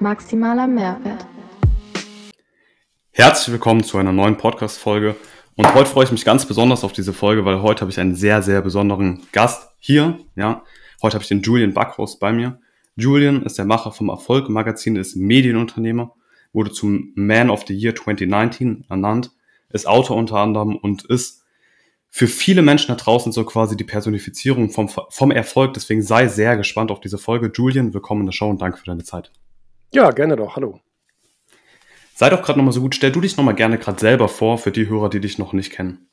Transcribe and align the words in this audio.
Maximaler 0.00 0.66
Mehrwert. 0.66 1.24
Herzlich 3.12 3.52
willkommen 3.52 3.84
zu 3.84 3.96
einer 3.96 4.10
neuen 4.10 4.36
Podcast-Folge. 4.36 5.14
Und 5.54 5.72
heute 5.74 5.88
freue 5.88 6.04
ich 6.04 6.10
mich 6.10 6.24
ganz 6.24 6.46
besonders 6.46 6.82
auf 6.82 6.92
diese 6.92 7.12
Folge, 7.12 7.44
weil 7.44 7.62
heute 7.62 7.82
habe 7.82 7.90
ich 7.90 8.00
einen 8.00 8.16
sehr, 8.16 8.42
sehr 8.42 8.60
besonderen 8.60 9.22
Gast 9.30 9.70
hier. 9.78 10.18
Ja, 10.34 10.64
heute 11.00 11.14
habe 11.14 11.22
ich 11.22 11.28
den 11.28 11.42
Julian 11.42 11.74
Backhaus 11.74 12.18
bei 12.18 12.32
mir. 12.32 12.58
Julian 12.96 13.44
ist 13.44 13.56
der 13.56 13.64
Macher 13.64 13.92
vom 13.92 14.08
Erfolg 14.08 14.48
Magazin, 14.48 14.96
ist 14.96 15.14
Medienunternehmer, 15.14 16.12
wurde 16.52 16.72
zum 16.72 17.12
Man 17.14 17.48
of 17.48 17.64
the 17.68 17.74
Year 17.74 17.94
2019 17.94 18.86
ernannt, 18.88 19.30
ist 19.70 19.86
Autor 19.86 20.16
unter 20.16 20.38
anderem 20.38 20.74
und 20.74 21.04
ist 21.04 21.44
für 22.10 22.26
viele 22.26 22.62
Menschen 22.62 22.88
da 22.88 22.96
draußen 22.96 23.30
so 23.30 23.44
quasi 23.44 23.76
die 23.76 23.84
Personifizierung 23.84 24.70
vom, 24.70 24.88
vom 24.88 25.30
Erfolg. 25.30 25.74
Deswegen 25.74 26.02
sei 26.02 26.26
sehr 26.26 26.56
gespannt 26.56 26.90
auf 26.90 27.00
diese 27.00 27.16
Folge. 27.16 27.52
Julian, 27.54 27.94
willkommen 27.94 28.22
in 28.22 28.26
der 28.26 28.32
Show 28.32 28.50
und 28.50 28.60
danke 28.60 28.78
für 28.78 28.86
deine 28.86 29.04
Zeit. 29.04 29.30
Ja, 29.92 30.10
gerne 30.10 30.36
doch. 30.36 30.56
Hallo. 30.56 30.80
Sei 32.14 32.30
doch 32.30 32.42
gerade 32.42 32.58
nochmal 32.58 32.72
so 32.72 32.80
gut. 32.80 32.94
Stell 32.94 33.12
du 33.12 33.20
dich 33.20 33.36
nochmal 33.36 33.54
gerne 33.54 33.78
gerade 33.78 34.00
selber 34.00 34.28
vor 34.28 34.58
für 34.58 34.72
die 34.72 34.88
Hörer, 34.88 35.10
die 35.10 35.20
dich 35.20 35.38
noch 35.38 35.52
nicht 35.52 35.72
kennen. 35.72 36.11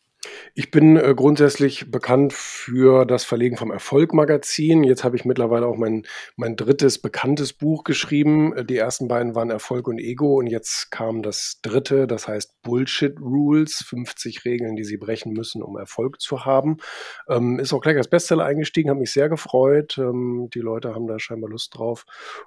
Ich 0.53 0.71
bin 0.71 0.97
äh, 0.97 1.13
grundsätzlich 1.15 1.89
bekannt 1.89 2.33
für 2.33 3.05
das 3.05 3.23
Verlegen 3.23 3.55
vom 3.55 3.71
Erfolg-Magazin. 3.71 4.83
Jetzt 4.83 5.05
habe 5.05 5.15
ich 5.15 5.23
mittlerweile 5.23 5.65
auch 5.65 5.77
mein, 5.77 6.05
mein 6.35 6.57
drittes 6.57 6.99
bekanntes 6.99 7.53
Buch 7.53 7.85
geschrieben. 7.85 8.53
Äh, 8.53 8.65
die 8.65 8.75
ersten 8.75 9.07
beiden 9.07 9.35
waren 9.35 9.49
Erfolg 9.49 9.87
und 9.87 9.97
Ego 9.97 10.37
und 10.37 10.47
jetzt 10.47 10.91
kam 10.91 11.21
das 11.21 11.59
dritte, 11.61 12.05
das 12.05 12.27
heißt 12.27 12.61
Bullshit 12.63 13.17
Rules, 13.19 13.83
50 13.87 14.43
Regeln, 14.43 14.75
die 14.75 14.83
Sie 14.83 14.97
brechen 14.97 15.31
müssen, 15.31 15.63
um 15.63 15.77
Erfolg 15.77 16.19
zu 16.19 16.43
haben. 16.45 16.77
Ähm, 17.29 17.59
ist 17.59 17.71
auch 17.71 17.81
gleich 17.81 17.97
als 17.97 18.09
Bestseller 18.09 18.43
eingestiegen, 18.43 18.89
hat 18.89 18.97
mich 18.97 19.11
sehr 19.11 19.29
gefreut. 19.29 19.97
Ähm, 19.97 20.49
die 20.53 20.59
Leute 20.59 20.93
haben 20.93 21.07
da 21.07 21.17
scheinbar 21.19 21.49
Lust 21.49 21.77
drauf. 21.77 22.05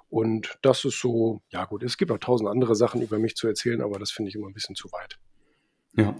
Und 0.09 0.59
das 0.61 0.85
ist 0.85 0.99
so, 0.99 1.41
ja 1.49 1.65
gut, 1.65 1.81
es 1.81 1.97
gibt 1.97 2.11
auch 2.11 2.19
tausend 2.19 2.49
andere 2.49 2.75
Sachen 2.75 3.01
über 3.01 3.17
mich 3.17 3.35
zu 3.35 3.47
erzählen, 3.47 3.81
aber 3.81 3.97
das 3.97 4.11
finde 4.11 4.29
ich 4.29 4.35
immer 4.35 4.47
ein 4.47 4.53
bisschen 4.53 4.75
zu 4.75 4.91
weit. 4.91 5.17
Ja. 5.95 6.15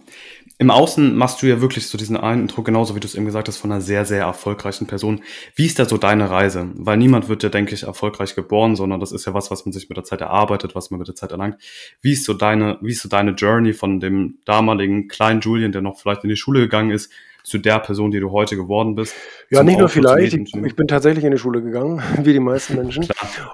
Im 0.59 0.69
Außen 0.69 1.15
machst 1.15 1.41
du 1.41 1.47
ja 1.47 1.61
wirklich 1.61 1.87
so 1.87 1.97
diesen 1.97 2.15
Intro, 2.15 2.61
genauso 2.61 2.95
wie 2.95 2.99
du 2.99 3.07
es 3.07 3.15
eben 3.15 3.25
gesagt 3.25 3.47
hast, 3.47 3.57
von 3.57 3.71
einer 3.71 3.81
sehr, 3.81 4.05
sehr 4.05 4.21
erfolgreichen 4.21 4.85
Person. 4.85 5.23
Wie 5.55 5.65
ist 5.65 5.79
da 5.79 5.85
so 5.85 5.97
deine 5.97 6.29
Reise? 6.29 6.69
Weil 6.75 6.97
niemand 6.97 7.27
wird 7.27 7.41
ja, 7.41 7.49
denke 7.49 7.73
ich, 7.73 7.83
erfolgreich 7.83 8.35
geboren, 8.35 8.75
sondern 8.75 8.99
das 8.99 9.11
ist 9.11 9.25
ja 9.25 9.33
was, 9.33 9.49
was 9.49 9.65
man 9.65 9.73
sich 9.73 9.89
mit 9.89 9.97
der 9.97 10.03
Zeit 10.03 10.21
erarbeitet, 10.21 10.75
was 10.75 10.91
man 10.91 10.99
mit 10.99 11.07
der 11.07 11.15
Zeit 11.15 11.31
erlangt. 11.31 11.57
Wie 12.01 12.13
ist 12.13 12.23
so 12.23 12.35
deine, 12.35 12.77
wie 12.81 12.91
ist 12.91 13.01
so 13.01 13.09
deine 13.09 13.31
Journey 13.31 13.73
von 13.73 13.99
dem 13.99 14.37
damaligen 14.45 15.07
kleinen 15.07 15.41
Julian, 15.41 15.71
der 15.71 15.81
noch 15.81 15.99
vielleicht 15.99 16.23
in 16.23 16.29
die 16.29 16.37
Schule 16.37 16.59
gegangen 16.61 16.91
ist, 16.91 17.11
zu 17.43 17.57
der 17.57 17.79
Person, 17.79 18.11
die 18.11 18.19
du 18.19 18.31
heute 18.31 18.55
geworden 18.55 18.95
bist? 18.95 19.13
Ja, 19.49 19.63
nicht 19.63 19.77
nur 19.77 19.89
vielleicht. 19.89 20.33
Ich, 20.33 20.55
ich, 20.55 20.75
bin 20.75 20.87
tatsächlich 20.87 21.25
in 21.25 21.31
die 21.31 21.37
Schule 21.37 21.61
gegangen, 21.61 22.01
wie 22.23 22.33
die 22.33 22.39
meisten 22.39 22.75
Menschen. 22.75 23.07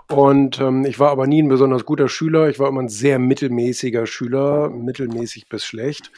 Und 0.08 0.60
ähm, 0.62 0.86
ich 0.86 1.00
war 1.00 1.10
aber 1.10 1.28
nie 1.28 1.42
ein 1.42 1.50
besonders 1.50 1.86
guter 1.86 2.08
Schüler. 2.08 2.50
Ich 2.50 2.60
war 2.60 2.70
immer 2.70 2.82
ein 2.82 2.90
sehr 2.90 3.20
mittelmäßiger 3.20 4.06
Schüler, 4.06 4.70
mittelmäßig 4.70 5.50
bis 5.50 5.66
schlecht. 5.66 6.12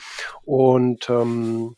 Und 0.44 1.10
ähm, 1.10 1.76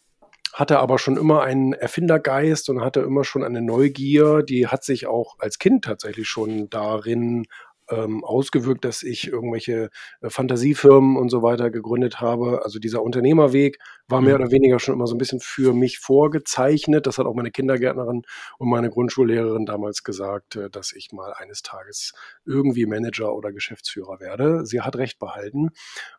hatte 0.53 0.79
aber 0.79 0.99
schon 0.99 1.17
immer 1.17 1.41
einen 1.41 1.73
Erfindergeist 1.73 2.69
und 2.69 2.81
hatte 2.81 3.01
immer 3.01 3.23
schon 3.23 3.43
eine 3.43 3.61
Neugier, 3.61 4.43
die 4.43 4.67
hat 4.67 4.83
sich 4.83 5.07
auch 5.07 5.35
als 5.39 5.57
Kind 5.57 5.83
tatsächlich 5.83 6.27
schon 6.27 6.69
darin 6.69 7.45
ähm, 7.89 8.23
ausgewirkt, 8.23 8.85
dass 8.85 9.03
ich 9.03 9.27
irgendwelche 9.27 9.89
äh, 10.21 10.29
Fantasiefirmen 10.29 11.17
und 11.17 11.29
so 11.29 11.41
weiter 11.41 11.69
gegründet 11.69 12.21
habe. 12.21 12.61
Also 12.63 12.79
dieser 12.79 13.01
Unternehmerweg 13.01 13.79
war 14.07 14.21
mehr 14.21 14.37
mhm. 14.37 14.43
oder 14.43 14.51
weniger 14.51 14.79
schon 14.79 14.95
immer 14.95 15.07
so 15.07 15.15
ein 15.15 15.17
bisschen 15.17 15.39
für 15.39 15.73
mich 15.73 15.99
vorgezeichnet. 15.99 17.07
Das 17.07 17.17
hat 17.17 17.25
auch 17.25 17.33
meine 17.33 17.51
Kindergärtnerin 17.51 18.23
und 18.57 18.69
meine 18.69 18.89
Grundschullehrerin 18.89 19.65
damals 19.65 20.03
gesagt, 20.03 20.55
äh, 20.55 20.69
dass 20.69 20.91
ich 20.93 21.11
mal 21.11 21.33
eines 21.33 21.61
Tages 21.61 22.13
irgendwie 22.45 22.85
Manager 22.85 23.33
oder 23.33 23.51
Geschäftsführer 23.51 24.19
werde. 24.19 24.65
Sie 24.65 24.81
hat 24.81 24.95
recht 24.95 25.19
behalten. 25.19 25.69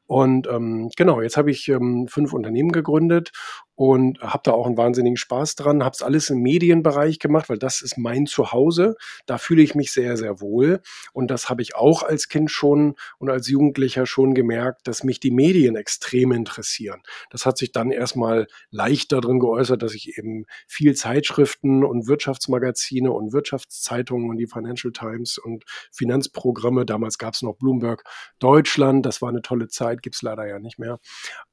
Und 0.07 0.47
ähm, 0.49 0.91
genau, 0.97 1.23
jetzt 1.23 1.37
habe 1.37 1.51
ich 1.51 1.69
ähm, 1.69 2.09
fünf 2.09 2.33
Unternehmen 2.35 2.73
gegründet 2.73 3.33
und 3.75 4.21
habe 4.21 4.43
da 4.45 4.53
auch 4.53 4.67
einen 4.67 4.77
wahnsinnigen 4.77 5.17
Spaß 5.17 5.57
dran. 5.57 5.83
Habe 5.83 5.95
es 5.95 6.03
alles 6.03 6.31
im 6.31 6.41
Medienbereich 6.41 7.19
gemacht, 7.19 7.49
weil 7.49 7.59
das 7.59 7.83
ist 7.83 7.97
mein 7.97 8.27
Zuhause. 8.27 8.97
Da 9.27 9.39
fühle 9.39 9.63
ich 9.63 9.75
mich 9.75 9.93
sehr, 9.93 10.17
sehr 10.17 10.41
wohl. 10.41 10.81
Und 11.13 11.31
das 11.31 11.49
habe 11.49 11.63
ich 11.63 11.75
auch 11.75 12.03
als 12.03 12.29
Kind 12.29 12.51
schon 12.51 12.95
und 13.19 13.31
als 13.31 13.49
Jugendlicher 13.49 14.07
schon 14.07 14.35
gemerkt, 14.35 14.87
dass 14.87 15.05
mich 15.05 15.21
die 15.21 15.31
Medien 15.31 15.75
extrem 15.75 16.33
interessieren. 16.33 17.03
Das 17.31 17.47
hat 17.47 17.57
sich 17.59 17.73
dann 17.77 17.91
erstmal 17.91 18.47
leicht 18.71 19.13
darin 19.13 19.39
geäußert, 19.39 19.83
dass 19.83 19.95
ich 19.95 20.19
eben 20.19 20.45
viel 20.67 20.95
Zeitschriften 20.95 21.85
und 21.85 22.07
Wirtschaftsmagazine 22.07 23.13
und 23.13 23.33
Wirtschaftszeitungen 23.33 24.31
und 24.31 24.37
die 24.39 24.47
Financial 24.47 24.93
Times 24.93 25.39
und 25.39 25.65
Finanzprogramme, 25.93 26.87
damals 26.87 27.19
gab 27.19 27.35
es 27.35 27.43
noch 27.43 27.57
Bloomberg 27.57 28.05
Deutschland, 28.39 29.07
das 29.07 29.23
war 29.23 29.29
eine 29.29 29.43
tolle 29.43 29.69
Zeit, 29.69 30.03
gibt 30.03 30.17
es 30.17 30.23
leider 30.23 30.47
ja 30.47 30.59
nicht 30.59 30.79
mehr. 30.79 30.99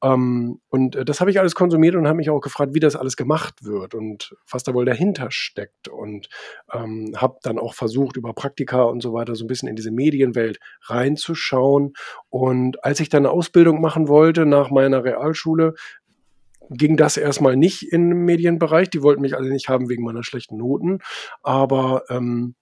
Ähm, 0.03 0.59
und 0.69 0.95
äh, 0.95 1.05
das 1.05 1.19
habe 1.19 1.31
ich 1.31 1.39
alles 1.39 1.55
konsumiert 1.55 1.95
und 1.95 2.07
habe 2.07 2.17
mich 2.17 2.29
auch 2.29 2.41
gefragt, 2.41 2.73
wie 2.73 2.79
das 2.79 2.95
alles 2.95 3.17
gemacht 3.17 3.63
wird 3.63 3.93
und 3.93 4.35
was 4.49 4.63
da 4.63 4.73
wohl 4.73 4.85
dahinter 4.85 5.31
steckt. 5.31 5.88
Und 5.88 6.29
ähm, 6.73 7.13
habe 7.15 7.38
dann 7.43 7.59
auch 7.59 7.73
versucht, 7.73 8.17
über 8.17 8.33
Praktika 8.33 8.83
und 8.83 9.01
so 9.01 9.13
weiter 9.13 9.35
so 9.35 9.45
ein 9.45 9.47
bisschen 9.47 9.69
in 9.69 9.75
diese 9.75 9.91
Medienwelt 9.91 10.59
reinzuschauen. 10.83 11.93
Und 12.29 12.83
als 12.83 12.99
ich 12.99 13.09
dann 13.09 13.25
eine 13.25 13.33
Ausbildung 13.33 13.81
machen 13.81 14.07
wollte 14.07 14.45
nach 14.45 14.71
meiner 14.71 15.03
Realschule, 15.03 15.75
ging 16.71 16.97
das 16.97 17.17
erstmal 17.17 17.55
nicht 17.57 17.91
im 17.91 18.25
Medienbereich. 18.25 18.89
Die 18.89 19.03
wollten 19.03 19.21
mich 19.21 19.35
alle 19.35 19.49
nicht 19.49 19.69
haben 19.69 19.89
wegen 19.89 20.03
meiner 20.03 20.23
schlechten 20.23 20.57
Noten. 20.57 20.99
Aber 21.43 22.03
ähm, 22.09 22.55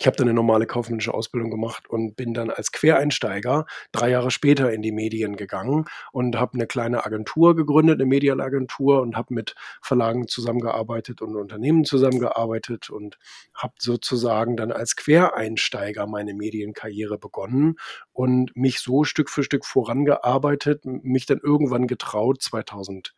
ich 0.00 0.06
habe 0.06 0.16
dann 0.16 0.28
eine 0.28 0.34
normale 0.34 0.64
kaufmännische 0.66 1.12
Ausbildung 1.12 1.50
gemacht 1.50 1.90
und 1.90 2.16
bin 2.16 2.32
dann 2.32 2.48
als 2.48 2.72
Quereinsteiger 2.72 3.66
drei 3.92 4.08
Jahre 4.08 4.30
später 4.30 4.72
in 4.72 4.80
die 4.80 4.92
Medien 4.92 5.36
gegangen 5.36 5.84
und 6.10 6.36
habe 6.36 6.54
eine 6.54 6.66
kleine 6.66 7.04
Agentur 7.04 7.54
gegründet, 7.54 7.96
eine 7.96 8.06
Medialagentur 8.06 9.02
und 9.02 9.14
habe 9.14 9.34
mit 9.34 9.54
Verlagen 9.82 10.26
zusammengearbeitet 10.26 11.20
und 11.20 11.36
Unternehmen 11.36 11.84
zusammengearbeitet 11.84 12.88
und 12.88 13.18
habe 13.52 13.74
sozusagen 13.78 14.56
dann 14.56 14.72
als 14.72 14.96
Quereinsteiger 14.96 16.06
meine 16.06 16.32
Medienkarriere 16.32 17.18
begonnen 17.18 17.76
und 18.14 18.56
mich 18.56 18.80
so 18.80 19.04
Stück 19.04 19.28
für 19.28 19.42
Stück 19.42 19.66
vorangearbeitet, 19.66 20.86
mich 20.86 21.26
dann 21.26 21.40
irgendwann 21.42 21.86
getraut 21.86 22.40
2000 22.40 23.12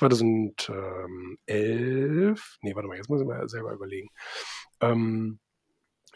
2011, 0.00 2.58
nee, 2.62 2.74
warte 2.74 2.88
mal, 2.88 2.96
jetzt 2.96 3.10
muss 3.10 3.20
ich 3.20 3.26
mal 3.26 3.46
selber 3.48 3.72
überlegen. 3.72 4.08
Ähm, 4.80 5.38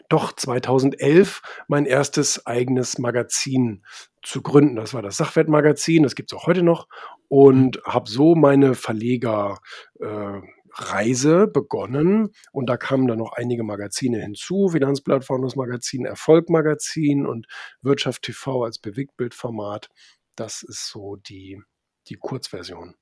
doch 0.09 0.33
2011 0.33 1.41
mein 1.67 1.85
erstes 1.85 2.45
eigenes 2.45 2.99
Magazin 2.99 3.83
zu 4.21 4.41
gründen. 4.41 4.75
Das 4.75 4.93
war 4.93 5.01
das 5.01 5.17
Sachwertmagazin, 5.17 6.03
das 6.03 6.15
gibt 6.15 6.31
es 6.31 6.37
auch 6.37 6.47
heute 6.47 6.63
noch. 6.63 6.87
Und 7.27 7.81
habe 7.85 8.09
so 8.09 8.35
meine 8.35 8.75
Verlegerreise 8.75 11.43
äh, 11.43 11.47
begonnen. 11.51 12.29
Und 12.51 12.69
da 12.69 12.77
kamen 12.77 13.07
dann 13.07 13.19
noch 13.19 13.33
einige 13.33 13.63
Magazine 13.63 14.21
hinzu. 14.21 14.69
Finanzblatt, 14.69 15.25
Founders 15.25 15.55
Magazin, 15.55 16.05
Erfolg 16.05 16.49
Magazin 16.49 17.25
und 17.25 17.47
Wirtschaft 17.81 18.23
TV 18.23 18.63
als 18.63 18.79
Bewegtbildformat. 18.79 19.89
Das 20.35 20.63
ist 20.63 20.89
so 20.89 21.15
die, 21.15 21.61
die 22.09 22.15
Kurzversion. 22.15 22.95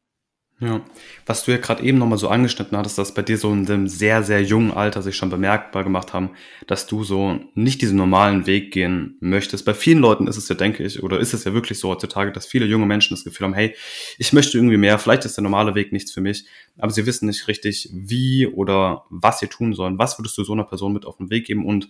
Ja, 0.60 0.82
was 1.26 1.44
du 1.44 1.52
ja 1.52 1.58
gerade 1.58 1.84
eben 1.84 1.98
nochmal 1.98 2.20
so 2.20 2.30
angeschnitten 2.30 2.78
hattest, 2.78 2.98
dass 2.98 3.14
bei 3.14 3.22
dir 3.22 3.38
so 3.38 3.52
in 3.52 3.68
einem 3.68 3.88
sehr, 3.88 4.24
sehr 4.24 4.42
jungen 4.44 4.72
Alter 4.72 5.02
sich 5.02 5.18
schon 5.18 5.30
bemerkbar 5.30 5.84
gemacht 5.84 6.14
haben, 6.14 6.30
dass 6.68 6.88
du 6.88 7.04
so 7.04 7.40
nicht 7.54 7.82
diesen 7.82 7.98
normalen 7.98 8.46
Weg 8.46 8.72
gehen 8.72 9.18
möchtest. 9.20 9.66
Bei 9.66 9.74
vielen 9.74 10.00
Leuten 10.00 10.28
ist 10.28 10.38
es 10.38 10.48
ja, 10.48 10.56
denke 10.56 10.84
ich, 10.84 11.04
oder 11.04 11.20
ist 11.20 11.34
es 11.34 11.44
ja 11.44 11.54
wirklich 11.54 11.80
so 11.80 11.90
heutzutage, 11.90 12.32
dass 12.32 12.46
viele 12.46 12.66
junge 12.66 12.86
Menschen 12.86 13.16
das 13.16 13.24
Gefühl 13.26 13.46
haben, 13.46 13.56
hey, 13.56 13.76
ich 14.18 14.32
möchte 14.32 14.58
irgendwie 14.58 14.78
mehr, 14.78 15.00
vielleicht 15.00 15.26
ist 15.26 15.36
der 15.36 15.42
normale 15.42 15.76
Weg 15.76 15.92
nichts 15.92 16.14
für 16.14 16.22
mich, 16.22 16.46
aber 16.78 16.92
sie 16.92 17.06
wissen 17.06 17.26
nicht 17.26 17.48
richtig, 17.48 17.90
wie 17.92 18.48
oder 18.48 19.06
was 19.10 19.40
sie 19.40 19.48
tun 19.48 19.74
sollen. 19.74 19.98
Was 19.98 20.18
würdest 20.18 20.38
du 20.38 20.44
so 20.44 20.54
einer 20.54 20.66
Person 20.66 20.94
mit 20.94 21.06
auf 21.06 21.18
den 21.18 21.30
Weg 21.30 21.46
geben 21.46 21.66
und 21.66 21.90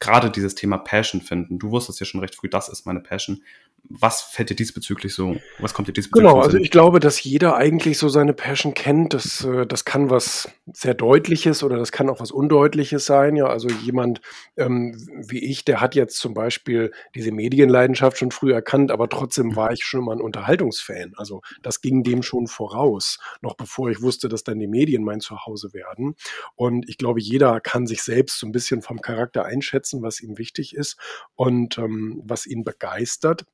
gerade 0.00 0.30
dieses 0.30 0.54
Thema 0.54 0.78
Passion 0.78 1.20
finden? 1.20 1.58
Du 1.58 1.70
wusstest 1.70 2.00
ja 2.00 2.06
schon 2.06 2.20
recht 2.20 2.34
früh, 2.34 2.48
das 2.48 2.68
ist 2.68 2.86
meine 2.86 3.00
Passion 3.00 3.42
was 3.90 4.20
fällt 4.20 4.50
dir 4.50 4.54
diesbezüglich 4.54 5.14
so? 5.14 5.36
Was 5.60 5.72
kommt 5.72 5.88
dir 5.88 5.92
diesbezüglich? 5.92 6.30
Genau, 6.30 6.42
also 6.42 6.58
ich 6.58 6.70
glaube, 6.70 7.00
dass 7.00 7.22
jeder 7.22 7.56
eigentlich 7.56 7.96
so 7.96 8.10
seine 8.10 8.34
Passion 8.34 8.74
kennt. 8.74 9.14
Das, 9.14 9.44
äh, 9.44 9.66
das 9.66 9.86
kann 9.86 10.10
was 10.10 10.50
sehr 10.72 10.92
Deutliches 10.92 11.62
oder 11.62 11.78
das 11.78 11.90
kann 11.90 12.10
auch 12.10 12.20
was 12.20 12.30
Undeutliches 12.30 13.06
sein. 13.06 13.34
Ja, 13.36 13.46
also 13.46 13.68
jemand 13.68 14.20
ähm, 14.56 14.94
wie 15.26 15.38
ich, 15.38 15.64
der 15.64 15.80
hat 15.80 15.94
jetzt 15.94 16.18
zum 16.18 16.34
Beispiel 16.34 16.92
diese 17.14 17.32
Medienleidenschaft 17.32 18.18
schon 18.18 18.30
früh 18.30 18.52
erkannt, 18.52 18.90
aber 18.90 19.08
trotzdem 19.08 19.56
war 19.56 19.72
ich 19.72 19.84
schon 19.84 20.04
mal 20.04 20.16
ein 20.16 20.20
Unterhaltungsfan. 20.20 21.14
Also 21.16 21.40
das 21.62 21.80
ging 21.80 22.02
dem 22.02 22.22
schon 22.22 22.46
voraus, 22.46 23.18
noch 23.40 23.54
bevor 23.54 23.90
ich 23.90 24.02
wusste, 24.02 24.28
dass 24.28 24.44
dann 24.44 24.58
die 24.58 24.68
Medien 24.68 25.02
mein 25.02 25.20
Zuhause 25.20 25.72
werden. 25.72 26.14
Und 26.56 26.86
ich 26.90 26.98
glaube, 26.98 27.20
jeder 27.20 27.60
kann 27.60 27.86
sich 27.86 28.02
selbst 28.02 28.38
so 28.38 28.46
ein 28.46 28.52
bisschen 28.52 28.82
vom 28.82 29.00
Charakter 29.00 29.46
einschätzen, 29.46 29.87
was 29.92 30.20
ihm 30.20 30.38
wichtig 30.38 30.74
ist 30.74 30.96
und 31.34 31.78
ähm, 31.78 32.22
was 32.24 32.46
ihn 32.46 32.64
begeistert. 32.64 33.44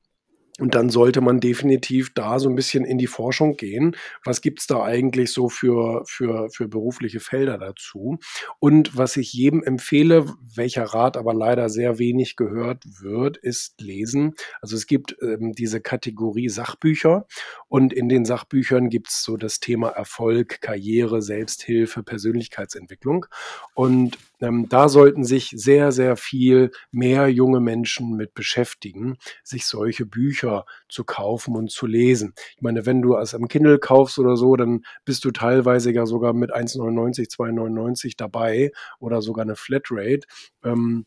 Und 0.57 0.73
dann 0.73 0.89
sollte 0.89 1.19
man 1.19 1.41
definitiv 1.41 2.13
da 2.13 2.39
so 2.39 2.47
ein 2.47 2.55
bisschen 2.55 2.85
in 2.85 2.97
die 2.97 3.07
Forschung 3.07 3.57
gehen. 3.57 3.97
Was 4.23 4.39
gibt's 4.39 4.67
da 4.67 4.83
eigentlich 4.83 5.33
so 5.33 5.49
für, 5.49 6.03
für, 6.07 6.49
für 6.49 6.69
berufliche 6.69 7.19
Felder 7.19 7.57
dazu? 7.57 8.19
Und 8.59 8.95
was 8.95 9.17
ich 9.17 9.33
jedem 9.33 9.63
empfehle, 9.63 10.33
welcher 10.55 10.85
Rat 10.85 11.17
aber 11.17 11.33
leider 11.33 11.67
sehr 11.67 11.99
wenig 11.99 12.37
gehört 12.37 12.85
wird, 13.01 13.35
ist 13.35 13.81
lesen. 13.81 14.33
Also 14.61 14.77
es 14.77 14.87
gibt 14.87 15.17
ähm, 15.21 15.51
diese 15.51 15.81
Kategorie 15.81 16.47
Sachbücher 16.47 17.27
und 17.67 17.91
in 17.91 18.07
den 18.07 18.23
Sachbüchern 18.23 18.89
gibt's 18.89 19.23
so 19.23 19.35
das 19.35 19.59
Thema 19.59 19.89
Erfolg, 19.89 20.61
Karriere, 20.61 21.21
Selbsthilfe, 21.21 22.01
Persönlichkeitsentwicklung. 22.01 23.25
Und 23.73 24.17
ähm, 24.41 24.67
da 24.69 24.89
sollten 24.89 25.23
sich 25.23 25.51
sehr, 25.55 25.91
sehr 25.91 26.17
viel 26.17 26.71
mehr 26.91 27.27
junge 27.29 27.59
Menschen 27.59 28.15
mit 28.15 28.33
beschäftigen, 28.33 29.17
sich 29.43 29.65
solche 29.65 30.05
Bücher 30.05 30.65
zu 30.89 31.03
kaufen 31.03 31.55
und 31.55 31.71
zu 31.71 31.87
lesen. 31.87 32.33
Ich 32.55 32.61
meine, 32.61 32.85
wenn 32.85 33.01
du 33.01 33.15
es 33.15 33.33
am 33.33 33.47
Kindle 33.47 33.79
kaufst 33.79 34.19
oder 34.19 34.37
so, 34.37 34.55
dann 34.55 34.83
bist 35.05 35.25
du 35.25 35.31
teilweise 35.31 35.91
ja 35.91 36.05
sogar 36.05 36.33
mit 36.33 36.53
1,99, 36.53 37.29
2,99 37.29 38.13
dabei 38.17 38.71
oder 38.99 39.21
sogar 39.21 39.43
eine 39.43 39.55
Flatrate. 39.55 40.21
Ähm, 40.63 41.05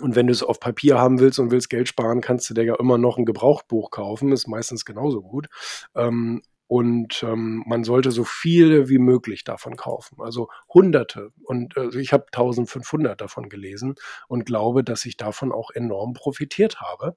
und 0.00 0.14
wenn 0.14 0.26
du 0.26 0.32
es 0.32 0.42
auf 0.42 0.60
Papier 0.60 0.98
haben 0.98 1.20
willst 1.20 1.38
und 1.38 1.50
willst 1.50 1.70
Geld 1.70 1.88
sparen, 1.88 2.20
kannst 2.20 2.50
du 2.50 2.54
dir 2.54 2.64
ja 2.64 2.74
immer 2.78 2.98
noch 2.98 3.16
ein 3.16 3.24
Gebrauchtbuch 3.24 3.90
kaufen, 3.90 4.30
ist 4.32 4.46
meistens 4.46 4.84
genauso 4.84 5.22
gut. 5.22 5.46
Ähm, 5.94 6.42
und 6.68 7.22
ähm, 7.22 7.62
man 7.66 7.84
sollte 7.84 8.10
so 8.10 8.24
viele 8.24 8.88
wie 8.88 8.98
möglich 8.98 9.44
davon 9.44 9.76
kaufen. 9.76 10.20
Also 10.20 10.48
Hunderte. 10.72 11.30
Und 11.44 11.76
äh, 11.76 11.96
ich 11.98 12.12
habe 12.12 12.26
1500 12.26 13.20
davon 13.20 13.48
gelesen 13.48 13.94
und 14.26 14.46
glaube, 14.46 14.82
dass 14.82 15.04
ich 15.04 15.16
davon 15.16 15.52
auch 15.52 15.70
enorm 15.70 16.12
profitiert 16.12 16.80
habe. 16.80 17.16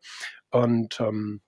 Und 0.51 0.99
ähm, 0.99 1.41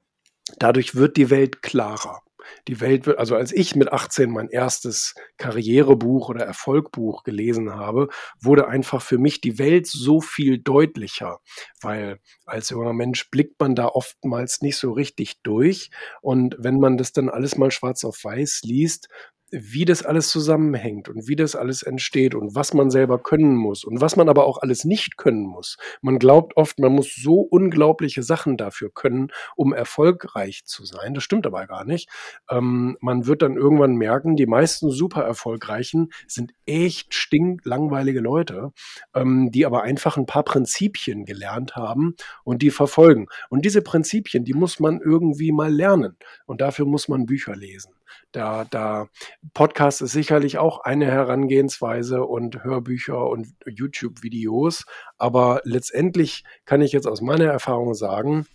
dadurch 0.58 0.96
wird 0.96 1.18
die 1.18 1.30
Welt 1.30 1.62
klarer. 1.62 2.22
Die 2.68 2.80
Welt 2.82 3.06
wird, 3.06 3.18
also 3.18 3.36
als 3.36 3.52
ich 3.52 3.76
mit 3.76 3.92
18 3.92 4.30
mein 4.30 4.50
erstes 4.50 5.16
Karrierebuch 5.38 6.30
oder 6.30 6.46
Erfolgbuch 6.46 7.24
gelesen 7.24 7.74
habe, 7.74 8.08
wurde 8.40 8.68
einfach 8.68 9.02
für 9.02 9.18
mich 9.18 9.42
die 9.42 9.60
Welt 9.60 9.88
so 9.88 10.22
viel 10.22 10.60
deutlicher, 10.60 11.40
weil 11.82 12.20
als 12.46 12.70
junger 12.70 12.94
Mensch 12.94 13.30
blickt 13.30 13.60
man 13.60 13.76
da 13.76 13.88
oftmals 13.88 14.62
nicht 14.62 14.78
so 14.78 14.92
richtig 14.92 15.42
durch. 15.44 15.90
Und 16.22 16.56
wenn 16.60 16.80
man 16.80 16.98
das 16.98 17.12
dann 17.12 17.30
alles 17.30 17.58
mal 17.58 17.72
schwarz 17.72 18.04
auf 18.04 18.24
weiß 18.24 18.62
liest, 18.64 19.08
wie 19.52 19.86
das 19.86 20.04
alles 20.04 20.30
zusammenhängt 20.30 21.10
und 21.10 21.28
wie 21.28 21.36
das 21.36 21.56
alles 21.56 21.84
entsteht 21.84 22.36
und 22.36 22.56
was 22.56 22.74
man 22.74 22.90
selber 22.90 23.20
können 23.20 23.56
muss 23.56 23.84
und 23.84 24.00
was 24.00 24.16
man 24.16 24.30
aber 24.30 24.46
auch 24.46 24.60
alles 24.60 24.86
nicht 24.86 25.18
können 25.18 25.46
muss. 25.46 25.78
Man 26.02 26.20
glaubt 26.20 26.56
oft, 26.56 26.80
man 26.80 26.94
muss 26.94 27.14
so 27.16 27.42
unglaubliche 27.42 28.24
Sachen 28.24 28.56
dafür 28.56 28.92
können, 28.94 29.28
um 29.56 29.74
erfolgreich 29.74 30.64
zu 30.66 30.86
sein. 30.86 31.14
Das 31.14 31.24
stimmt 31.24 31.46
aber 31.46 31.68
gar 31.68 31.84
nicht. 31.84 32.10
Ähm, 32.50 32.98
man 33.02 33.28
wird 33.28 33.42
dann 33.42 33.58
irgendwann 33.58 33.96
merken, 33.96 34.38
die 34.38 34.46
meisten 34.46 34.90
super 34.90 35.24
erfolgreichen 35.24 36.10
sind 36.28 36.54
echt 36.66 37.14
stinklangweilige 37.14 38.22
Leute, 38.22 38.72
ähm, 39.14 39.52
die 39.52 39.66
aber 39.66 39.84
einfach 39.84 40.16
ein 40.16 40.26
paar 40.26 40.44
Prinzipien 40.44 41.26
gelernt 41.26 41.76
haben 41.76 42.16
und 42.46 42.62
die 42.62 42.72
verfolgen. 42.72 43.28
Und 43.50 43.66
diese 43.66 43.82
Prinzipien, 43.82 44.46
die 44.46 44.54
muss 44.54 44.80
man 44.80 45.02
irgendwie 45.02 45.52
mal 45.52 45.74
lernen. 45.74 46.16
Und 46.46 46.62
dafür 46.62 46.86
muss 46.86 47.10
man 47.10 47.26
Bücher 47.26 47.56
lesen. 47.56 47.92
Da, 48.32 48.66
da 48.66 49.08
Podcast 49.54 50.02
ist 50.02 50.12
sicherlich 50.12 50.58
auch 50.58 50.80
eine 50.80 51.06
Herangehensweise 51.06 52.24
und 52.24 52.64
Hörbücher 52.64 53.28
und 53.28 53.48
YouTube-Videos. 53.66 54.86
Aber 55.18 55.62
letztendlich 55.64 56.44
kann 56.66 56.82
ich 56.82 56.92
jetzt 56.92 57.08
aus 57.08 57.22
meiner 57.22 57.46
Erfahrung 57.46 57.94
sagen, 57.94 58.46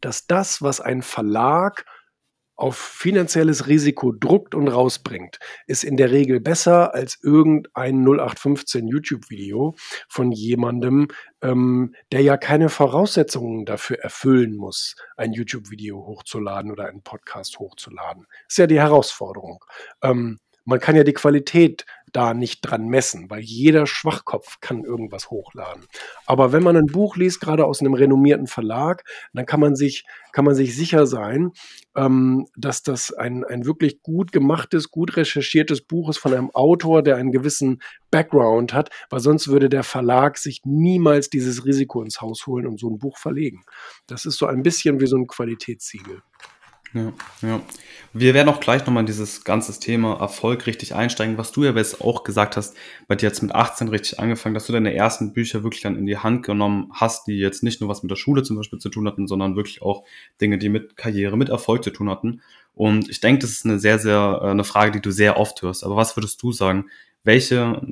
dass 0.00 0.26
das, 0.26 0.62
was 0.62 0.80
ein 0.80 1.02
Verlag 1.02 1.84
auf 2.56 2.76
finanzielles 2.76 3.66
Risiko 3.66 4.12
druckt 4.12 4.54
und 4.54 4.68
rausbringt, 4.68 5.38
ist 5.66 5.84
in 5.84 5.96
der 5.96 6.10
Regel 6.10 6.40
besser 6.40 6.94
als 6.94 7.18
irgendein 7.22 8.02
0815 8.02 8.88
YouTube-Video 8.88 9.74
von 10.08 10.32
jemandem, 10.32 11.08
ähm, 11.42 11.94
der 12.12 12.22
ja 12.22 12.36
keine 12.36 12.68
Voraussetzungen 12.68 13.66
dafür 13.66 13.98
erfüllen 13.98 14.56
muss, 14.56 14.96
ein 15.16 15.32
YouTube-Video 15.32 16.06
hochzuladen 16.06 16.72
oder 16.72 16.88
einen 16.88 17.02
Podcast 17.02 17.58
hochzuladen. 17.58 18.26
Ist 18.48 18.58
ja 18.58 18.66
die 18.66 18.80
Herausforderung. 18.80 19.62
Ähm, 20.02 20.38
man 20.66 20.80
kann 20.80 20.96
ja 20.96 21.04
die 21.04 21.12
Qualität 21.12 21.86
da 22.12 22.34
nicht 22.34 22.60
dran 22.62 22.88
messen, 22.88 23.30
weil 23.30 23.40
jeder 23.40 23.86
Schwachkopf 23.86 24.60
kann 24.60 24.84
irgendwas 24.84 25.30
hochladen. 25.30 25.84
Aber 26.24 26.52
wenn 26.52 26.62
man 26.62 26.76
ein 26.76 26.86
Buch 26.86 27.16
liest, 27.16 27.40
gerade 27.40 27.64
aus 27.64 27.80
einem 27.80 27.94
renommierten 27.94 28.46
Verlag, 28.46 29.04
dann 29.32 29.46
kann 29.46 29.60
man 29.60 29.76
sich, 29.76 30.04
kann 30.32 30.44
man 30.44 30.54
sich 30.54 30.74
sicher 30.74 31.06
sein, 31.06 31.52
ähm, 31.94 32.46
dass 32.56 32.82
das 32.82 33.12
ein, 33.12 33.44
ein 33.44 33.64
wirklich 33.66 34.02
gut 34.02 34.32
gemachtes, 34.32 34.90
gut 34.90 35.16
recherchiertes 35.16 35.82
Buch 35.82 36.08
ist 36.08 36.18
von 36.18 36.32
einem 36.32 36.50
Autor, 36.50 37.02
der 37.02 37.16
einen 37.16 37.32
gewissen 37.32 37.82
Background 38.10 38.72
hat, 38.72 38.90
weil 39.10 39.20
sonst 39.20 39.48
würde 39.48 39.68
der 39.68 39.84
Verlag 39.84 40.38
sich 40.38 40.62
niemals 40.64 41.28
dieses 41.28 41.64
Risiko 41.64 42.02
ins 42.02 42.20
Haus 42.20 42.46
holen 42.46 42.66
und 42.66 42.80
so 42.80 42.88
ein 42.88 42.98
Buch 42.98 43.18
verlegen. 43.18 43.62
Das 44.06 44.24
ist 44.24 44.38
so 44.38 44.46
ein 44.46 44.62
bisschen 44.62 45.00
wie 45.00 45.06
so 45.06 45.16
ein 45.16 45.26
Qualitätssiegel. 45.26 46.22
Ja, 46.96 47.12
ja. 47.42 47.60
Wir 48.14 48.32
werden 48.32 48.48
auch 48.48 48.60
gleich 48.60 48.86
nochmal 48.86 49.02
in 49.02 49.06
dieses 49.06 49.44
ganze 49.44 49.78
Thema 49.78 50.18
Erfolg 50.18 50.66
richtig 50.66 50.94
einsteigen, 50.94 51.36
was 51.36 51.52
du 51.52 51.64
ja 51.64 51.74
jetzt 51.74 52.00
auch 52.00 52.24
gesagt 52.24 52.56
hast, 52.56 52.74
bei 53.06 53.14
dir 53.14 53.26
jetzt 53.26 53.42
mit 53.42 53.54
18 53.54 53.88
richtig 53.88 54.18
angefangen, 54.18 54.54
dass 54.54 54.66
du 54.66 54.72
deine 54.72 54.94
ersten 54.94 55.34
Bücher 55.34 55.62
wirklich 55.62 55.82
dann 55.82 55.98
in 55.98 56.06
die 56.06 56.16
Hand 56.16 56.42
genommen 56.42 56.90
hast, 56.94 57.26
die 57.26 57.36
jetzt 57.36 57.62
nicht 57.62 57.82
nur 57.82 57.90
was 57.90 58.02
mit 58.02 58.10
der 58.10 58.16
Schule 58.16 58.42
zum 58.42 58.56
Beispiel 58.56 58.78
zu 58.78 58.88
tun 58.88 59.06
hatten, 59.06 59.26
sondern 59.26 59.56
wirklich 59.56 59.82
auch 59.82 60.04
Dinge, 60.40 60.56
die 60.56 60.70
mit 60.70 60.96
Karriere, 60.96 61.36
mit 61.36 61.50
Erfolg 61.50 61.84
zu 61.84 61.90
tun 61.90 62.08
hatten. 62.08 62.40
Und 62.72 63.10
ich 63.10 63.20
denke, 63.20 63.40
das 63.40 63.50
ist 63.50 63.66
eine 63.66 63.78
sehr, 63.78 63.98
sehr, 63.98 64.40
äh, 64.42 64.46
eine 64.48 64.64
Frage, 64.64 64.92
die 64.92 65.02
du 65.02 65.10
sehr 65.10 65.38
oft 65.38 65.60
hörst. 65.60 65.84
Aber 65.84 65.96
was 65.96 66.16
würdest 66.16 66.42
du 66.42 66.52
sagen? 66.52 66.86
Welche, 67.22 67.82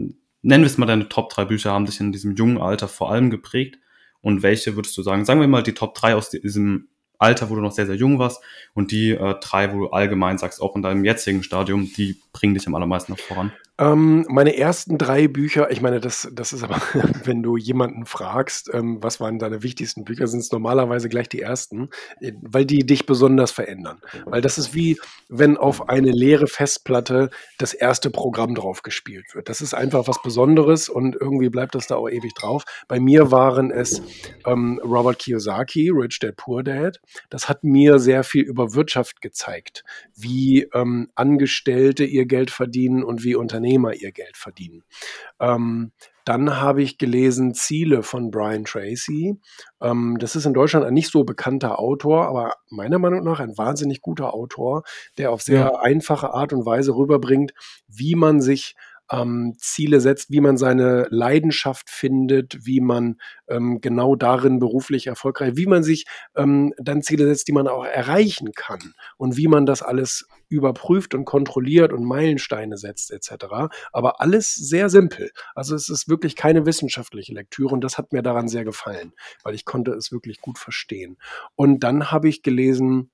nennen 0.41 0.65
wir 0.65 0.67
es 0.67 0.79
mal 0.79 0.87
deine 0.87 1.11
Top 1.11 1.29
3 1.29 1.45
Bücher, 1.45 1.73
haben 1.73 1.85
dich 1.85 2.01
in 2.01 2.12
diesem 2.12 2.35
jungen 2.35 2.56
Alter 2.56 2.89
vor 2.89 3.11
allem 3.11 3.29
geprägt? 3.29 3.79
Und 4.23 4.43
welche 4.43 4.75
würdest 4.75 4.97
du 4.97 5.03
sagen? 5.03 5.27
Sagen 5.27 5.41
wir 5.41 5.49
mal 5.49 5.62
die 5.62 5.75
Top 5.75 5.95
3 5.95 6.15
aus 6.15 6.31
diesem 6.31 6.89
Alter, 7.25 7.49
wo 7.49 7.55
du 7.55 7.62
noch 7.62 7.73
sehr, 7.73 7.87
sehr 7.87 7.97
jung 7.97 8.19
warst 8.19 8.43
und 8.75 8.93
die 8.93 9.11
äh, 9.11 9.35
drei, 9.41 9.73
wo 9.73 9.79
du 9.79 9.91
allgemein 9.91 10.37
sagst, 10.38 10.61
auch 10.61 10.76
in 10.76 10.82
deinem 10.82 11.05
jetzigen 11.05 11.43
Stadium, 11.43 11.91
die 11.97 12.21
bringen 12.32 12.55
dich 12.55 12.67
am 12.67 12.75
allermeisten 12.75 13.12
noch 13.12 13.19
voran? 13.19 13.53
Ähm, 13.76 14.25
meine 14.29 14.56
ersten 14.56 14.99
drei 14.99 15.26
Bücher, 15.26 15.69
ich 15.73 15.81
meine, 15.81 15.99
das, 15.99 16.29
das 16.32 16.53
ist 16.53 16.62
aber, 16.62 16.81
wenn 17.25 17.43
du 17.43 17.56
jemanden 17.56 18.06
fragst, 18.06 18.71
ähm, 18.73 18.99
was 19.03 19.19
waren 19.19 19.41
deine 19.41 19.65
wichtigsten 19.65 20.05
Bücher, 20.05 20.29
sind 20.29 20.41
es 20.41 20.53
normalerweise 20.53 21.09
gleich 21.09 21.29
die 21.29 21.41
ersten, 21.41 21.88
äh, 22.21 22.32
weil 22.41 22.67
die 22.67 22.87
dich 22.87 23.05
besonders 23.05 23.50
verändern. 23.50 24.00
Weil 24.26 24.43
das 24.43 24.59
ist 24.59 24.75
wie, 24.75 25.00
wenn 25.29 25.56
auf 25.56 25.88
eine 25.88 26.12
leere 26.12 26.47
Festplatte 26.47 27.31
das 27.59 27.75
erste 27.75 28.11
Programm 28.11 28.55
drauf 28.55 28.82
gespielt 28.82 29.35
wird. 29.35 29.49
Das 29.49 29.61
ist 29.61 29.75
einfach 29.75 30.06
was 30.06 30.23
Besonderes 30.23 30.88
und 30.88 31.17
irgendwie 31.20 31.49
bleibt 31.49 31.75
das 31.75 31.88
da 31.88 31.97
auch 31.97 32.09
ewig 32.09 32.35
drauf. 32.35 32.62
Bei 32.87 33.00
mir 33.00 33.32
waren 33.32 33.73
es 33.73 34.03
ähm, 34.47 34.81
Robert 34.85 35.19
Kiyosaki, 35.19 35.91
Rich 35.93 36.20
Dad 36.20 36.37
Poor 36.37 36.63
Dad. 36.63 37.01
Das 37.29 37.49
hat 37.49 37.65
mir 37.65 37.99
sehr 37.99 38.22
viel 38.22 38.44
über 38.44 38.75
Wirtschaft 38.75 39.20
gezeigt, 39.20 39.82
wie 40.15 40.69
ähm, 40.75 41.08
Angestellte 41.17 42.05
ihr 42.05 42.27
Geld 42.27 42.53
verdienen 42.53 43.03
und 43.03 43.25
wie 43.25 43.34
Unternehmen 43.34 43.64
Unternehmer 43.65 43.94
ihr 43.94 44.13
Geld 44.13 44.37
verdienen. 44.37 44.83
Ähm, 45.41 45.93
dann 46.25 46.61
habe 46.61 46.83
ich 46.83 46.99
gelesen 46.99 47.55
Ziele 47.55 48.03
von 48.03 48.31
Brian 48.31 48.65
Tracy. 48.65 49.39
Ähm, 49.81 50.17
das 50.19 50.37
ist 50.37 50.47
in 50.47 50.55
Deutschland 50.55 50.87
ein 50.87 50.94
nicht 50.94 51.11
so 51.11 51.25
bekannter 51.25 51.79
Autor, 51.79 52.27
aber 52.27 52.55
meiner 52.71 52.99
Meinung 52.99 53.25
nach 53.25 53.41
ein 53.41 53.56
wahnsinnig 53.56 54.01
guter 54.01 54.35
Autor, 54.35 54.83
der 55.19 55.31
auf 55.31 55.43
sehr 55.43 55.61
ja. 55.61 55.81
einfache 55.81 56.33
Art 56.33 56.53
und 56.53 56.67
Weise 56.67 56.94
rüberbringt, 56.94 57.53
wie 57.89 58.15
man 58.15 58.41
sich 58.41 58.75
ähm, 59.11 59.55
Ziele 59.58 60.01
setzt, 60.01 60.31
wie 60.31 60.41
man 60.41 60.56
seine 60.56 61.06
Leidenschaft 61.11 61.91
findet, 61.91 62.65
wie 62.67 62.81
man 62.81 63.17
ähm, 63.49 63.81
genau 63.81 64.17
darin 64.17 64.58
beruflich 64.58 65.06
erfolgreich, 65.06 65.56
wie 65.56 65.67
man 65.67 65.82
sich 65.82 66.06
ähm, 66.37 66.73
dann 66.79 67.03
Ziele 67.03 67.27
setzt, 67.27 67.49
die 67.49 67.53
man 67.53 67.69
auch 67.69 67.84
erreichen 67.84 68.53
kann 68.53 68.94
und 69.17 69.37
wie 69.37 69.49
man 69.49 69.67
das 69.67 69.82
alles 69.82 70.27
überprüft 70.49 71.15
und 71.15 71.25
kontrolliert 71.25 71.93
und 71.93 72.05
Meilensteine 72.05 72.77
setzt 72.77 73.11
etc. 73.11 73.46
Aber 73.93 74.20
alles 74.20 74.55
sehr 74.55 74.89
simpel. 74.89 75.31
Also 75.55 75.75
es 75.75 75.89
ist 75.89 76.08
wirklich 76.08 76.37
keine 76.37 76.67
wissenschaftliche 76.67 77.34
Lektüre 77.34 77.75
und 77.75 77.82
das 77.82 77.99
hat 77.99 78.13
mir 78.13 78.23
daran 78.23 78.49
sehr 78.49 78.65
gefallen, 78.65 79.13
weil 79.43 79.55
ich 79.55 79.65
konnte 79.65 79.93
es 79.93 80.13
wirklich 80.13 80.41
gut 80.41 80.58
verstehen. 80.58 81.19
Und 81.55 81.81
dann 81.81 82.11
habe 82.11 82.29
ich 82.29 82.43
gelesen 82.43 83.11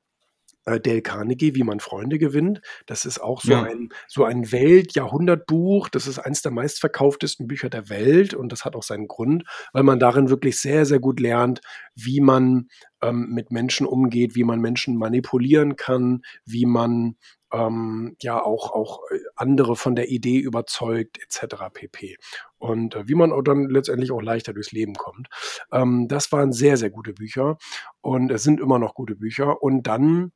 äh, 0.65 0.81
Dale 0.81 1.03
Carnegie, 1.03 1.55
Wie 1.55 1.65
man 1.65 1.81
Freunde 1.81 2.19
gewinnt. 2.19 2.61
Das 2.87 3.05
ist 3.05 3.21
auch 3.21 3.43
so 3.43 3.53
ja. 3.53 3.63
ein, 3.63 3.91
so 4.09 4.25
ein 4.25 4.53
Welt-Jahrhundertbuch. 4.53 5.89
Das 5.89 6.07
ist 6.07 6.19
eines 6.19 6.43
der 6.43 6.53
meistverkauftesten 6.53 7.47
Bücher 7.47 7.71
der 7.71 7.89
Welt 7.89 8.35
und 8.35 8.53
das 8.53 8.65
hat 8.65 8.77
auch 8.77 8.83
seinen 8.83 9.09
Grund, 9.09 9.45
weil 9.73 9.83
man 9.83 9.99
darin 9.99 10.31
wirklich 10.31 10.61
sehr, 10.61 10.87
sehr 10.87 11.01
gut 11.01 11.21
lernt, 11.21 11.61
wie 11.95 12.21
man 12.21 12.69
ähm, 13.03 13.29
mit 13.31 13.51
Menschen 13.51 13.87
umgeht, 13.87 14.35
wie 14.35 14.45
man 14.45 14.61
Menschen 14.61 14.97
manipulieren 14.97 15.77
kann, 15.77 16.23
wie 16.45 16.67
man 16.67 17.17
ähm, 17.53 18.17
ja 18.21 18.43
auch, 18.43 18.73
auch 18.73 19.01
äh, 19.11 19.19
andere 19.37 19.77
von 19.77 19.97
der 19.97 20.11
Idee 20.11 20.39
überzeugt, 20.39 21.19
etc. 21.23 21.57
pp. 21.73 22.17
Und 22.59 22.95
äh, 22.95 23.09
wie 23.09 23.15
man 23.15 23.33
auch 23.33 23.43
dann 23.43 23.69
letztendlich 23.69 24.13
auch 24.13 24.23
leichter 24.23 24.53
durchs 24.53 24.73
Leben 24.73 24.95
kommt. 24.95 25.29
Ähm, 25.73 26.07
das 26.09 26.31
waren 26.33 26.53
sehr, 26.53 26.77
sehr 26.77 26.91
gute 26.91 27.13
Bücher 27.13 27.59
und 28.01 28.31
es 28.31 28.43
sind 28.43 28.61
immer 28.61 28.79
noch 28.79 28.95
gute 28.95 29.17
Bücher. 29.17 29.63
Und 29.63 29.87
dann 29.87 30.33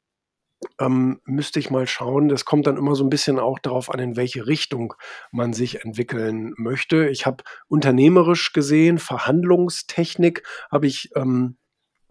ähm, 0.80 1.20
müsste 1.24 1.58
ich 1.58 1.70
mal 1.70 1.86
schauen. 1.86 2.28
Das 2.28 2.44
kommt 2.44 2.66
dann 2.66 2.76
immer 2.76 2.94
so 2.94 3.04
ein 3.04 3.10
bisschen 3.10 3.38
auch 3.38 3.58
darauf 3.58 3.90
an, 3.90 4.00
in 4.00 4.16
welche 4.16 4.46
Richtung 4.46 4.94
man 5.30 5.52
sich 5.52 5.84
entwickeln 5.84 6.54
möchte. 6.56 7.08
Ich 7.08 7.26
habe 7.26 7.44
unternehmerisch 7.68 8.52
gesehen, 8.52 8.98
Verhandlungstechnik 8.98 10.42
habe 10.70 10.86
ich 10.86 11.10
ähm, 11.16 11.56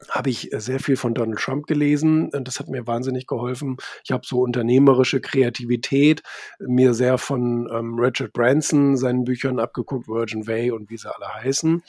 habe 0.09 0.29
ich 0.29 0.49
sehr 0.51 0.79
viel 0.79 0.97
von 0.97 1.13
Donald 1.13 1.39
Trump 1.39 1.67
gelesen 1.67 2.29
und 2.29 2.47
das 2.47 2.59
hat 2.59 2.67
mir 2.67 2.87
wahnsinnig 2.87 3.27
geholfen. 3.27 3.77
Ich 4.03 4.11
habe 4.11 4.25
so 4.25 4.41
unternehmerische 4.41 5.21
Kreativität 5.21 6.23
mir 6.59 6.93
sehr 6.93 7.17
von 7.17 7.69
ähm, 7.71 7.95
Richard 7.97 8.33
Branson, 8.33 8.97
seinen 8.97 9.23
Büchern 9.23 9.59
abgeguckt, 9.59 10.07
Virgin 10.07 10.47
Way 10.47 10.71
und 10.71 10.89
wie 10.89 10.97
sie 10.97 11.13
alle 11.13 11.33
heißen. 11.33 11.83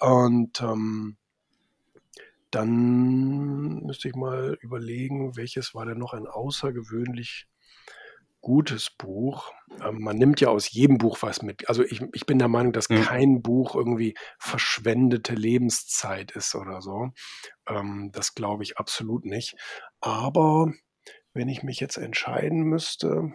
Und 0.00 0.60
ähm, 0.60 1.16
dann 2.52 3.80
müsste 3.82 4.08
ich 4.08 4.14
mal 4.14 4.56
überlegen, 4.60 5.36
welches 5.36 5.74
war 5.74 5.86
denn 5.86 5.98
noch 5.98 6.12
ein 6.12 6.26
außergewöhnlich 6.26 7.48
gutes 8.42 8.90
Buch. 8.90 9.52
Ähm, 9.82 10.00
man 10.00 10.18
nimmt 10.18 10.40
ja 10.40 10.48
aus 10.48 10.70
jedem 10.70 10.98
Buch 10.98 11.18
was 11.22 11.42
mit. 11.42 11.68
Also 11.68 11.82
ich, 11.82 12.02
ich 12.12 12.26
bin 12.26 12.38
der 12.38 12.48
Meinung, 12.48 12.72
dass 12.72 12.90
mhm. 12.90 13.02
kein 13.02 13.42
Buch 13.42 13.74
irgendwie 13.74 14.14
verschwendete 14.38 15.34
Lebenszeit 15.34 16.32
ist 16.32 16.54
oder 16.54 16.82
so. 16.82 17.10
Ähm, 17.66 18.10
das 18.12 18.34
glaube 18.34 18.64
ich 18.64 18.76
absolut 18.76 19.24
nicht. 19.24 19.54
Aber 20.00 20.72
wenn 21.32 21.48
ich 21.48 21.62
mich 21.62 21.80
jetzt 21.80 21.96
entscheiden 21.96 22.64
müsste, 22.64 23.32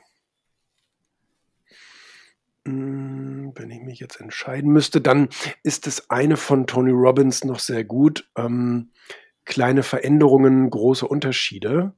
wenn 2.67 3.71
ich 3.71 3.81
mich 3.81 3.99
jetzt 3.99 4.19
entscheiden 4.19 4.71
müsste, 4.71 5.01
dann 5.01 5.29
ist 5.63 5.87
das 5.87 6.09
eine 6.09 6.37
von 6.37 6.67
Tony 6.67 6.91
Robbins 6.91 7.43
noch 7.43 7.59
sehr 7.59 7.83
gut. 7.83 8.29
Ähm, 8.37 8.91
kleine 9.45 9.83
Veränderungen, 9.83 10.69
große 10.69 11.07
Unterschiede. 11.07 11.93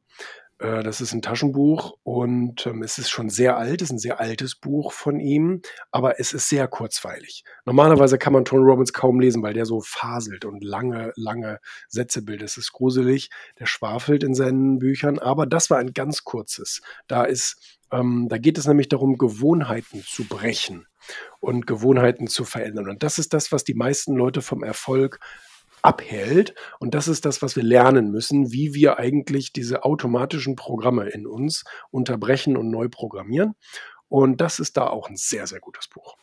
Äh, 0.60 0.84
das 0.84 1.02
ist 1.02 1.14
ein 1.14 1.22
Taschenbuch 1.22 1.98
und 2.04 2.66
ähm, 2.68 2.84
es 2.84 2.98
ist 2.98 3.10
schon 3.10 3.30
sehr 3.30 3.58
alt, 3.58 3.82
es 3.82 3.88
ist 3.88 3.94
ein 3.94 4.00
sehr 4.00 4.20
altes 4.20 4.56
Buch 4.56 4.92
von 4.92 5.20
ihm, 5.20 5.62
aber 5.92 6.20
es 6.20 6.34
ist 6.34 6.50
sehr 6.50 6.68
kurzweilig. 6.68 7.44
Normalerweise 7.66 8.18
kann 8.18 8.34
man 8.34 8.46
Tony 8.46 8.64
Robbins 8.64 8.94
kaum 8.94 9.20
lesen, 9.20 9.42
weil 9.42 9.54
der 9.54 9.66
so 9.66 9.82
faselt 9.82 10.46
und 10.46 10.64
lange, 10.64 11.14
lange 11.16 11.60
Sätze 11.88 12.22
bildet. 12.22 12.50
Es 12.50 12.58
ist 12.58 12.74
gruselig, 12.74 13.30
der 13.60 13.66
schwafelt 13.66 14.24
in 14.24 14.36
seinen 14.36 14.80
Büchern, 14.80 15.18
aber 15.18 15.46
das 15.46 15.70
war 15.70 15.78
ein 15.78 15.94
ganz 15.94 16.24
kurzes. 16.24 16.82
Da 17.08 17.24
ist, 17.24 17.80
ähm, 17.92 18.28
da 18.30 18.38
geht 18.38 18.58
es 18.58 18.68
nämlich 18.68 18.90
darum, 18.90 19.18
Gewohnheiten 19.18 20.04
zu 20.06 20.26
brechen 20.26 20.86
und 21.40 21.66
Gewohnheiten 21.66 22.28
zu 22.28 22.44
verändern. 22.44 22.90
Und 22.90 23.02
das 23.02 23.18
ist 23.18 23.34
das, 23.34 23.52
was 23.52 23.64
die 23.64 23.74
meisten 23.74 24.16
Leute 24.16 24.42
vom 24.42 24.64
Erfolg 24.64 25.20
abhält. 25.82 26.54
Und 26.80 26.94
das 26.94 27.08
ist 27.08 27.26
das, 27.26 27.42
was 27.42 27.56
wir 27.56 27.64
lernen 27.64 28.12
müssen, 28.12 28.52
wie 28.52 28.74
wir 28.74 29.00
eigentlich 29.00 29.54
diese 29.54 29.84
automatischen 29.84 30.56
Programme 30.56 31.10
in 31.10 31.28
uns 31.28 31.64
unterbrechen 31.92 32.58
und 32.58 32.70
neu 32.70 32.90
programmieren. 32.90 33.54
Und 34.08 34.42
das 34.42 34.60
ist 34.60 34.78
da 34.78 34.88
auch 34.88 35.10
ein 35.10 35.16
sehr, 35.16 35.48
sehr 35.48 35.60
gutes 35.60 35.88
Buch. 35.88 36.16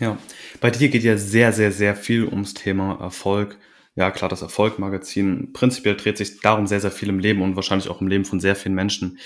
Ja, 0.00 0.16
bei 0.60 0.70
dir 0.70 0.88
geht 0.88 1.02
ja 1.02 1.16
sehr, 1.16 1.52
sehr, 1.52 1.70
sehr 1.70 1.94
viel 1.94 2.26
ums 2.26 2.54
Thema 2.54 2.98
Erfolg. 3.00 3.58
Ja, 3.94 4.10
klar, 4.10 4.30
das 4.30 4.40
Erfolg-Magazin. 4.40 5.52
Prinzipiell 5.52 5.96
dreht 5.96 6.16
sich 6.16 6.40
darum 6.40 6.66
sehr, 6.66 6.80
sehr 6.80 6.90
viel 6.90 7.10
im 7.10 7.18
Leben 7.18 7.42
und 7.42 7.56
wahrscheinlich 7.56 7.90
auch 7.90 8.00
im 8.00 8.08
Leben 8.08 8.24
von 8.24 8.40
sehr 8.40 8.56
vielen 8.56 8.74
Menschen. 8.74 9.18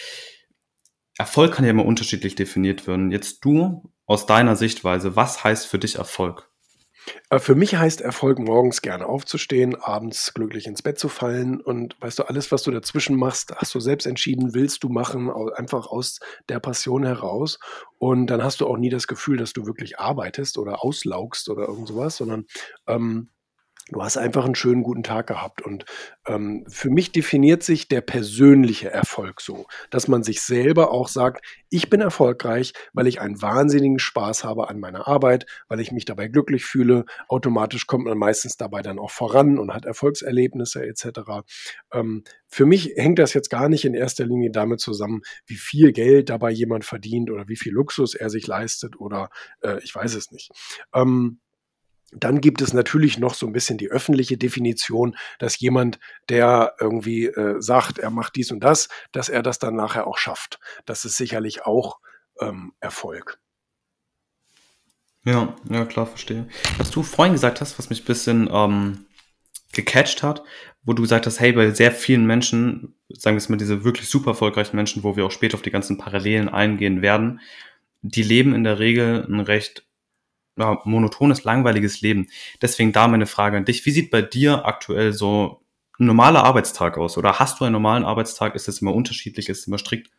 Erfolg 1.19 1.55
kann 1.55 1.65
ja 1.65 1.71
immer 1.71 1.87
unterschiedlich 1.87 2.35
definiert 2.35 2.87
werden. 2.87 3.13
Jetzt 3.13 3.45
du 3.45 3.91
aus 4.07 4.27
deiner 4.27 4.57
Sichtweise, 4.57 5.17
was 5.17 5.45
heißt 5.45 5.67
für 5.67 5.79
dich 5.79 5.97
Erfolg? 5.97 6.51
Äh, 7.31 7.39
für 7.39 7.55
mich 7.55 7.77
heißt 7.77 8.01
Erfolg, 8.01 8.39
morgens 8.39 8.83
gerne 8.83 9.07
aufzustehen, 9.07 9.75
abends 9.77 10.35
glücklich 10.35 10.67
ins 10.67 10.83
Bett 10.83 10.99
zu 10.99 11.09
fallen 11.09 11.61
und 11.61 11.97
weißt 12.01 12.19
du, 12.19 12.25
alles, 12.25 12.53
was 12.53 12.63
du 12.63 12.71
dazwischen 12.71 13.17
machst, 13.17 13.55
hast 13.57 13.75
du 13.75 13.81
selbst 13.81 14.07
entschieden, 14.07 14.55
willst 14.55 14.83
du 14.83 14.89
machen, 14.89 15.31
einfach 15.31 15.87
aus 15.87 16.21
der 16.49 16.61
Passion 16.61 17.05
heraus. 17.05 17.59
Und 17.99 18.27
dann 18.27 18.43
hast 18.43 18.61
du 18.61 18.67
auch 18.67 18.77
nie 18.77 18.91
das 18.91 19.07
Gefühl, 19.07 19.37
dass 19.39 19.53
du 19.53 19.67
wirklich 19.67 19.99
arbeitest 19.99 20.59
oder 20.59 20.85
auslaugst 20.85 21.49
oder 21.49 21.69
irgend 21.69 21.89
sowas, 21.89 22.17
sondern 22.17 22.47
ähm, 22.87 23.31
Du 23.89 24.03
hast 24.03 24.17
einfach 24.17 24.45
einen 24.45 24.57
schönen 24.57 24.83
guten 24.83 25.05
Tag 25.05 25.29
gehabt. 25.29 25.63
Und 25.63 25.85
ähm, 26.27 26.65
für 26.69 26.91
mich 26.91 27.13
definiert 27.13 27.63
sich 27.63 27.87
der 27.87 28.01
persönliche 28.01 28.91
Erfolg 28.91 29.41
so, 29.41 29.67
dass 29.91 30.09
man 30.09 30.25
sich 30.25 30.41
selber 30.41 30.91
auch 30.91 31.07
sagt, 31.07 31.47
ich 31.71 31.89
bin 31.89 32.01
erfolgreich, 32.01 32.73
weil 32.93 33.07
ich 33.07 33.21
einen 33.21 33.41
wahnsinnigen 33.41 34.01
Spaß 34.01 34.43
habe 34.43 34.69
an 34.71 34.81
meiner 34.81 35.07
Arbeit, 35.07 35.47
weil 35.69 35.79
ich 35.79 35.93
mich 35.93 36.05
dabei 36.05 36.27
glücklich 36.27 36.65
fühle. 36.65 37.05
Automatisch 37.29 37.87
kommt 37.87 38.07
man 38.07 38.19
meistens 38.19 38.57
dabei 38.57 38.83
dann 38.83 38.99
auch 38.99 39.13
voran 39.13 39.57
und 39.57 39.73
hat 39.73 39.85
Erfolgserlebnisse 39.85 40.85
etc. 40.85 41.21
Ähm, 41.93 42.25
für 42.49 42.67
mich 42.67 42.95
hängt 42.97 43.21
das 43.21 43.35
jetzt 43.35 43.51
gar 43.51 43.69
nicht 43.69 43.85
in 43.85 43.95
erster 43.95 44.27
Linie 44.27 44.51
damit 44.51 44.81
zusammen, 44.81 45.23
wie 45.47 45.55
viel 45.55 45.93
Geld 45.93 46.29
dabei 46.29 46.51
jemand 46.51 46.85
verdient 46.85 47.31
oder 47.31 47.47
wie 47.47 47.57
viel 47.57 47.73
Luxus 47.73 48.17
er 48.17 48.31
sich 48.31 48.49
leistet 48.49 48.99
oder 48.99 49.31
äh, 49.61 49.79
ich 49.85 49.95
weiß 49.95 50.17
es 50.17 50.33
nicht. 50.33 50.51
Ähm, 50.93 51.39
dann 52.13 52.41
gibt 52.41 52.63
es 52.63 52.73
natürlich 52.73 53.19
noch 53.19 53.35
so 53.35 53.47
ein 53.47 53.53
bisschen 53.53 53.79
die 53.79 53.91
öffentliche 53.91 54.37
Definition, 54.37 55.17
dass 55.39 55.59
jemand, 55.59 55.99
der 56.29 56.75
irgendwie 56.81 57.27
äh, 57.27 57.61
sagt, 57.61 57.99
er 57.99 58.11
macht 58.11 58.37
dies 58.37 58.53
und 58.53 58.61
das, 58.61 58.89
dass 59.13 59.29
er 59.29 59.43
das 59.43 59.59
dann 59.59 59.75
nachher 59.75 60.07
auch 60.07 60.19
schafft. 60.19 60.61
Das 60.85 61.05
ist 61.05 61.17
sicherlich 61.17 61.67
auch 61.67 61.99
ähm, 62.41 62.73
Erfolg. 62.81 63.39
Ja, 65.25 65.57
ja, 65.69 65.85
klar, 65.85 66.07
verstehe. 66.07 66.47
Was 66.79 66.91
du 66.91 67.03
vorhin 67.03 67.33
gesagt 67.33 67.61
hast, 67.61 67.79
was 67.79 67.91
mich 67.91 68.03
ein 68.03 68.07
bisschen 68.07 68.49
ähm, 68.53 69.07
gecatcht 69.73 70.23
hat, 70.23 70.45
wo 70.85 70.93
du 70.93 71.03
gesagt 71.03 71.27
hast, 71.27 71.41
hey, 71.41 71.53
bei 71.53 71.71
sehr 71.71 71.91
vielen 71.91 72.27
Menschen, 72.27 72.95
sagen 73.09 73.35
wir 73.37 73.39
es 73.39 73.49
mal, 73.49 73.57
diese 73.57 73.83
wirklich 73.83 74.09
super 74.09 74.31
erfolgreichen 74.31 74.77
Menschen, 74.77 75.03
wo 75.03 75.17
wir 75.17 75.27
auch 75.27 75.33
später 75.33 75.57
auf 75.57 75.63
die 75.63 75.73
ganzen 75.73 75.99
Parallelen 75.99 76.49
eingehen 76.49 77.03
werden, 77.03 77.41
die 78.03 78.23
leben 78.23 78.55
in 78.55 78.63
der 78.63 78.79
Regel 78.79 79.27
ein 79.29 79.41
recht 79.41 79.85
ja, 80.57 80.81
monotones, 80.85 81.45
langweiliges 81.45 82.01
Leben. 82.01 82.29
Deswegen 82.63 82.93
da 82.93 83.09
meine 83.09 83.27
Frage 83.27 83.57
an 83.57 83.65
dich. 83.65 83.85
Wie 83.87 83.91
sieht 83.91 84.11
bei 84.11 84.23
dir 84.23 84.65
aktuell 84.67 85.13
so 85.13 85.63
ein 85.99 86.07
normaler 86.07 86.45
Arbeitstag 86.45 86.99
aus? 86.99 87.19
Oder 87.19 87.39
hast 87.39 87.61
du 87.61 87.65
einen 87.65 87.73
normalen 87.73 88.05
Arbeitstag? 88.05 88.55
Ist 88.55 88.69
es 88.69 88.81
immer 88.81 88.95
unterschiedlich? 88.95 89.49
Ist 89.49 89.61
es 89.61 89.67
immer 89.67 89.79
strikt 89.79 90.11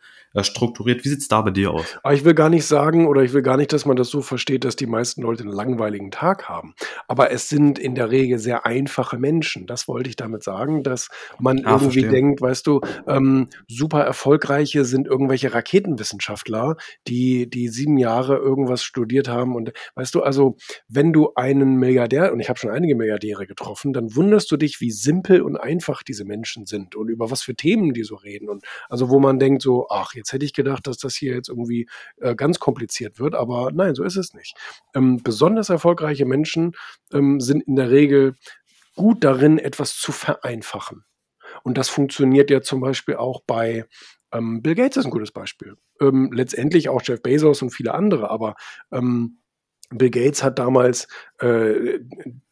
strukturiert. 0.43 1.03
Wie 1.05 1.09
sieht 1.09 1.21
es 1.21 1.27
da 1.27 1.41
bei 1.41 1.51
dir 1.51 1.71
aus? 1.71 1.97
Aber 2.03 2.13
ich 2.13 2.25
will 2.25 2.33
gar 2.33 2.49
nicht 2.49 2.65
sagen 2.65 3.07
oder 3.07 3.23
ich 3.23 3.33
will 3.33 3.41
gar 3.41 3.57
nicht, 3.57 3.73
dass 3.73 3.85
man 3.85 3.95
das 3.97 4.09
so 4.09 4.21
versteht, 4.21 4.65
dass 4.65 4.75
die 4.75 4.85
meisten 4.85 5.21
Leute 5.21 5.43
einen 5.43 5.51
langweiligen 5.51 6.11
Tag 6.11 6.49
haben. 6.49 6.75
Aber 7.07 7.31
es 7.31 7.49
sind 7.49 7.79
in 7.79 7.95
der 7.95 8.11
Regel 8.11 8.37
sehr 8.37 8.65
einfache 8.65 9.17
Menschen. 9.17 9.65
Das 9.65 9.87
wollte 9.87 10.09
ich 10.09 10.15
damit 10.15 10.43
sagen, 10.43 10.83
dass 10.83 11.09
man 11.39 11.65
ah, 11.65 11.71
irgendwie 11.71 12.01
verstehe. 12.01 12.11
denkt, 12.11 12.41
weißt 12.41 12.67
du, 12.67 12.81
ähm, 13.07 13.47
super 13.67 14.01
erfolgreiche 14.01 14.85
sind 14.85 15.07
irgendwelche 15.07 15.53
Raketenwissenschaftler, 15.53 16.75
die, 17.07 17.49
die 17.49 17.69
sieben 17.69 17.97
Jahre 17.97 18.35
irgendwas 18.37 18.83
studiert 18.83 19.29
haben. 19.29 19.55
Und 19.55 19.71
weißt 19.95 20.13
du, 20.13 20.23
also 20.23 20.57
wenn 20.87 21.13
du 21.13 21.31
einen 21.35 21.77
Milliardär, 21.77 22.33
und 22.33 22.39
ich 22.39 22.49
habe 22.49 22.59
schon 22.59 22.71
einige 22.71 22.95
Milliardäre 22.95 23.47
getroffen, 23.47 23.93
dann 23.93 24.15
wunderst 24.15 24.51
du 24.51 24.57
dich, 24.57 24.81
wie 24.81 24.91
simpel 24.91 25.41
und 25.41 25.57
einfach 25.57 26.03
diese 26.03 26.25
Menschen 26.25 26.65
sind 26.65 26.95
und 26.95 27.09
über 27.09 27.31
was 27.31 27.41
für 27.41 27.55
Themen 27.55 27.93
die 27.93 28.03
so 28.03 28.15
reden. 28.15 28.49
Und 28.49 28.65
also 28.89 29.09
wo 29.09 29.19
man 29.19 29.39
denkt 29.39 29.61
so, 29.61 29.87
ach, 29.89 30.13
Jetzt 30.17 30.26
hätte 30.33 30.45
ich 30.45 30.53
gedacht, 30.53 30.87
dass 30.87 30.97
das 30.97 31.15
hier 31.15 31.33
jetzt 31.33 31.49
irgendwie 31.49 31.87
äh, 32.17 32.35
ganz 32.35 32.59
kompliziert 32.59 33.19
wird, 33.19 33.35
aber 33.35 33.71
nein, 33.71 33.95
so 33.95 34.03
ist 34.03 34.17
es 34.17 34.33
nicht. 34.33 34.55
Ähm, 34.95 35.21
besonders 35.23 35.69
erfolgreiche 35.69 36.25
Menschen 36.25 36.75
ähm, 37.11 37.39
sind 37.39 37.63
in 37.63 37.75
der 37.75 37.91
Regel 37.91 38.35
gut 38.95 39.23
darin, 39.23 39.59
etwas 39.59 39.95
zu 39.95 40.11
vereinfachen. 40.11 41.05
Und 41.63 41.77
das 41.77 41.89
funktioniert 41.89 42.49
ja 42.49 42.61
zum 42.61 42.81
Beispiel 42.81 43.15
auch 43.15 43.41
bei 43.45 43.85
ähm, 44.33 44.61
Bill 44.61 44.75
Gates 44.75 44.97
ist 44.97 45.05
ein 45.05 45.11
gutes 45.11 45.31
Beispiel. 45.31 45.77
Ähm, 46.01 46.31
letztendlich 46.33 46.89
auch 46.89 47.01
Jeff 47.03 47.21
Bezos 47.21 47.61
und 47.61 47.69
viele 47.69 47.93
andere, 47.93 48.29
aber 48.29 48.55
ähm, 48.91 49.39
Bill 49.89 50.09
Gates 50.09 50.43
hat 50.43 50.59
damals 50.59 51.07
äh, 51.39 51.99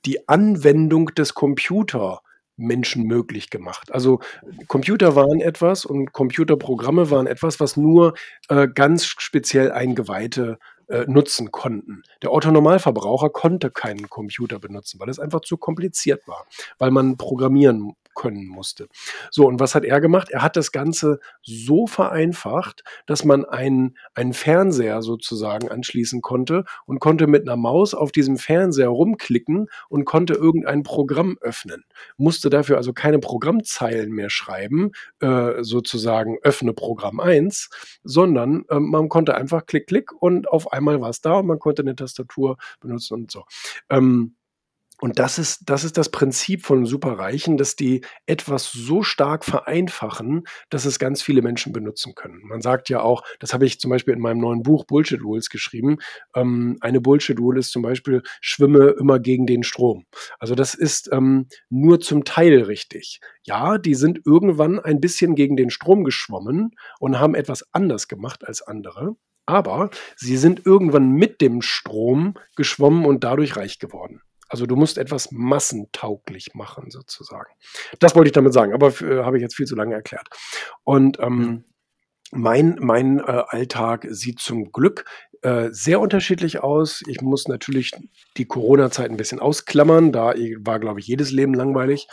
die 0.06 0.28
Anwendung 0.30 1.08
des 1.08 1.34
Computers 1.34 2.20
Menschen 2.58 3.04
möglich 3.04 3.50
gemacht. 3.50 3.92
Also 3.94 4.20
Computer 4.68 5.16
waren 5.16 5.42
etwas 5.42 5.86
und 5.86 6.14
Computerprogramme 6.14 7.12
waren 7.12 7.28
etwas, 7.28 7.60
was 7.60 7.78
nur 7.78 8.14
äh, 8.50 8.68
ganz 8.68 9.06
speziell 9.06 9.72
Eingeweihte 9.72 10.58
äh, 10.88 11.06
nutzen 11.08 11.52
konnten. 11.52 12.04
Der 12.22 12.32
Otto-Normalverbraucher 12.32 13.30
konnte 13.30 13.72
keinen 13.72 14.10
Computer 14.10 14.60
benutzen, 14.60 15.00
weil 15.00 15.10
es 15.10 15.20
einfach 15.20 15.42
zu 15.42 15.58
kompliziert 15.58 16.28
war, 16.28 16.46
weil 16.78 16.92
man 16.92 17.18
programmieren 17.18 17.96
können 18.16 18.48
musste. 18.48 18.88
So, 19.30 19.48
und 19.48 19.60
was 19.60 19.76
hat 19.76 19.86
er 19.86 20.02
gemacht? 20.02 20.30
Er 20.32 20.42
hat 20.42 20.56
das 20.56 20.72
Ganze 20.72 21.20
so 21.44 21.86
vereinfacht, 21.86 22.84
dass 23.06 23.24
man 23.24 23.46
einen, 23.46 23.98
einen 24.16 24.34
Fernseher 24.34 25.02
sozusagen 25.02 25.70
anschließen 25.70 26.22
konnte 26.22 26.64
und 26.86 27.00
konnte 27.00 27.28
mit 27.28 27.44
einer 27.44 27.58
Maus 27.58 27.94
auf 27.94 28.12
diesem 28.12 28.38
Fernseher 28.38 28.88
rumklicken 28.88 29.68
und 29.90 30.06
konnte 30.06 30.34
irgendein 30.34 30.84
Programm 30.84 31.38
öffnen. 31.42 31.84
Musste 32.18 32.50
dafür 32.50 32.78
also 32.78 32.94
keine 32.94 33.20
Programmzeilen 33.20 34.12
mehr 34.12 34.30
schreiben, 34.30 34.92
äh, 35.20 35.64
sozusagen 35.64 36.38
öffne 36.42 36.74
Programm 36.74 37.20
1, 37.20 37.70
sondern 38.04 38.66
äh, 38.70 38.80
man 38.80 39.10
konnte 39.10 39.36
einfach 39.36 39.66
klick, 39.66 39.88
klick 39.88 40.12
und 40.14 40.48
auf 40.50 40.72
einmal 40.72 41.02
war 41.02 41.10
es 41.10 41.22
da 41.22 41.40
und 41.40 41.48
man 41.48 41.60
konnte 41.60 41.82
eine 41.82 41.96
Tastatur 41.96 42.58
benutzen 42.80 43.14
und 43.16 43.32
so. 43.32 43.44
Ähm, 43.90 44.36
und 45.02 45.20
das 45.20 45.38
ist, 45.38 45.70
das 45.70 45.84
ist 45.84 45.98
das 45.98 46.10
Prinzip 46.10 46.66
von 46.66 46.86
Superreichen, 46.86 47.58
dass 47.58 47.76
die 47.76 48.02
etwas 48.26 48.72
so 48.72 49.04
stark 49.04 49.44
vereinfachen, 49.44 50.44
dass 50.70 50.86
es 50.86 51.00
ganz 51.00 51.22
viele 51.22 51.42
Menschen 51.42 51.74
benutzen 51.74 52.16
können. 52.16 52.42
Man 52.46 52.62
sagt 52.62 52.90
ja 52.90 53.02
auch, 53.02 53.24
das 53.40 53.54
habe 53.54 53.66
ich 53.66 53.80
zum 53.80 53.90
Beispiel 53.92 54.14
in 54.14 54.22
meinem 54.22 54.40
neuen 54.40 54.64
Buch 54.64 54.86
Bullshit 54.86 55.22
Rules 55.22 55.50
geschrieben. 55.50 55.98
Ähm, 56.36 56.78
eine 56.82 57.02
Bullshit 57.02 57.40
Rule 57.40 57.60
ist 57.60 57.72
zum 57.72 57.82
Beispiel, 57.82 58.24
schwimme 58.40 58.96
immer 59.00 59.20
gegen 59.20 59.46
den 59.46 59.64
Strom. 59.64 60.06
Also 60.40 60.56
das 60.56 60.74
ist 60.74 61.10
ähm, 61.12 61.48
nur 61.70 62.00
zum 62.00 62.24
Teil 62.24 62.62
richtig. 62.62 63.20
Ja, 63.44 63.78
die 63.78 63.96
sind 63.96 64.22
irgendwann 64.26 64.80
ein 64.80 65.02
bisschen 65.02 65.36
gegen 65.36 65.58
den 65.58 65.70
Strom 65.70 66.04
geschwommen 66.04 66.72
und 67.00 67.20
haben 67.20 67.36
etwas 67.36 67.66
anders 67.74 68.08
gemacht 68.08 68.48
als 68.48 68.62
andere. 68.62 69.16
Aber 69.46 69.92
sie 70.16 70.38
sind 70.38 70.66
irgendwann 70.66 71.12
mit 71.12 71.42
dem 71.42 71.62
Strom 71.62 72.36
geschwommen 72.56 73.06
und 73.06 73.24
dadurch 73.24 73.56
reich 73.58 73.78
geworden. 73.78 74.22
Also 74.50 74.66
du 74.66 74.76
musst 74.76 74.98
etwas 74.98 75.32
massentauglich 75.32 76.54
machen, 76.54 76.92
sozusagen. 76.92 77.52
Das 78.00 78.16
wollte 78.16 78.30
ich 78.30 78.34
damit 78.34 78.54
sagen, 78.54 78.74
aber 78.74 78.90
äh, 79.02 79.24
habe 79.24 79.38
ich 79.38 79.42
jetzt 79.42 79.56
viel 79.56 79.66
zu 79.66 79.76
lange 79.76 79.96
erklärt. 79.96 80.28
Und 80.84 81.20
ähm, 81.20 81.66
mein, 82.32 82.78
mein 82.80 83.20
äh, 83.20 83.44
Alltag 83.48 84.08
sieht 84.10 84.40
zum 84.40 84.72
Glück 84.72 85.06
äh, 85.42 85.70
sehr 85.72 86.00
unterschiedlich 86.00 86.64
aus. 86.64 87.04
Ich 87.06 87.22
muss 87.22 87.48
natürlich 87.48 87.92
die 88.36 88.46
Corona-Zeit 88.46 89.12
ein 89.12 89.18
bisschen 89.18 89.40
ausklammern. 89.40 90.12
Da 90.12 90.34
war, 90.58 90.80
glaube 90.80 91.00
ich, 91.00 91.08
jedes 91.08 91.32
Leben 91.32 91.54
langweilig. 91.54 92.08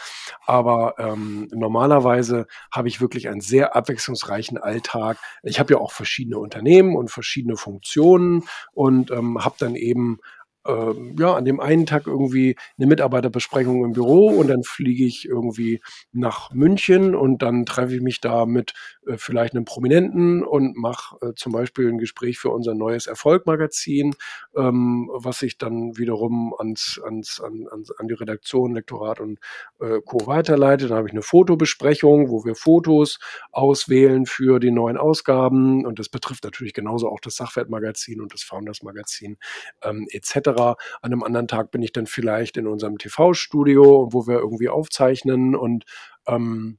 Aber 0.45 0.97
ähm, 0.99 1.49
normalerweise 1.51 2.47
habe 2.71 2.89
ich 2.89 3.01
wirklich 3.01 3.29
einen 3.29 3.41
sehr 3.41 3.75
abwechslungsreichen 3.75 4.59
Alltag. 4.59 5.17
Ich 5.43 5.59
habe 5.59 5.73
ja 5.73 5.81
auch 5.81 5.93
verschiedene 5.93 6.39
Unternehmen 6.39 6.95
und 6.95 7.11
verschiedene 7.11 7.57
Funktionen 7.57 8.45
und 8.73 9.11
ähm, 9.11 9.43
habe 9.43 9.57
dann 9.59 9.77
eben 9.77 10.19
ähm, 10.67 11.17
ja, 11.19 11.35
an 11.35 11.45
dem 11.45 11.61
einen 11.61 11.87
Tag 11.87 12.07
irgendwie 12.07 12.57
eine 12.79 12.87
Mitarbeiterbesprechung 12.87 13.85
im 13.85 13.93
Büro 13.93 14.29
und 14.29 14.49
dann 14.49 14.63
fliege 14.63 15.05
ich 15.05 15.29
irgendwie 15.29 15.81
nach 16.13 16.53
München 16.53 17.15
und 17.15 17.43
dann 17.43 17.67
treffe 17.67 17.97
ich 17.97 18.03
mich 18.03 18.21
da 18.21 18.47
mit 18.47 18.75
äh, 19.07 19.17
vielleicht 19.17 19.55
einem 19.55 19.65
Prominenten 19.65 20.45
und 20.45 20.77
mache 20.77 21.17
äh, 21.21 21.33
zum 21.35 21.53
Beispiel 21.53 21.89
ein 21.89 21.99
Gespräch 21.99 22.39
für 22.39 22.51
unser 22.51 22.75
neues 22.75 23.07
Erfolgmagazin, 23.07 24.15
ähm, 24.57 25.11
was 25.13 25.43
ich 25.43 25.59
dann 25.59 25.97
wiederum 25.99 26.55
ans, 26.57 27.01
ans, 27.05 27.41
an, 27.41 27.67
ans, 27.71 27.91
an 27.91 28.07
die 28.07 28.15
Redaktion, 28.15 28.75
Lektorat 28.75 29.21
und 29.21 29.41
äh, 29.81 30.01
Co. 30.05 30.27
weiterleite. 30.27 30.87
Dann 30.89 30.99
habe 30.99 31.09
ich 31.09 31.13
eine 31.15 31.23
Fotobesprechung, 31.23 32.31
wo 32.31 32.45
wir 32.45 32.55
Fotos 32.55 33.19
auswählen 33.51 34.27
für 34.27 34.61
die 34.61 34.71
neuen 34.71 34.97
Ausgaben 34.97 35.85
und 35.85 35.99
das 35.99 36.09
betrifft 36.09 36.45
natürlich 36.45 36.73
genauso 36.73 37.09
auch 37.09 37.21
das 37.21 37.37
Sachwertmagazin 37.37 38.21
und 38.21 38.33
das 38.33 38.43
Founders-Magazin 38.43 39.39
ähm, 39.83 40.07
etc. 40.11 40.52
An 40.61 41.13
einem 41.13 41.23
anderen 41.23 41.49
Tag 41.49 41.71
bin 41.71 41.83
ich 41.83 41.93
dann 41.93 42.07
vielleicht 42.07 42.57
in 42.57 42.67
unserem 42.67 42.99
TV-Studio, 42.99 44.09
wo 44.13 44.27
wir 44.27 44.39
irgendwie 44.39 44.69
aufzeichnen 44.69 45.55
und 45.55 45.85
ähm, 46.27 46.79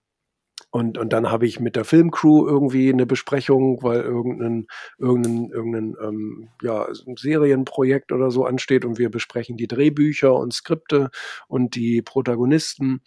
und, 0.72 0.98
und 0.98 1.14
dann 1.14 1.30
habe 1.30 1.46
ich 1.46 1.60
mit 1.60 1.76
der 1.76 1.86
Filmcrew 1.86 2.48
irgendwie 2.48 2.92
eine 2.92 3.06
Besprechung, 3.06 3.84
weil 3.84 4.02
irgendein, 4.02 4.66
irgendein, 4.98 5.50
irgendein 5.52 5.96
ähm, 6.02 6.50
ja, 6.64 6.88
Serienprojekt 7.16 8.12
oder 8.12 8.32
so 8.32 8.46
ansteht 8.46 8.84
und 8.84 8.98
wir 8.98 9.12
besprechen 9.12 9.56
die 9.56 9.68
Drehbücher 9.68 10.34
und 10.34 10.52
Skripte 10.52 11.12
und 11.48 11.76
die 11.76 12.02
Protagonisten. 12.02 13.02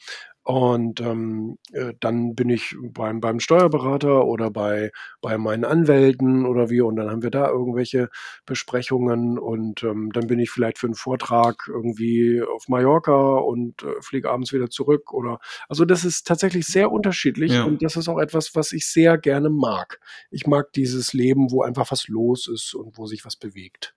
Und 0.47 1.01
ähm, 1.01 1.59
äh, 1.73 1.93
dann 1.99 2.37
bin 2.37 2.51
ich 2.51 2.77
beim, 2.81 3.19
beim 3.19 3.41
Steuerberater 3.41 4.27
oder 4.27 4.49
bei, 4.49 4.93
bei 5.21 5.39
meinen 5.39 5.65
Anwälten 5.65 6.47
oder 6.47 6.71
wie, 6.71 6.83
und 6.83 6.95
dann 6.95 7.11
haben 7.11 7.25
wir 7.25 7.33
da 7.33 7.49
irgendwelche 7.49 8.11
Besprechungen 8.45 9.41
und 9.41 9.83
ähm, 9.83 10.13
dann 10.13 10.29
bin 10.29 10.39
ich 10.39 10.51
vielleicht 10.51 10.79
für 10.79 10.87
einen 10.87 10.95
Vortrag 10.95 11.67
irgendwie 11.67 12.43
auf 12.43 12.69
Mallorca 12.69 13.39
und 13.39 13.83
äh, 13.83 14.01
fliege 14.01 14.31
abends 14.31 14.53
wieder 14.53 14.71
zurück 14.71 15.13
oder 15.13 15.41
also 15.69 15.85
das 15.85 16.05
ist 16.05 16.29
tatsächlich 16.29 16.69
sehr 16.69 16.93
unterschiedlich 16.93 17.51
ja. 17.51 17.65
und 17.65 17.83
das 17.83 17.97
ist 17.97 18.07
auch 18.07 18.21
etwas, 18.21 18.55
was 18.55 18.71
ich 18.71 18.87
sehr 18.87 19.19
gerne 19.19 19.51
mag. 19.51 19.99
Ich 20.31 20.47
mag 20.47 20.73
dieses 20.75 21.13
Leben, 21.13 21.51
wo 21.51 21.63
einfach 21.63 21.91
was 21.91 22.07
los 22.07 22.47
ist 22.47 22.73
und 22.73 22.99
wo 22.99 23.07
sich 23.07 23.25
was 23.25 23.35
bewegt. 23.35 23.97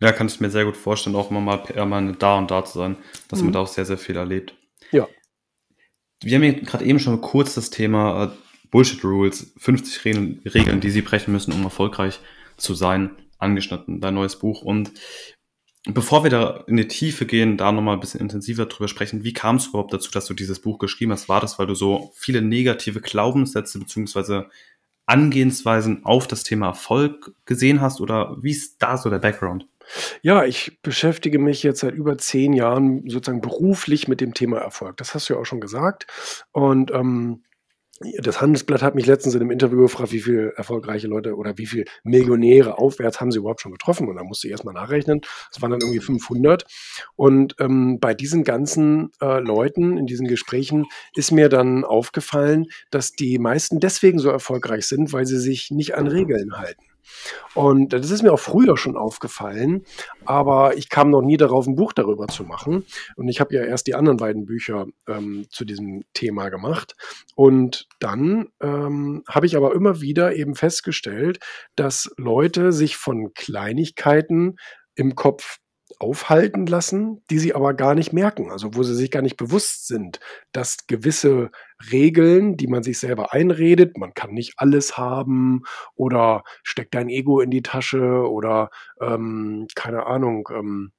Ja, 0.00 0.12
kann 0.12 0.28
ich 0.28 0.40
mir 0.40 0.48
sehr 0.48 0.64
gut 0.64 0.78
vorstellen, 0.78 1.16
auch 1.16 1.30
immer 1.30 1.40
mal 1.42 1.58
permanent 1.58 2.22
da 2.22 2.38
und 2.38 2.50
da 2.50 2.64
zu 2.64 2.78
sein, 2.78 2.96
dass 3.28 3.40
mhm. 3.40 3.48
man 3.48 3.52
da 3.52 3.60
auch 3.60 3.68
sehr, 3.68 3.84
sehr 3.84 3.98
viel 3.98 4.16
erlebt. 4.16 4.54
Ja. 4.90 5.06
Wir 6.22 6.36
haben 6.36 6.44
ja 6.44 6.52
gerade 6.52 6.84
eben 6.84 6.98
schon 6.98 7.20
kurz 7.20 7.54
das 7.54 7.70
Thema 7.70 8.24
äh, 8.24 8.28
Bullshit 8.70 9.02
Rules, 9.04 9.52
50 9.58 10.04
Regeln, 10.04 10.42
Regeln, 10.44 10.80
die 10.80 10.90
Sie 10.90 11.02
brechen 11.02 11.32
müssen, 11.32 11.52
um 11.52 11.62
erfolgreich 11.62 12.20
zu 12.56 12.74
sein, 12.74 13.10
angeschnitten, 13.38 14.00
dein 14.00 14.14
neues 14.14 14.36
Buch. 14.36 14.62
Und 14.62 14.92
bevor 15.86 16.24
wir 16.24 16.30
da 16.30 16.64
in 16.66 16.76
die 16.76 16.88
Tiefe 16.88 17.24
gehen, 17.24 17.56
da 17.56 17.72
nochmal 17.72 17.94
ein 17.94 18.00
bisschen 18.00 18.20
intensiver 18.20 18.66
drüber 18.66 18.88
sprechen, 18.88 19.24
wie 19.24 19.32
kam 19.32 19.56
es 19.56 19.68
überhaupt 19.68 19.92
dazu, 19.92 20.10
dass 20.10 20.26
du 20.26 20.34
dieses 20.34 20.60
Buch 20.60 20.78
geschrieben 20.78 21.12
hast? 21.12 21.28
War 21.28 21.40
das, 21.40 21.58
weil 21.58 21.66
du 21.66 21.74
so 21.74 22.12
viele 22.16 22.42
negative 22.42 23.00
Glaubenssätze 23.00 23.78
beziehungsweise 23.78 24.50
Angehensweisen 25.06 26.04
auf 26.04 26.26
das 26.26 26.42
Thema 26.42 26.66
Erfolg 26.66 27.32
gesehen 27.46 27.80
hast 27.80 28.00
oder 28.00 28.36
wie 28.42 28.50
ist 28.50 28.82
da 28.82 28.98
so 28.98 29.08
der 29.08 29.18
Background? 29.18 29.66
Ja, 30.22 30.44
ich 30.44 30.80
beschäftige 30.82 31.38
mich 31.38 31.62
jetzt 31.62 31.80
seit 31.80 31.94
über 31.94 32.18
zehn 32.18 32.52
Jahren 32.52 33.08
sozusagen 33.08 33.40
beruflich 33.40 34.08
mit 34.08 34.20
dem 34.20 34.34
Thema 34.34 34.58
Erfolg. 34.58 34.96
Das 34.96 35.14
hast 35.14 35.28
du 35.28 35.34
ja 35.34 35.40
auch 35.40 35.46
schon 35.46 35.60
gesagt. 35.60 36.06
Und 36.52 36.90
ähm, 36.90 37.42
das 38.18 38.40
Handelsblatt 38.40 38.82
hat 38.82 38.94
mich 38.94 39.06
letztens 39.06 39.34
in 39.34 39.40
einem 39.40 39.50
Interview 39.50 39.82
gefragt, 39.82 40.12
wie 40.12 40.20
viele 40.20 40.52
erfolgreiche 40.54 41.08
Leute 41.08 41.34
oder 41.34 41.58
wie 41.58 41.66
viele 41.66 41.84
Millionäre 42.04 42.78
aufwärts 42.78 43.20
haben 43.20 43.32
sie 43.32 43.38
überhaupt 43.38 43.60
schon 43.60 43.72
getroffen? 43.72 44.08
Und 44.08 44.16
da 44.16 44.22
musste 44.22 44.46
ich 44.46 44.52
erstmal 44.52 44.74
nachrechnen. 44.74 45.20
Das 45.52 45.60
waren 45.60 45.72
dann 45.72 45.80
irgendwie 45.80 46.00
500. 46.00 46.64
Und 47.16 47.56
ähm, 47.58 47.98
bei 48.00 48.14
diesen 48.14 48.44
ganzen 48.44 49.10
äh, 49.20 49.40
Leuten 49.40 49.98
in 49.98 50.06
diesen 50.06 50.28
Gesprächen 50.28 50.86
ist 51.14 51.32
mir 51.32 51.48
dann 51.48 51.84
aufgefallen, 51.84 52.66
dass 52.90 53.10
die 53.12 53.38
meisten 53.38 53.80
deswegen 53.80 54.20
so 54.20 54.30
erfolgreich 54.30 54.86
sind, 54.86 55.12
weil 55.12 55.26
sie 55.26 55.38
sich 55.38 55.70
nicht 55.70 55.96
an 55.96 56.06
Regeln 56.06 56.56
halten. 56.56 56.84
Und 57.54 57.92
das 57.92 58.10
ist 58.10 58.22
mir 58.22 58.32
auch 58.32 58.40
früher 58.40 58.76
schon 58.76 58.96
aufgefallen, 58.96 59.84
aber 60.24 60.76
ich 60.76 60.88
kam 60.88 61.10
noch 61.10 61.22
nie 61.22 61.36
darauf, 61.36 61.66
ein 61.66 61.76
Buch 61.76 61.92
darüber 61.92 62.28
zu 62.28 62.44
machen. 62.44 62.84
Und 63.16 63.28
ich 63.28 63.40
habe 63.40 63.54
ja 63.54 63.62
erst 63.64 63.86
die 63.86 63.94
anderen 63.94 64.18
beiden 64.18 64.46
Bücher 64.46 64.86
ähm, 65.06 65.46
zu 65.50 65.64
diesem 65.64 66.04
Thema 66.14 66.48
gemacht. 66.48 66.94
Und 67.34 67.86
dann 68.00 68.48
ähm, 68.60 69.22
habe 69.28 69.46
ich 69.46 69.56
aber 69.56 69.74
immer 69.74 70.00
wieder 70.00 70.34
eben 70.34 70.54
festgestellt, 70.54 71.40
dass 71.76 72.10
Leute 72.16 72.72
sich 72.72 72.96
von 72.96 73.32
Kleinigkeiten 73.34 74.56
im 74.94 75.14
Kopf 75.14 75.58
aufhalten 75.98 76.66
lassen, 76.66 77.22
die 77.30 77.38
sie 77.38 77.54
aber 77.54 77.74
gar 77.74 77.94
nicht 77.94 78.12
merken, 78.12 78.50
also 78.50 78.74
wo 78.74 78.82
sie 78.82 78.94
sich 78.94 79.10
gar 79.10 79.22
nicht 79.22 79.36
bewusst 79.36 79.86
sind, 79.88 80.20
dass 80.52 80.86
gewisse 80.86 81.50
Regeln, 81.90 82.56
die 82.56 82.68
man 82.68 82.82
sich 82.82 82.98
selber 82.98 83.32
einredet, 83.32 83.98
man 83.98 84.14
kann 84.14 84.32
nicht 84.32 84.54
alles 84.58 84.96
haben 84.96 85.62
oder 85.94 86.44
steckt 86.62 86.94
dein 86.94 87.08
Ego 87.08 87.40
in 87.40 87.50
die 87.50 87.62
Tasche 87.62 88.28
oder 88.30 88.70
ähm, 89.00 89.66
keine 89.74 90.06
Ahnung, 90.06 90.48
ähm, 90.52 90.92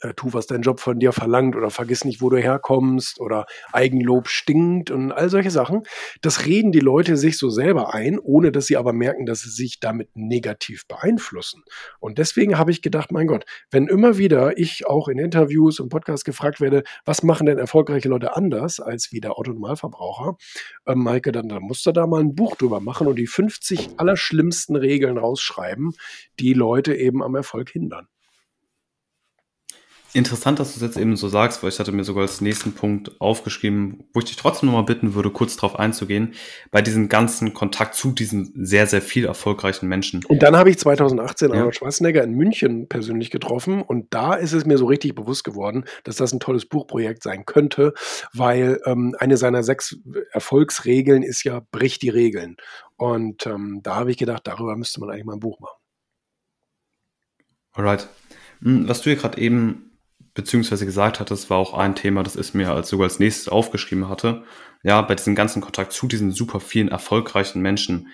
äh, 0.00 0.14
tu, 0.14 0.32
was 0.32 0.46
dein 0.46 0.62
Job 0.62 0.80
von 0.80 0.98
dir 0.98 1.12
verlangt 1.12 1.56
oder 1.56 1.70
vergiss 1.70 2.04
nicht, 2.04 2.20
wo 2.20 2.30
du 2.30 2.38
herkommst 2.38 3.20
oder 3.20 3.46
Eigenlob 3.72 4.28
stinkt 4.28 4.90
und 4.90 5.12
all 5.12 5.30
solche 5.30 5.50
Sachen. 5.50 5.82
Das 6.20 6.46
reden 6.46 6.72
die 6.72 6.80
Leute 6.80 7.16
sich 7.16 7.38
so 7.38 7.50
selber 7.50 7.94
ein, 7.94 8.18
ohne 8.18 8.52
dass 8.52 8.66
sie 8.66 8.76
aber 8.76 8.92
merken, 8.92 9.26
dass 9.26 9.40
sie 9.40 9.50
sich 9.50 9.80
damit 9.80 10.10
negativ 10.14 10.86
beeinflussen. 10.86 11.62
Und 11.98 12.18
deswegen 12.18 12.58
habe 12.58 12.70
ich 12.70 12.82
gedacht, 12.82 13.12
mein 13.12 13.26
Gott, 13.26 13.44
wenn 13.70 13.86
immer 13.86 14.18
wieder 14.18 14.58
ich 14.58 14.86
auch 14.86 15.08
in 15.08 15.18
Interviews 15.18 15.80
und 15.80 15.88
Podcasts 15.88 16.24
gefragt 16.24 16.60
werde, 16.60 16.82
was 17.04 17.22
machen 17.22 17.46
denn 17.46 17.58
erfolgreiche 17.58 18.08
Leute 18.08 18.36
anders 18.36 18.80
als 18.80 19.12
wie 19.12 19.20
der 19.20 19.38
Autonormalverbraucher, 19.38 20.36
äh, 20.86 20.94
Maike, 20.94 21.32
dann, 21.32 21.48
dann 21.48 21.62
musst 21.62 21.86
du 21.86 21.92
da 21.92 22.06
mal 22.06 22.20
ein 22.20 22.34
Buch 22.34 22.56
drüber 22.56 22.80
machen 22.80 23.06
und 23.06 23.16
die 23.16 23.26
50 23.26 23.90
allerschlimmsten 23.98 24.76
Regeln 24.76 25.18
rausschreiben, 25.18 25.92
die 26.38 26.54
Leute 26.54 26.94
eben 26.94 27.22
am 27.22 27.34
Erfolg 27.34 27.70
hindern. 27.70 28.08
Interessant, 30.12 30.58
dass 30.58 30.72
du 30.72 30.76
es 30.76 30.82
jetzt 30.82 30.96
eben 30.96 31.14
so 31.16 31.28
sagst, 31.28 31.62
weil 31.62 31.70
ich 31.70 31.78
hatte 31.78 31.92
mir 31.92 32.02
sogar 32.02 32.22
als 32.22 32.40
nächsten 32.40 32.72
Punkt 32.72 33.20
aufgeschrieben, 33.20 34.02
wo 34.12 34.18
ich 34.18 34.26
dich 34.26 34.36
trotzdem 34.36 34.66
nochmal 34.68 34.84
bitten 34.84 35.14
würde, 35.14 35.30
kurz 35.30 35.54
darauf 35.54 35.78
einzugehen, 35.78 36.34
bei 36.72 36.82
diesem 36.82 37.08
ganzen 37.08 37.54
Kontakt 37.54 37.94
zu 37.94 38.10
diesen 38.10 38.52
sehr, 38.56 38.88
sehr 38.88 39.02
viel 39.02 39.24
erfolgreichen 39.24 39.88
Menschen. 39.88 40.24
Und 40.24 40.42
dann 40.42 40.56
habe 40.56 40.68
ich 40.70 40.78
2018 40.78 41.50
ja. 41.50 41.54
Arnold 41.54 41.76
Schwarzenegger 41.76 42.24
in 42.24 42.32
München 42.32 42.88
persönlich 42.88 43.30
getroffen 43.30 43.82
und 43.82 44.12
da 44.12 44.34
ist 44.34 44.52
es 44.52 44.66
mir 44.66 44.78
so 44.78 44.86
richtig 44.86 45.14
bewusst 45.14 45.44
geworden, 45.44 45.84
dass 46.02 46.16
das 46.16 46.32
ein 46.32 46.40
tolles 46.40 46.66
Buchprojekt 46.66 47.22
sein 47.22 47.46
könnte, 47.46 47.94
weil 48.32 48.80
ähm, 48.86 49.14
eine 49.20 49.36
seiner 49.36 49.62
sechs 49.62 49.96
Erfolgsregeln 50.32 51.22
ist 51.22 51.44
ja, 51.44 51.62
brich 51.70 52.00
die 52.00 52.08
Regeln. 52.08 52.56
Und 52.96 53.46
ähm, 53.46 53.80
da 53.84 53.94
habe 53.94 54.10
ich 54.10 54.16
gedacht, 54.16 54.42
darüber 54.44 54.76
müsste 54.76 54.98
man 54.98 55.10
eigentlich 55.10 55.24
mal 55.24 55.34
ein 55.34 55.40
Buch 55.40 55.60
machen. 55.60 55.78
Alright. 57.72 58.08
Hm, 58.62 58.88
was 58.88 59.02
du 59.02 59.10
hier 59.10 59.16
gerade 59.16 59.40
eben 59.40 59.89
beziehungsweise 60.34 60.86
gesagt 60.86 61.20
hattest, 61.20 61.50
war 61.50 61.58
auch 61.58 61.74
ein 61.74 61.94
Thema, 61.94 62.22
das 62.22 62.36
ist 62.36 62.54
mir 62.54 62.70
als 62.70 62.88
sogar 62.88 63.04
als 63.04 63.18
nächstes 63.18 63.48
aufgeschrieben 63.48 64.08
hatte. 64.08 64.44
Ja, 64.82 65.02
bei 65.02 65.14
diesem 65.14 65.34
ganzen 65.34 65.60
Kontakt 65.60 65.92
zu 65.92 66.06
diesen 66.06 66.30
super 66.30 66.60
vielen 66.60 66.88
erfolgreichen 66.88 67.60
Menschen. 67.60 68.08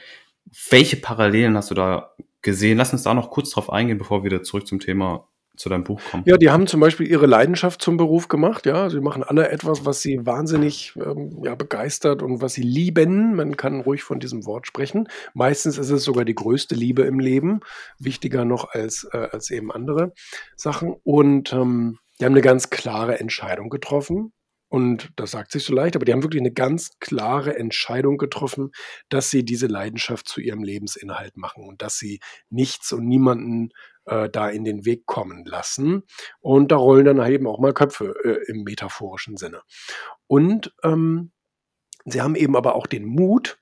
Welche 0.70 0.96
Parallelen 0.96 1.56
hast 1.56 1.70
du 1.70 1.74
da 1.74 2.14
gesehen? 2.42 2.78
Lass 2.78 2.92
uns 2.92 3.02
da 3.02 3.14
noch 3.14 3.30
kurz 3.30 3.50
drauf 3.50 3.70
eingehen, 3.70 3.98
bevor 3.98 4.20
wir 4.20 4.30
wieder 4.30 4.42
zurück 4.42 4.66
zum 4.66 4.80
Thema 4.80 5.28
zu 5.56 5.68
deinem 5.68 5.84
Buch 5.84 6.00
kommen. 6.10 6.22
Ja, 6.26 6.36
die 6.36 6.50
haben 6.50 6.66
zum 6.66 6.80
Beispiel 6.80 7.06
ihre 7.06 7.26
Leidenschaft 7.26 7.82
zum 7.82 7.96
Beruf 7.96 8.28
gemacht. 8.28 8.66
Ja, 8.66 8.90
sie 8.90 9.00
machen 9.00 9.22
alle 9.22 9.48
etwas, 9.48 9.84
was 9.84 10.00
sie 10.00 10.24
wahnsinnig 10.24 10.94
ähm, 10.96 11.40
ja, 11.42 11.54
begeistert 11.54 12.22
und 12.22 12.40
was 12.40 12.54
sie 12.54 12.62
lieben. 12.62 13.34
Man 13.34 13.56
kann 13.56 13.80
ruhig 13.80 14.02
von 14.02 14.20
diesem 14.20 14.44
Wort 14.46 14.66
sprechen. 14.66 15.08
Meistens 15.34 15.78
ist 15.78 15.90
es 15.90 16.04
sogar 16.04 16.24
die 16.24 16.34
größte 16.34 16.74
Liebe 16.74 17.02
im 17.02 17.18
Leben, 17.18 17.60
wichtiger 17.98 18.44
noch 18.44 18.70
als, 18.70 19.08
äh, 19.12 19.28
als 19.32 19.50
eben 19.50 19.72
andere 19.72 20.12
Sachen. 20.56 20.94
Und 21.02 21.52
ähm, 21.52 21.98
die 22.18 22.24
haben 22.24 22.32
eine 22.32 22.42
ganz 22.42 22.70
klare 22.70 23.20
Entscheidung 23.20 23.70
getroffen. 23.70 24.32
Und 24.68 25.12
das 25.14 25.30
sagt 25.30 25.52
sich 25.52 25.64
so 25.64 25.72
leicht, 25.72 25.94
aber 25.94 26.04
die 26.04 26.12
haben 26.12 26.24
wirklich 26.24 26.42
eine 26.42 26.52
ganz 26.52 26.98
klare 26.98 27.56
Entscheidung 27.56 28.18
getroffen, 28.18 28.72
dass 29.08 29.30
sie 29.30 29.44
diese 29.44 29.68
Leidenschaft 29.68 30.26
zu 30.26 30.40
ihrem 30.40 30.64
Lebensinhalt 30.64 31.36
machen 31.36 31.64
und 31.64 31.82
dass 31.82 31.98
sie 31.98 32.18
nichts 32.50 32.92
und 32.92 33.06
niemanden 33.06 33.70
äh, 34.06 34.28
da 34.28 34.48
in 34.48 34.64
den 34.64 34.84
Weg 34.84 35.06
kommen 35.06 35.44
lassen. 35.44 36.02
Und 36.40 36.72
da 36.72 36.76
rollen 36.76 37.04
dann 37.04 37.24
eben 37.30 37.46
auch 37.46 37.60
mal 37.60 37.74
Köpfe 37.74 38.14
äh, 38.24 38.50
im 38.50 38.64
metaphorischen 38.64 39.36
Sinne. 39.36 39.62
Und 40.26 40.74
ähm, 40.82 41.30
sie 42.04 42.20
haben 42.20 42.34
eben 42.34 42.56
aber 42.56 42.74
auch 42.74 42.88
den 42.88 43.04
Mut, 43.04 43.60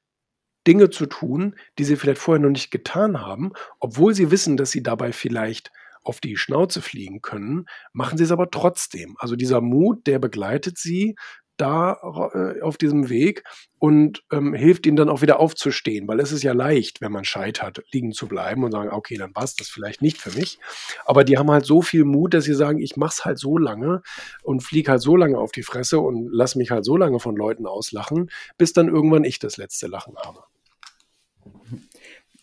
Dinge 0.67 0.89
zu 0.89 1.05
tun, 1.05 1.57
die 1.79 1.85
sie 1.85 1.97
vielleicht 1.97 2.21
vorher 2.21 2.41
noch 2.41 2.51
nicht 2.51 2.71
getan 2.71 3.21
haben, 3.21 3.53
obwohl 3.81 4.15
sie 4.15 4.31
wissen, 4.31 4.57
dass 4.57 4.71
sie 4.71 4.83
dabei 4.83 5.13
vielleicht 5.13 5.71
auf 6.05 6.21
die 6.21 6.37
Schnauze 6.37 6.83
fliegen 6.83 7.23
können, 7.23 7.67
machen 7.93 8.19
sie 8.19 8.25
es 8.25 8.33
aber 8.33 8.51
trotzdem. 8.51 9.17
Also 9.19 9.37
dieser 9.37 9.61
Mut, 9.61 10.07
der 10.07 10.19
begleitet 10.19 10.79
sie 10.79 11.17
da 11.57 11.99
äh, 12.35 12.61
auf 12.63 12.77
diesem 12.77 13.09
Weg 13.09 13.45
und 13.79 14.25
ähm, 14.33 14.55
hilft 14.55 14.87
ihnen 14.87 14.97
dann 14.97 15.09
auch 15.09 15.23
wieder 15.23 15.39
aufzustehen, 15.39 16.09
weil 16.09 16.19
es 16.19 16.33
ist 16.33 16.43
ja 16.43 16.53
leicht, 16.53 17.01
wenn 17.01 17.13
man 17.13 17.25
scheitert, 17.25 17.83
liegen 17.93 18.13
zu 18.13 18.27
bleiben 18.27 18.65
und 18.65 18.73
sagen, 18.73 18.91
okay, 18.91 19.17
dann 19.17 19.33
passt 19.33 19.61
das 19.61 19.69
vielleicht 19.69 20.03
nicht 20.03 20.19
für 20.19 20.37
mich. 20.37 20.59
Aber 21.05 21.23
die 21.23 21.39
haben 21.39 21.51
halt 21.51 21.65
so 21.65 21.83
viel 21.83 22.05
Mut, 22.05 22.35
dass 22.35 22.45
sie 22.45 22.55
sagen, 22.55 22.81
ich 22.81 22.97
mach's 22.97 23.25
halt 23.25 23.39
so 23.39 23.57
lange 23.59 24.03
und 24.43 24.63
fliege 24.63 24.91
halt 24.91 25.03
so 25.03 25.17
lange 25.17 25.39
auf 25.39 25.53
die 25.53 25.63
Fresse 25.63 26.01
und 26.01 26.29
lass 26.33 26.57
mich 26.57 26.71
halt 26.71 26.85
so 26.85 26.97
lange 26.97 27.21
von 27.21 27.37
Leuten 27.37 27.67
auslachen, 27.67 28.31
bis 28.59 28.73
dann 28.73 28.89
irgendwann 28.89 29.25
ich 29.25 29.39
das 29.39 29.57
letzte 29.57 29.87
Lachen 29.87 30.17
habe. 30.17 30.45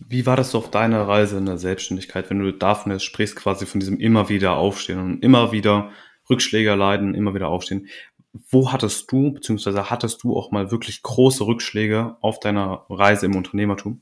Wie 0.08 0.26
war 0.26 0.36
das 0.36 0.56
auf 0.56 0.72
deiner 0.72 1.08
Reise 1.08 1.38
in 1.38 1.46
der 1.46 1.58
Selbstständigkeit, 1.58 2.30
wenn 2.30 2.40
du 2.40 2.52
davon 2.52 2.92
jetzt 2.92 3.04
sprichst, 3.04 3.36
quasi 3.36 3.66
von 3.66 3.80
diesem 3.80 4.00
immer 4.00 4.30
wieder 4.30 4.58
aufstehen 4.58 5.00
und 5.00 5.24
immer 5.24 5.52
wieder 5.52 5.92
Rückschläge 6.30 6.76
leiden, 6.76 7.14
immer 7.14 7.34
wieder 7.34 7.50
aufstehen? 7.50 7.88
Wo 8.50 8.72
hattest 8.72 9.12
du, 9.12 9.34
beziehungsweise 9.34 9.90
hattest 9.90 10.24
du 10.24 10.36
auch 10.36 10.52
mal 10.52 10.72
wirklich 10.72 11.02
große 11.04 11.46
Rückschläge 11.46 12.18
auf 12.22 12.40
deiner 12.40 12.86
Reise 12.90 13.26
im 13.26 13.36
Unternehmertum? 13.36 14.02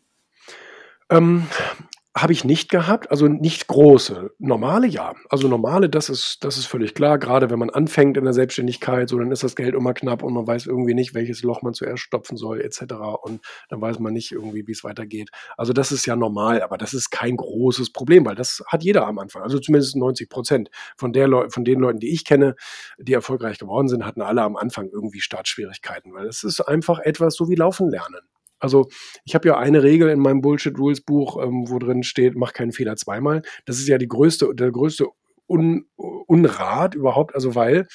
Ähm, 1.10 1.48
habe 2.22 2.34
ich 2.34 2.44
nicht 2.44 2.70
gehabt, 2.70 3.12
also 3.12 3.28
nicht 3.28 3.68
große. 3.68 4.32
Normale 4.40 4.88
ja. 4.88 5.14
Also 5.30 5.48
normale, 5.48 5.90
das 5.90 6.10
ist, 6.10 6.44
das 6.44 6.58
ist 6.58 6.66
völlig 6.66 6.94
klar. 6.94 7.18
Gerade 7.20 7.50
wenn 7.50 7.60
man 7.60 7.70
anfängt 7.70 8.18
in 8.18 8.24
der 8.24 8.34
Selbstständigkeit, 8.34 9.10
so 9.10 9.18
dann 9.18 9.32
ist 9.32 9.44
das 9.44 9.56
Geld 9.56 9.76
immer 9.76 9.94
knapp 9.94 10.24
und 10.24 10.34
man 10.34 10.48
weiß 10.48 10.66
irgendwie 10.66 10.94
nicht, 10.94 11.14
welches 11.14 11.44
Loch 11.44 11.62
man 11.62 11.74
zuerst 11.74 12.04
stopfen 12.04 12.38
soll, 12.38 12.62
etc. 12.62 12.94
Und 13.22 13.42
dann 13.70 13.82
weiß 13.82 14.00
man 14.00 14.14
nicht 14.14 14.32
irgendwie, 14.32 14.68
wie 14.68 14.72
es 14.72 14.84
weitergeht. 14.84 15.30
Also 15.58 15.74
das 15.74 15.92
ist 15.92 16.06
ja 16.06 16.16
normal, 16.16 16.62
aber 16.62 16.78
das 16.78 16.94
ist 16.94 17.10
kein 17.10 17.38
großes 17.38 17.92
Problem, 17.92 18.26
weil 18.26 18.36
das 18.36 18.64
hat 18.68 18.84
jeder 18.84 19.06
am 19.06 19.20
Anfang. 19.20 19.44
Also 19.44 19.60
zumindest 19.60 19.96
90 19.96 20.30
Prozent 20.30 20.70
von, 20.98 21.14
der 21.14 21.28
Leu 21.28 21.50
von 21.50 21.64
den 21.64 21.80
Leuten, 21.80 22.00
die 22.00 22.14
ich 22.14 22.26
kenne, 22.26 22.56
die 22.98 23.14
erfolgreich 23.14 23.60
geworden 23.60 23.88
sind, 23.88 24.06
hatten 24.06 24.22
alle 24.22 24.42
am 24.42 24.56
Anfang 24.56 24.90
irgendwie 24.90 25.22
Startschwierigkeiten, 25.22 26.14
weil 26.14 26.28
es 26.28 26.44
ist 26.44 26.62
einfach 26.62 27.00
etwas 27.00 27.36
so 27.36 27.50
wie 27.50 27.56
Laufen 27.56 27.90
lernen. 27.90 28.22
Also 28.60 28.88
ich 29.26 29.36
habe 29.36 29.48
ja 29.48 29.58
eine 29.58 29.84
Regel 29.84 30.10
in 30.10 30.20
meinem 30.20 30.42
Bullshit 30.42 30.78
Rules 30.78 31.02
Buch, 31.02 31.42
ähm, 31.42 31.66
wo 31.68 31.80
drin 31.80 32.04
steht, 32.04 32.36
mach 32.36 32.54
keinen 32.54 32.72
Fehler 32.72 32.96
zweimal. 32.96 33.42
Das 33.66 33.80
ist 33.80 33.88
ja 33.88 33.98
die 33.98 34.08
größte, 34.08 34.54
der 34.54 34.72
größte 34.72 35.08
Un 35.48 35.86
Unrat 35.96 36.94
überhaupt, 36.94 37.34
also 37.34 37.56
weil 37.56 37.88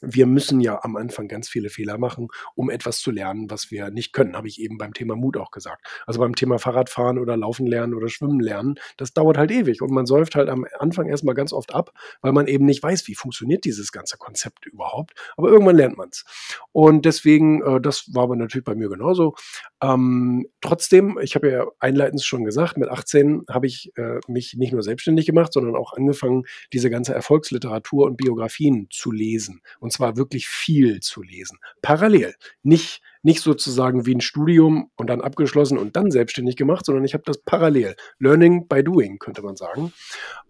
wir 0.00 0.26
müssen 0.26 0.60
ja 0.60 0.80
am 0.82 0.96
Anfang 0.96 1.28
ganz 1.28 1.48
viele 1.48 1.70
Fehler 1.70 1.98
machen, 1.98 2.28
um 2.54 2.70
etwas 2.70 3.00
zu 3.00 3.10
lernen, 3.10 3.50
was 3.50 3.70
wir 3.70 3.90
nicht 3.90 4.12
können, 4.12 4.36
habe 4.36 4.48
ich 4.48 4.60
eben 4.60 4.78
beim 4.78 4.94
Thema 4.94 5.16
Mut 5.16 5.36
auch 5.36 5.50
gesagt. 5.50 5.84
Also 6.06 6.20
beim 6.20 6.34
Thema 6.34 6.58
Fahrradfahren 6.58 7.18
oder 7.18 7.36
Laufen 7.36 7.66
lernen 7.66 7.94
oder 7.94 8.08
Schwimmen 8.08 8.40
lernen, 8.40 8.76
das 8.96 9.12
dauert 9.12 9.38
halt 9.38 9.50
ewig 9.50 9.82
und 9.82 9.90
man 9.90 10.06
säuft 10.06 10.34
halt 10.34 10.48
am 10.48 10.66
Anfang 10.78 11.08
erstmal 11.08 11.34
ganz 11.34 11.52
oft 11.52 11.74
ab, 11.74 11.92
weil 12.20 12.32
man 12.32 12.46
eben 12.46 12.64
nicht 12.64 12.82
weiß, 12.82 13.06
wie 13.08 13.14
funktioniert 13.14 13.64
dieses 13.64 13.92
ganze 13.92 14.16
Konzept 14.16 14.66
überhaupt. 14.66 15.14
Aber 15.36 15.48
irgendwann 15.48 15.76
lernt 15.76 15.96
man 15.96 16.08
es. 16.10 16.24
Und 16.72 17.04
deswegen, 17.04 17.62
äh, 17.62 17.80
das 17.80 18.14
war 18.14 18.24
aber 18.24 18.36
natürlich 18.36 18.64
bei 18.64 18.74
mir 18.74 18.88
genauso. 18.88 19.34
Ähm, 19.82 20.46
trotzdem, 20.60 21.18
ich 21.22 21.34
habe 21.34 21.50
ja 21.50 21.66
einleitend 21.78 22.22
schon 22.22 22.44
gesagt, 22.44 22.76
mit 22.76 22.88
18 22.88 23.44
habe 23.48 23.66
ich 23.66 23.92
äh, 23.96 24.20
mich 24.26 24.54
nicht 24.56 24.72
nur 24.72 24.82
selbstständig 24.82 25.26
gemacht, 25.26 25.52
sondern 25.52 25.76
auch 25.76 25.92
angefangen, 25.92 26.44
diese 26.72 26.90
ganze 26.90 27.14
Erfolgsliteratur 27.14 28.06
und 28.06 28.16
Biografien 28.16 28.88
zu 28.90 29.12
lesen. 29.12 29.62
Und 29.80 29.87
zwar 29.90 30.16
wirklich 30.16 30.48
viel 30.48 31.00
zu 31.00 31.22
lesen. 31.22 31.58
Parallel. 31.82 32.34
Nicht, 32.62 33.00
nicht 33.22 33.40
sozusagen 33.40 34.06
wie 34.06 34.14
ein 34.14 34.20
Studium 34.20 34.90
und 34.96 35.08
dann 35.08 35.20
abgeschlossen 35.20 35.78
und 35.78 35.96
dann 35.96 36.10
selbstständig 36.10 36.56
gemacht, 36.56 36.84
sondern 36.84 37.04
ich 37.04 37.14
habe 37.14 37.24
das 37.26 37.42
parallel. 37.42 37.96
Learning 38.18 38.68
by 38.68 38.82
doing, 38.82 39.18
könnte 39.18 39.42
man 39.42 39.56
sagen. 39.56 39.92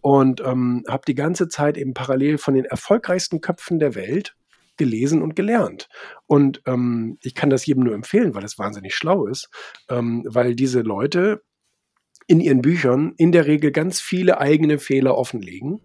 Und 0.01 0.40
ähm, 0.40 0.85
habe 0.88 1.03
die 1.07 1.14
ganze 1.14 1.48
Zeit 1.48 1.77
eben 1.77 1.94
parallel 1.94 2.38
von 2.38 2.55
den 2.55 2.64
erfolgreichsten 2.64 3.40
Köpfen 3.40 3.79
der 3.79 3.94
Welt 3.94 4.35
gelesen 4.77 5.22
und 5.22 5.37
gelernt. 5.37 5.88
Und 6.27 6.62
ähm, 6.66 7.18
ich 7.22 7.35
kann 7.35 7.51
das 7.51 7.66
jedem 7.66 7.85
nur 7.85 7.94
empfehlen, 7.94 8.35
weil 8.35 8.44
es 8.44 8.59
wahnsinnig 8.59 8.94
schlau 8.94 9.27
ist, 9.27 9.51
ähm, 9.90 10.24
weil 10.27 10.55
diese 10.55 10.81
Leute 10.81 11.42
in 12.27 12.40
ihren 12.40 12.62
Büchern 12.62 13.14
in 13.16 13.33
der 13.33 13.46
Regel 13.46 13.72
ganz 13.72 14.01
viele 14.01 14.38
eigene 14.38 14.79
Fehler 14.79 15.16
offenlegen 15.16 15.81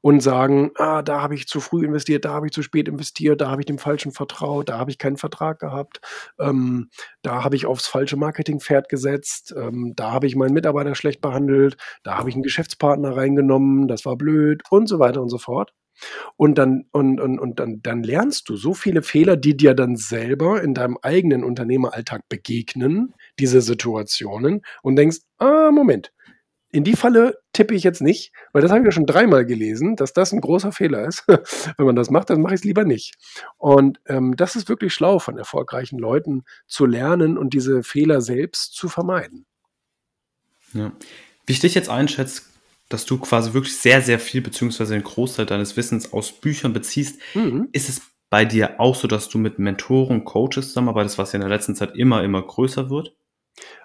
und 0.00 0.20
sagen, 0.20 0.70
ah, 0.76 1.02
da 1.02 1.22
habe 1.22 1.34
ich 1.34 1.46
zu 1.46 1.60
früh 1.60 1.84
investiert, 1.84 2.24
da 2.24 2.32
habe 2.32 2.46
ich 2.46 2.52
zu 2.52 2.62
spät 2.62 2.88
investiert, 2.88 3.40
da 3.40 3.50
habe 3.50 3.62
ich 3.62 3.66
dem 3.66 3.78
Falschen 3.78 4.12
vertraut, 4.12 4.68
da 4.68 4.78
habe 4.78 4.90
ich 4.90 4.98
keinen 4.98 5.16
Vertrag 5.16 5.58
gehabt, 5.58 6.00
ähm, 6.38 6.90
da 7.22 7.44
habe 7.44 7.56
ich 7.56 7.66
aufs 7.66 7.86
falsche 7.86 8.16
Marketingpferd 8.16 8.88
gesetzt, 8.88 9.54
ähm, 9.56 9.92
da 9.96 10.12
habe 10.12 10.26
ich 10.26 10.36
meinen 10.36 10.54
Mitarbeiter 10.54 10.94
schlecht 10.94 11.20
behandelt, 11.20 11.76
da 12.02 12.18
habe 12.18 12.28
ich 12.28 12.34
einen 12.34 12.42
Geschäftspartner 12.42 13.16
reingenommen, 13.16 13.88
das 13.88 14.04
war 14.04 14.16
blöd 14.16 14.62
und 14.70 14.88
so 14.88 14.98
weiter 14.98 15.22
und 15.22 15.28
so 15.28 15.38
fort. 15.38 15.72
Und 16.36 16.58
dann, 16.58 16.86
und, 16.92 17.20
und, 17.20 17.38
und 17.38 17.60
dann, 17.60 17.82
dann 17.82 18.02
lernst 18.02 18.48
du 18.48 18.56
so 18.56 18.74
viele 18.74 19.02
Fehler, 19.02 19.36
die 19.36 19.56
dir 19.56 19.74
dann 19.74 19.96
selber 19.96 20.62
in 20.62 20.74
deinem 20.74 20.98
eigenen 21.02 21.44
Unternehmeralltag 21.44 22.22
begegnen, 22.28 23.14
diese 23.38 23.60
Situationen, 23.60 24.62
und 24.82 24.96
denkst, 24.96 25.18
ah, 25.38 25.70
Moment, 25.70 26.12
in 26.72 26.84
die 26.84 26.96
Falle 26.96 27.38
tippe 27.52 27.74
ich 27.74 27.82
jetzt 27.82 28.00
nicht, 28.00 28.32
weil 28.52 28.62
das 28.62 28.70
habe 28.70 28.80
ich 28.80 28.86
ja 28.86 28.92
schon 28.92 29.06
dreimal 29.06 29.44
gelesen, 29.44 29.96
dass 29.96 30.12
das 30.12 30.32
ein 30.32 30.40
großer 30.40 30.72
Fehler 30.72 31.06
ist. 31.06 31.24
Wenn 31.76 31.86
man 31.86 31.96
das 31.96 32.10
macht, 32.10 32.30
dann 32.30 32.40
mache 32.40 32.54
ich 32.54 32.60
es 32.60 32.64
lieber 32.64 32.84
nicht. 32.84 33.14
Und 33.58 34.00
ähm, 34.06 34.36
das 34.36 34.56
ist 34.56 34.68
wirklich 34.68 34.94
schlau 34.94 35.18
von 35.18 35.36
erfolgreichen 35.36 35.98
Leuten 35.98 36.44
zu 36.66 36.86
lernen 36.86 37.38
und 37.38 37.54
diese 37.54 37.82
Fehler 37.82 38.20
selbst 38.20 38.74
zu 38.74 38.88
vermeiden. 38.88 39.46
Ja. 40.72 40.92
Wie 41.46 41.52
ich 41.52 41.60
dich 41.60 41.74
jetzt 41.74 41.88
einschätze, 41.88 42.42
dass 42.88 43.06
du 43.06 43.18
quasi 43.18 43.52
wirklich 43.52 43.76
sehr, 43.76 44.02
sehr 44.02 44.18
viel, 44.18 44.40
beziehungsweise 44.40 44.94
den 44.94 45.04
Großteil 45.04 45.46
deines 45.46 45.76
Wissens 45.76 46.12
aus 46.12 46.32
Büchern 46.32 46.72
beziehst. 46.72 47.20
Mhm. 47.34 47.68
Ist 47.72 47.88
es 47.88 48.02
bei 48.30 48.44
dir 48.44 48.78
auch 48.78 48.94
so, 48.94 49.08
dass 49.08 49.28
du 49.28 49.38
mit 49.38 49.58
Mentoren, 49.58 50.24
Coaches 50.24 50.68
zusammenarbeitest, 50.68 51.18
was 51.18 51.32
ja 51.32 51.36
in 51.36 51.40
der 51.40 51.50
letzten 51.50 51.74
Zeit 51.74 51.96
immer, 51.96 52.22
immer 52.22 52.42
größer 52.42 52.90
wird? 52.90 53.16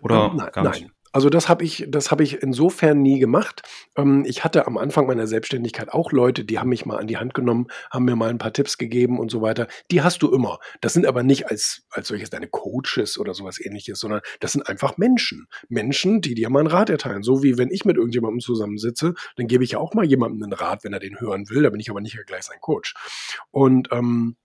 Oder 0.02 0.30
ähm, 0.32 0.38
nein, 0.38 0.50
gar 0.52 0.63
nicht? 0.69 0.82
Nein. 0.82 0.91
Also 1.15 1.30
das 1.30 1.47
habe 1.47 1.63
ich, 1.63 1.86
das 1.88 2.12
habe 2.12 2.23
ich 2.23 2.43
insofern 2.43 3.01
nie 3.01 3.19
gemacht. 3.19 3.62
Ähm, 3.95 4.25
ich 4.28 4.43
hatte 4.43 4.67
am 4.67 4.78
Anfang 4.78 5.08
meiner 5.08 5.28
Selbstständigkeit 5.28 5.88
auch 5.88 6.12
Leute, 6.12 6.43
die 6.43 6.60
haben 6.60 6.67
mich 6.67 6.86
mal 6.86 6.97
an 6.97 7.08
die 7.08 7.15
Hand 7.15 7.34
genommen, 7.34 7.67
haben 7.89 8.04
mir 8.04 8.17
mal 8.17 8.30
ein 8.30 8.38
paar 8.38 8.51
Tipps 8.51 8.78
gegeben 8.78 9.17
und 9.17 9.32
so 9.32 9.41
weiter. 9.41 9.67
Die 9.91 10.01
hast 10.01 10.21
du 10.23 10.34
immer. 10.34 10.60
Das 10.82 10.91
sind 10.91 11.06
aber 11.06 11.23
nicht 11.23 11.49
als, 11.49 11.84
als 11.89 12.10
solches 12.10 12.32
deine 12.32 12.49
Coaches 12.49 13.17
oder 13.17 13.34
sowas 13.34 13.65
ähnliches, 13.65 13.97
sondern 13.97 14.19
das 14.41 14.51
sind 14.51 14.67
einfach 14.67 14.97
Menschen. 14.97 15.47
Menschen, 15.69 16.19
die 16.19 16.36
dir 16.36 16.49
mal 16.49 16.60
einen 16.60 16.67
Rat 16.67 16.89
erteilen. 16.89 17.23
So 17.23 17.41
wie 17.41 17.58
wenn 17.58 17.71
ich 17.71 17.86
mit 17.86 17.95
irgendjemandem 17.95 18.41
zusammensitze, 18.41 19.13
dann 19.38 19.47
gebe 19.47 19.63
ich 19.63 19.71
ja 19.71 19.80
auch 19.80 19.93
mal 19.93 20.04
jemandem 20.04 20.43
einen 20.43 20.51
Rat, 20.51 20.84
wenn 20.84 20.91
er 20.91 20.99
den 20.99 21.21
hören 21.21 21.49
will. 21.49 21.63
Da 21.63 21.69
bin 21.69 21.80
ich 21.80 21.89
aber 21.89 22.01
nicht 22.01 22.19
gleich 22.28 22.43
sein 22.43 22.60
Coach. 22.60 22.93
Und 23.51 23.88
ähm, 23.93 24.36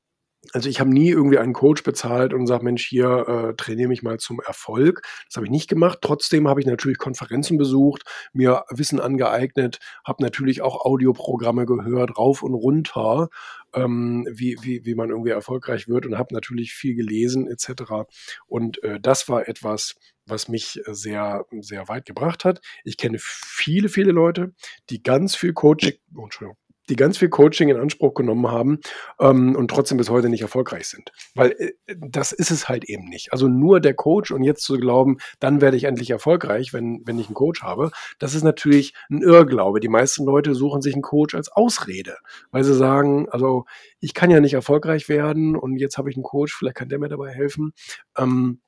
also 0.52 0.68
ich 0.68 0.80
habe 0.80 0.90
nie 0.90 1.10
irgendwie 1.10 1.38
einen 1.38 1.52
Coach 1.52 1.82
bezahlt 1.82 2.32
und 2.32 2.40
gesagt, 2.40 2.62
Mensch, 2.62 2.86
hier 2.86 3.28
äh, 3.28 3.54
trainiere 3.56 3.88
mich 3.88 4.02
mal 4.02 4.18
zum 4.18 4.40
Erfolg. 4.40 5.02
Das 5.26 5.36
habe 5.36 5.46
ich 5.46 5.50
nicht 5.50 5.68
gemacht. 5.68 5.98
Trotzdem 6.00 6.48
habe 6.48 6.60
ich 6.60 6.66
natürlich 6.66 6.98
Konferenzen 6.98 7.58
besucht, 7.58 8.02
mir 8.32 8.64
Wissen 8.70 9.00
angeeignet, 9.00 9.78
habe 10.04 10.22
natürlich 10.22 10.62
auch 10.62 10.84
Audioprogramme 10.84 11.66
gehört, 11.66 12.16
rauf 12.16 12.42
und 12.42 12.54
runter, 12.54 13.28
ähm, 13.74 14.26
wie, 14.30 14.56
wie, 14.62 14.84
wie 14.84 14.94
man 14.94 15.10
irgendwie 15.10 15.30
erfolgreich 15.30 15.88
wird 15.88 16.06
und 16.06 16.18
habe 16.18 16.34
natürlich 16.34 16.72
viel 16.72 16.94
gelesen 16.94 17.46
etc. 17.46 18.08
Und 18.46 18.82
äh, 18.82 18.98
das 18.98 19.28
war 19.28 19.46
etwas, 19.46 19.94
was 20.26 20.48
mich 20.48 20.80
sehr, 20.86 21.44
sehr 21.60 21.88
weit 21.88 22.06
gebracht 22.06 22.44
hat. 22.44 22.60
Ich 22.84 22.96
kenne 22.96 23.18
viele, 23.20 23.88
viele 23.88 24.12
Leute, 24.12 24.54
die 24.88 25.02
ganz 25.02 25.36
viel 25.36 25.52
Coaching, 25.52 25.94
oh, 26.16 26.24
Entschuldigung, 26.24 26.56
die 26.90 26.96
ganz 26.96 27.18
viel 27.18 27.28
Coaching 27.28 27.68
in 27.68 27.76
Anspruch 27.76 28.14
genommen 28.14 28.50
haben 28.50 28.80
ähm, 29.18 29.56
und 29.56 29.68
trotzdem 29.68 29.96
bis 29.96 30.10
heute 30.10 30.28
nicht 30.28 30.42
erfolgreich 30.42 30.88
sind. 30.88 31.12
Weil 31.34 31.52
äh, 31.58 31.72
das 31.96 32.32
ist 32.32 32.50
es 32.50 32.68
halt 32.68 32.84
eben 32.84 33.08
nicht. 33.08 33.32
Also 33.32 33.48
nur 33.48 33.80
der 33.80 33.94
Coach 33.94 34.30
und 34.32 34.42
jetzt 34.42 34.62
zu 34.62 34.76
glauben, 34.76 35.18
dann 35.38 35.60
werde 35.60 35.76
ich 35.76 35.84
endlich 35.84 36.10
erfolgreich, 36.10 36.72
wenn, 36.72 37.02
wenn 37.04 37.18
ich 37.18 37.26
einen 37.26 37.34
Coach 37.34 37.62
habe, 37.62 37.90
das 38.18 38.34
ist 38.34 38.42
natürlich 38.42 38.94
ein 39.08 39.22
Irrglaube. 39.22 39.80
Die 39.80 39.88
meisten 39.88 40.24
Leute 40.24 40.54
suchen 40.54 40.82
sich 40.82 40.94
einen 40.94 41.02
Coach 41.02 41.34
als 41.34 41.50
Ausrede, 41.50 42.16
weil 42.50 42.64
sie 42.64 42.74
sagen, 42.74 43.28
also 43.30 43.64
ich 44.00 44.14
kann 44.14 44.30
ja 44.30 44.40
nicht 44.40 44.54
erfolgreich 44.54 45.08
werden 45.08 45.56
und 45.56 45.76
jetzt 45.76 45.96
habe 45.96 46.10
ich 46.10 46.16
einen 46.16 46.24
Coach, 46.24 46.54
vielleicht 46.54 46.76
kann 46.76 46.88
der 46.88 46.98
mir 46.98 47.08
dabei 47.08 47.30
helfen. 47.30 47.72
Ähm, 48.18 48.60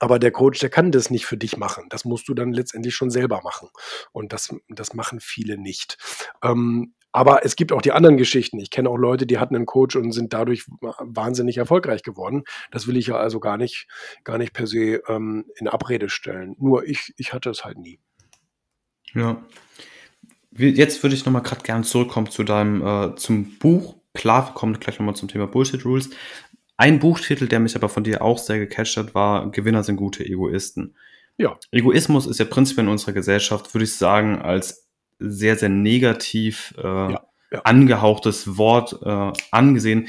aber 0.00 0.18
der 0.18 0.30
Coach, 0.30 0.60
der 0.60 0.70
kann 0.70 0.92
das 0.92 1.10
nicht 1.10 1.26
für 1.26 1.36
dich 1.36 1.56
machen. 1.56 1.86
Das 1.88 2.04
musst 2.04 2.28
du 2.28 2.34
dann 2.34 2.52
letztendlich 2.52 2.94
schon 2.94 3.10
selber 3.10 3.40
machen. 3.42 3.68
Und 4.12 4.32
das, 4.32 4.54
das 4.68 4.94
machen 4.94 5.20
viele 5.20 5.56
nicht. 5.56 5.96
Ähm, 6.42 6.94
aber 7.10 7.44
es 7.44 7.56
gibt 7.56 7.72
auch 7.72 7.80
die 7.80 7.92
anderen 7.92 8.18
Geschichten. 8.18 8.60
Ich 8.60 8.70
kenne 8.70 8.90
auch 8.90 8.96
Leute, 8.96 9.26
die 9.26 9.38
hatten 9.38 9.56
einen 9.56 9.66
Coach 9.66 9.96
und 9.96 10.12
sind 10.12 10.34
dadurch 10.34 10.66
wahnsinnig 10.80 11.56
erfolgreich 11.56 12.02
geworden. 12.02 12.44
Das 12.70 12.86
will 12.86 12.96
ich 12.98 13.06
ja 13.06 13.16
also 13.16 13.40
gar 13.40 13.56
nicht, 13.56 13.88
gar 14.24 14.36
nicht 14.36 14.52
per 14.52 14.66
se 14.66 15.02
ähm, 15.08 15.46
in 15.56 15.68
Abrede 15.68 16.10
stellen. 16.10 16.54
Nur 16.58 16.86
ich, 16.86 17.14
ich 17.16 17.32
hatte 17.32 17.50
es 17.50 17.64
halt 17.64 17.78
nie. 17.78 17.98
Ja. 19.14 19.42
Jetzt 20.50 21.02
würde 21.02 21.14
ich 21.14 21.24
nochmal 21.24 21.42
gerade 21.42 21.62
gerne 21.62 21.84
zurückkommen 21.84 22.30
zu 22.30 22.42
deinem, 22.44 22.86
äh, 22.86 23.16
zum 23.16 23.58
Buch. 23.58 23.96
Klar, 24.12 24.48
wir 24.48 24.54
kommen 24.54 24.78
gleich 24.78 24.98
nochmal 24.98 25.16
zum 25.16 25.28
Thema 25.28 25.46
Bullshit 25.46 25.84
Rules. 25.84 26.10
Ein 26.78 27.00
Buchtitel, 27.00 27.48
der 27.48 27.58
mich 27.58 27.74
aber 27.74 27.88
von 27.88 28.04
dir 28.04 28.22
auch 28.22 28.38
sehr 28.38 28.60
gecatcht 28.60 28.96
hat, 28.96 29.14
war 29.14 29.50
Gewinner 29.50 29.82
sind 29.82 29.96
gute 29.96 30.24
Egoisten. 30.24 30.94
Ja. 31.36 31.58
Egoismus 31.72 32.26
ist 32.26 32.38
ja 32.38 32.44
prinzipiell 32.44 32.86
in 32.86 32.92
unserer 32.92 33.12
Gesellschaft, 33.12 33.74
würde 33.74 33.84
ich 33.84 33.96
sagen, 33.96 34.40
als 34.40 34.88
sehr, 35.18 35.56
sehr 35.56 35.68
negativ 35.68 36.72
äh, 36.78 36.82
ja, 36.82 37.26
ja. 37.50 37.60
angehauchtes 37.62 38.56
Wort 38.56 39.00
äh, 39.02 39.32
angesehen. 39.50 40.06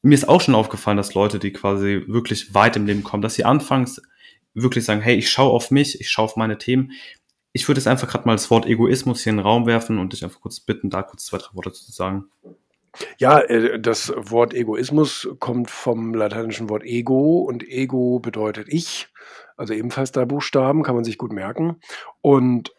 Mir 0.00 0.14
ist 0.14 0.26
auch 0.26 0.40
schon 0.40 0.54
aufgefallen, 0.54 0.96
dass 0.96 1.12
Leute, 1.12 1.38
die 1.38 1.52
quasi 1.52 2.02
wirklich 2.06 2.54
weit 2.54 2.76
im 2.76 2.86
Leben 2.86 3.04
kommen, 3.04 3.22
dass 3.22 3.34
sie 3.34 3.44
anfangs 3.44 4.00
wirklich 4.54 4.86
sagen, 4.86 5.02
hey, 5.02 5.16
ich 5.16 5.30
schaue 5.30 5.50
auf 5.50 5.70
mich, 5.70 6.00
ich 6.00 6.10
schaue 6.10 6.24
auf 6.24 6.36
meine 6.36 6.56
Themen. 6.56 6.92
Ich 7.52 7.68
würde 7.68 7.78
jetzt 7.78 7.88
einfach 7.88 8.08
gerade 8.08 8.26
mal 8.26 8.32
das 8.32 8.50
Wort 8.50 8.64
Egoismus 8.64 9.22
hier 9.22 9.32
in 9.32 9.36
den 9.36 9.46
Raum 9.46 9.66
werfen 9.66 9.98
und 9.98 10.14
dich 10.14 10.24
einfach 10.24 10.40
kurz 10.40 10.60
bitten, 10.60 10.88
da 10.88 11.02
kurz 11.02 11.26
zwei, 11.26 11.36
drei 11.36 11.54
Worte 11.54 11.72
zu 11.72 11.92
sagen. 11.92 12.30
Ja, 13.18 13.40
äh, 13.40 13.80
das 13.80 14.12
Wort 14.16 14.54
Egoismus 14.54 15.28
kommt 15.38 15.70
vom 15.70 16.14
lateinischen 16.14 16.68
Wort 16.68 16.84
ego 16.84 17.40
und 17.40 17.66
ego 17.68 18.18
bedeutet 18.20 18.68
ich, 18.68 19.08
also 19.56 19.74
ebenfalls 19.74 20.12
drei 20.12 20.24
Buchstaben, 20.24 20.82
kann 20.82 20.94
man 20.94 21.04
sich 21.04 21.18
gut 21.18 21.32
merken. 21.32 21.76
Und 22.20 22.72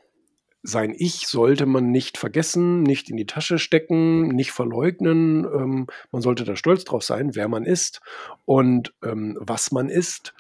sein 0.64 0.94
Ich 0.96 1.28
sollte 1.28 1.66
man 1.66 1.90
nicht 1.90 2.18
vergessen, 2.18 2.84
nicht 2.84 3.10
in 3.10 3.18
die 3.18 3.26
Tasche 3.26 3.58
stecken, 3.58 4.28
nicht 4.28 4.52
verleugnen. 4.52 5.46
Ähm, 5.46 5.88
man 6.12 6.22
sollte 6.22 6.44
da 6.44 6.56
stolz 6.56 6.84
drauf 6.84 7.04
sein, 7.04 7.36
wer 7.36 7.48
man 7.48 7.66
ist 7.66 8.02
und 8.46 8.94
ähm, 9.04 9.38
was 9.40 9.72
man 9.72 9.90
ist. 9.90 10.34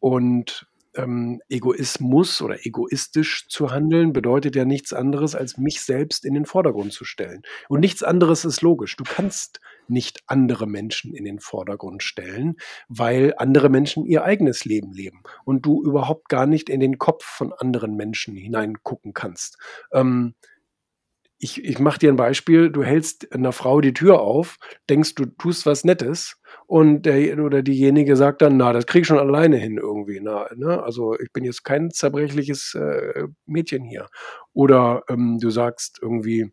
Und 0.00 0.66
ähm, 0.94 1.40
Egoismus 1.48 2.42
oder 2.42 2.66
egoistisch 2.66 3.46
zu 3.48 3.70
handeln 3.70 4.12
bedeutet 4.12 4.56
ja 4.56 4.64
nichts 4.64 4.92
anderes, 4.92 5.34
als 5.34 5.56
mich 5.56 5.80
selbst 5.80 6.24
in 6.24 6.34
den 6.34 6.46
Vordergrund 6.46 6.92
zu 6.92 7.04
stellen. 7.04 7.42
Und 7.68 7.80
nichts 7.80 8.02
anderes 8.02 8.44
ist 8.44 8.62
logisch. 8.62 8.96
Du 8.96 9.04
kannst 9.04 9.60
nicht 9.88 10.22
andere 10.26 10.66
Menschen 10.66 11.14
in 11.14 11.24
den 11.24 11.40
Vordergrund 11.40 12.02
stellen, 12.02 12.56
weil 12.88 13.34
andere 13.38 13.68
Menschen 13.68 14.04
ihr 14.04 14.24
eigenes 14.24 14.64
Leben 14.64 14.92
leben 14.92 15.22
und 15.44 15.64
du 15.66 15.82
überhaupt 15.82 16.28
gar 16.28 16.46
nicht 16.46 16.68
in 16.68 16.80
den 16.80 16.98
Kopf 16.98 17.24
von 17.24 17.52
anderen 17.52 17.96
Menschen 17.96 18.36
hineingucken 18.36 19.12
kannst. 19.12 19.58
Ähm, 19.92 20.34
ich, 21.42 21.64
ich 21.64 21.80
mache 21.80 21.98
dir 21.98 22.12
ein 22.12 22.16
Beispiel, 22.16 22.70
du 22.70 22.84
hältst 22.84 23.34
einer 23.34 23.50
Frau 23.50 23.80
die 23.80 23.92
Tür 23.92 24.20
auf, 24.20 24.58
denkst, 24.88 25.16
du 25.16 25.26
tust 25.26 25.66
was 25.66 25.82
Nettes 25.82 26.36
und 26.68 27.02
der 27.02 27.36
oder 27.40 27.62
diejenige 27.62 28.14
sagt 28.14 28.42
dann, 28.42 28.56
na, 28.56 28.72
das 28.72 28.86
krieg 28.86 29.00
ich 29.02 29.08
schon 29.08 29.18
alleine 29.18 29.56
hin 29.56 29.76
irgendwie. 29.76 30.20
Na, 30.22 30.46
ne? 30.54 30.80
Also 30.80 31.18
ich 31.18 31.32
bin 31.32 31.42
jetzt 31.42 31.64
kein 31.64 31.90
zerbrechliches 31.90 32.76
äh, 32.76 33.24
Mädchen 33.44 33.82
hier. 33.82 34.06
Oder 34.52 35.02
ähm, 35.08 35.38
du 35.40 35.50
sagst 35.50 35.98
irgendwie 36.00 36.52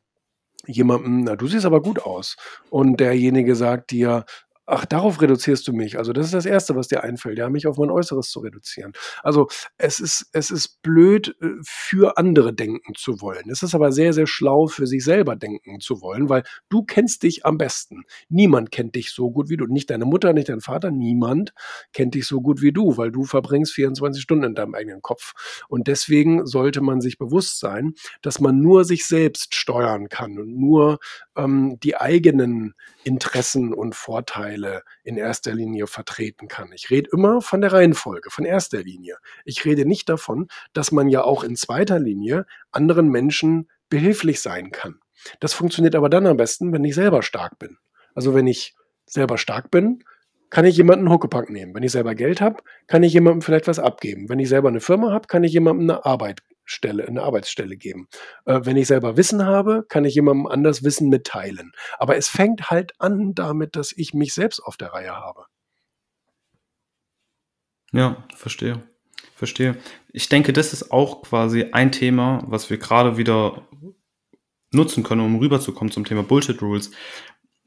jemandem, 0.66 1.24
na, 1.24 1.36
du 1.36 1.46
siehst 1.46 1.68
aber 1.68 1.84
gut 1.84 2.00
aus. 2.00 2.36
Und 2.72 3.00
derjenige 3.00 3.56
sagt 3.56 3.92
dir, 3.92 4.26
Ach, 4.72 4.86
darauf 4.86 5.20
reduzierst 5.20 5.68
du 5.68 5.74
mich. 5.74 5.98
Also 5.98 6.14
das 6.14 6.28
ist 6.28 6.36
das 6.36 6.46
Erste, 6.46 6.76
was 6.76 6.88
dir 6.88 7.04
einfällt, 7.04 7.40
ja, 7.40 7.50
mich 7.50 7.66
auf 7.66 7.80
mein 7.80 7.90
Äußeres 7.90 8.30
zu 8.30 8.40
reduzieren. 8.40 8.94
Also 9.24 9.48
es 9.80 10.00
ist, 10.00 10.28
es 10.32 10.52
ist 10.52 10.84
blöd, 10.84 11.36
äh, 11.42 11.48
für 11.64 12.20
andere 12.20 12.54
denken 12.54 12.94
zu 12.94 13.20
wollen. 13.20 13.50
Es 13.50 13.64
ist 13.64 13.74
aber 13.74 13.92
sehr, 13.92 14.14
sehr 14.14 14.28
schlau, 14.28 14.68
für 14.68 14.86
sich 14.86 15.04
selber 15.04 15.36
denken 15.36 15.80
zu 15.80 16.02
wollen, 16.02 16.30
weil 16.30 16.44
du 16.70 16.84
kennst 16.84 17.24
dich 17.24 17.48
am 17.48 17.58
besten. 17.58 18.04
Niemand 18.30 18.70
kennt 18.70 18.94
dich 18.94 19.10
so 19.10 19.32
gut 19.32 19.50
wie 19.50 19.58
du. 19.58 19.66
Nicht 19.66 19.90
deine 19.90 20.06
Mutter, 20.06 20.34
nicht 20.34 20.50
dein 20.50 20.62
Vater, 20.62 20.92
niemand 20.92 21.56
kennt 21.92 22.14
dich 22.14 22.28
so 22.28 22.40
gut 22.40 22.62
wie 22.62 22.72
du, 22.72 22.96
weil 22.96 23.12
du 23.12 23.24
verbringst 23.24 23.74
24 23.74 24.22
Stunden 24.22 24.44
in 24.44 24.54
deinem 24.54 24.76
eigenen 24.76 25.02
Kopf. 25.02 25.64
Und 25.68 25.88
deswegen 25.88 26.46
sollte 26.46 26.82
man 26.82 27.02
sich 27.02 27.18
bewusst 27.18 27.60
sein, 27.60 27.96
dass 28.22 28.40
man 28.40 28.60
nur 28.60 28.86
sich 28.86 29.08
selbst 29.08 29.56
steuern 29.56 30.10
kann 30.10 30.38
und 30.38 30.56
nur 30.60 31.00
ähm, 31.36 31.80
die 31.82 31.96
eigenen 31.96 32.76
Interessen 33.04 33.74
und 33.74 33.96
Vorteile 33.96 34.59
in 35.04 35.18
erster 35.18 35.54
Linie 35.54 35.88
vertreten 35.88 36.48
kann. 36.48 36.72
Ich 36.74 36.90
rede 36.90 37.10
immer 37.14 37.42
von 37.42 37.62
der 37.62 37.74
Reihenfolge, 37.74 38.30
von 38.30 38.46
erster 38.46 38.84
Linie. 38.84 39.18
Ich 39.46 39.66
rede 39.66 39.86
nicht 39.86 40.10
davon, 40.10 40.48
dass 40.74 40.92
man 40.92 41.10
ja 41.10 41.24
auch 41.24 41.44
in 41.44 41.56
zweiter 41.56 42.00
Linie 42.00 42.46
anderen 42.72 43.10
Menschen 43.10 43.70
behilflich 43.90 44.42
sein 44.42 44.72
kann. 44.72 45.00
Das 45.40 45.54
funktioniert 45.54 45.96
aber 45.96 46.10
dann 46.10 46.28
am 46.28 46.38
besten, 46.38 46.72
wenn 46.72 46.84
ich 46.84 46.96
selber 46.96 47.24
stark 47.24 47.60
bin. 47.60 47.78
Also 48.14 48.34
wenn 48.34 48.48
ich 48.48 48.76
selber 49.06 49.38
stark 49.38 49.72
bin, 49.72 50.04
kann 50.50 50.66
ich 50.66 50.78
jemanden 50.78 51.10
Huckepack 51.10 51.50
nehmen. 51.50 51.76
Wenn 51.76 51.84
ich 51.84 51.92
selber 51.92 52.16
Geld 52.16 52.42
habe, 52.42 52.64
kann 52.88 53.04
ich 53.04 53.14
jemandem 53.14 53.42
vielleicht 53.42 53.68
was 53.68 53.80
abgeben. 53.80 54.30
Wenn 54.30 54.40
ich 54.40 54.50
selber 54.50 54.70
eine 54.70 54.80
Firma 54.80 55.12
habe, 55.12 55.28
kann 55.28 55.44
ich 55.44 55.54
jemandem 55.54 55.90
eine 55.90 56.06
Arbeit 56.06 56.42
Stelle, 56.70 57.08
eine 57.08 57.24
Arbeitsstelle 57.24 57.78
geben. 57.78 58.08
Äh, 58.46 58.62
wenn 58.64 58.78
ich 58.78 58.88
selber 58.88 59.18
Wissen 59.18 59.46
habe, 59.46 59.86
kann 59.90 60.06
ich 60.06 60.16
jemandem 60.16 60.48
anders 60.48 60.84
Wissen 60.84 61.10
mitteilen. 61.10 61.72
Aber 61.98 62.16
es 62.16 62.30
fängt 62.30 62.70
halt 62.70 62.94
an 63.00 63.34
damit, 63.34 63.76
dass 63.76 63.92
ich 63.92 64.14
mich 64.14 64.34
selbst 64.34 64.60
auf 64.60 64.78
der 64.78 64.94
Reihe 64.94 65.16
habe. 65.16 65.46
Ja, 67.92 68.24
verstehe. 68.36 68.84
Verstehe. 69.36 69.78
Ich 70.14 70.30
denke, 70.30 70.54
das 70.54 70.74
ist 70.74 70.92
auch 70.92 71.24
quasi 71.24 71.70
ein 71.72 71.92
Thema, 71.92 72.44
was 72.48 72.70
wir 72.70 72.78
gerade 72.78 73.18
wieder 73.18 73.68
nutzen 74.72 75.04
können, 75.04 75.22
um 75.22 75.40
rüberzukommen 75.40 75.92
zum 75.92 76.06
Thema 76.06 76.24
Bullshit 76.24 76.62
Rules 76.62 76.92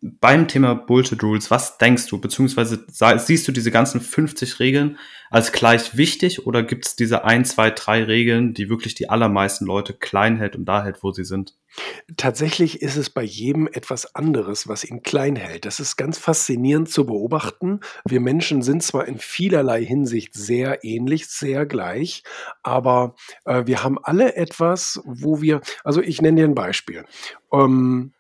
beim 0.03 0.49
Thema 0.49 0.75
Bullshit 0.75 1.23
Rules, 1.23 1.53
was 1.53 1.79
denkst 1.79 2.09
du, 2.09 2.21
beziehungsweise 2.21 2.85
siehst 2.89 3.47
du 3.47 3.53
diese 3.53 3.71
ganzen 3.71 4.01
50 4.01 4.59
Regeln 4.59 4.99
als 5.31 5.53
gleich 5.53 5.97
wichtig 5.97 6.45
oder 6.45 6.65
gibt 6.65 6.87
es 6.87 6.97
diese 6.97 7.25
ein, 7.25 7.45
zwei, 7.45 7.71
drei 7.71 8.03
Regeln, 8.03 8.53
die 8.53 8.69
wirklich 8.69 8.97
die 8.97 9.09
allermeisten 9.09 9.65
Leute 9.65 9.95
klein 9.95 10.37
hält 10.39 10.57
und 10.57 10.65
da 10.65 10.83
hält, 10.83 11.05
wo 11.05 11.13
sie 11.13 11.25
sind? 11.25 11.55
Tatsächlich 12.17 12.83
ist 12.83 12.97
es 12.97 13.11
bei 13.11 13.23
jedem 13.23 13.69
etwas 13.69 14.17
anderes, 14.17 14.67
was 14.67 14.83
ihn 14.83 15.05
klein 15.05 15.37
hält. 15.37 15.65
Das 15.67 15.79
ist 15.79 15.97
ganz 15.97 16.19
faszinierend 16.19 16.91
zu 16.91 17.07
beobachten. 17.07 17.79
Wir 18.05 18.21
Menschen 18.21 18.63
sind 18.63 18.83
zwar 18.83 19.07
in 19.07 19.19
vielerlei 19.19 19.85
Hinsicht 19.85 20.35
sehr 20.35 20.83
ähnlich, 20.83 21.29
sehr 21.29 21.65
gleich, 21.65 22.25
aber 22.65 23.15
äh, 23.45 23.67
wir 23.67 23.85
haben 23.85 23.99
alle 24.03 24.35
etwas, 24.35 25.01
wo 25.05 25.41
wir, 25.41 25.61
also 25.85 26.03
ich 26.03 26.21
nenne 26.21 26.41
dir 26.41 26.49
ein 26.49 26.57
Beispiel. 26.57 27.05
Ähm, 27.53 28.13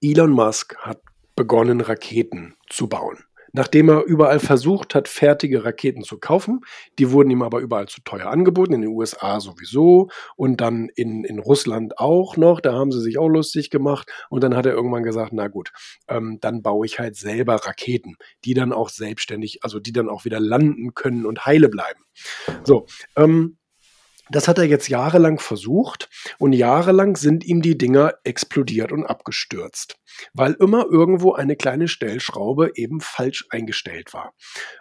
Elon 0.00 0.30
Musk 0.30 0.76
hat 0.78 1.00
begonnen, 1.36 1.80
Raketen 1.80 2.54
zu 2.68 2.88
bauen. 2.88 3.18
nachdem 3.52 3.88
er 3.88 4.04
überall 4.04 4.38
versucht 4.38 4.94
hat, 4.94 5.08
fertige 5.08 5.64
Raketen 5.64 6.02
zu 6.02 6.18
kaufen. 6.18 6.60
Die 6.98 7.10
wurden 7.10 7.30
ihm 7.30 7.40
aber 7.40 7.60
überall 7.60 7.88
zu 7.88 8.02
teuer 8.02 8.26
angeboten, 8.26 8.74
in 8.74 8.82
den 8.82 8.90
USA 8.90 9.40
sowieso 9.40 10.10
und 10.36 10.60
dann 10.60 10.90
in, 10.94 11.24
in 11.24 11.38
Russland 11.38 11.98
auch 11.98 12.36
noch. 12.36 12.60
Da 12.60 12.74
haben 12.74 12.92
sie 12.92 13.00
sich 13.00 13.16
auch 13.16 13.28
lustig 13.28 13.70
gemacht. 13.70 14.10
Und 14.28 14.44
dann 14.44 14.54
hat 14.54 14.66
er 14.66 14.72
irgendwann 14.72 15.04
gesagt, 15.04 15.32
na 15.32 15.48
gut, 15.48 15.72
ähm, 16.06 16.36
dann 16.42 16.60
baue 16.60 16.84
ich 16.84 16.98
halt 16.98 17.16
selber 17.16 17.54
Raketen, 17.54 18.16
die 18.44 18.52
dann 18.52 18.74
auch 18.74 18.90
selbstständig, 18.90 19.60
also 19.64 19.80
die 19.80 19.92
dann 19.92 20.10
auch 20.10 20.26
wieder 20.26 20.38
landen 20.38 20.92
können 20.92 21.24
und 21.24 21.46
heile 21.46 21.70
bleiben. 21.70 22.04
So, 22.62 22.84
ähm, 23.16 23.56
das 24.30 24.48
hat 24.48 24.58
er 24.58 24.64
jetzt 24.64 24.88
jahrelang 24.88 25.38
versucht 25.38 26.08
und 26.38 26.52
jahrelang 26.52 27.16
sind 27.16 27.44
ihm 27.44 27.62
die 27.62 27.78
Dinger 27.78 28.14
explodiert 28.24 28.92
und 28.92 29.06
abgestürzt, 29.06 29.96
weil 30.32 30.54
immer 30.54 30.86
irgendwo 30.90 31.34
eine 31.34 31.56
kleine 31.56 31.88
Stellschraube 31.88 32.72
eben 32.74 33.00
falsch 33.00 33.46
eingestellt 33.50 34.12
war. 34.12 34.34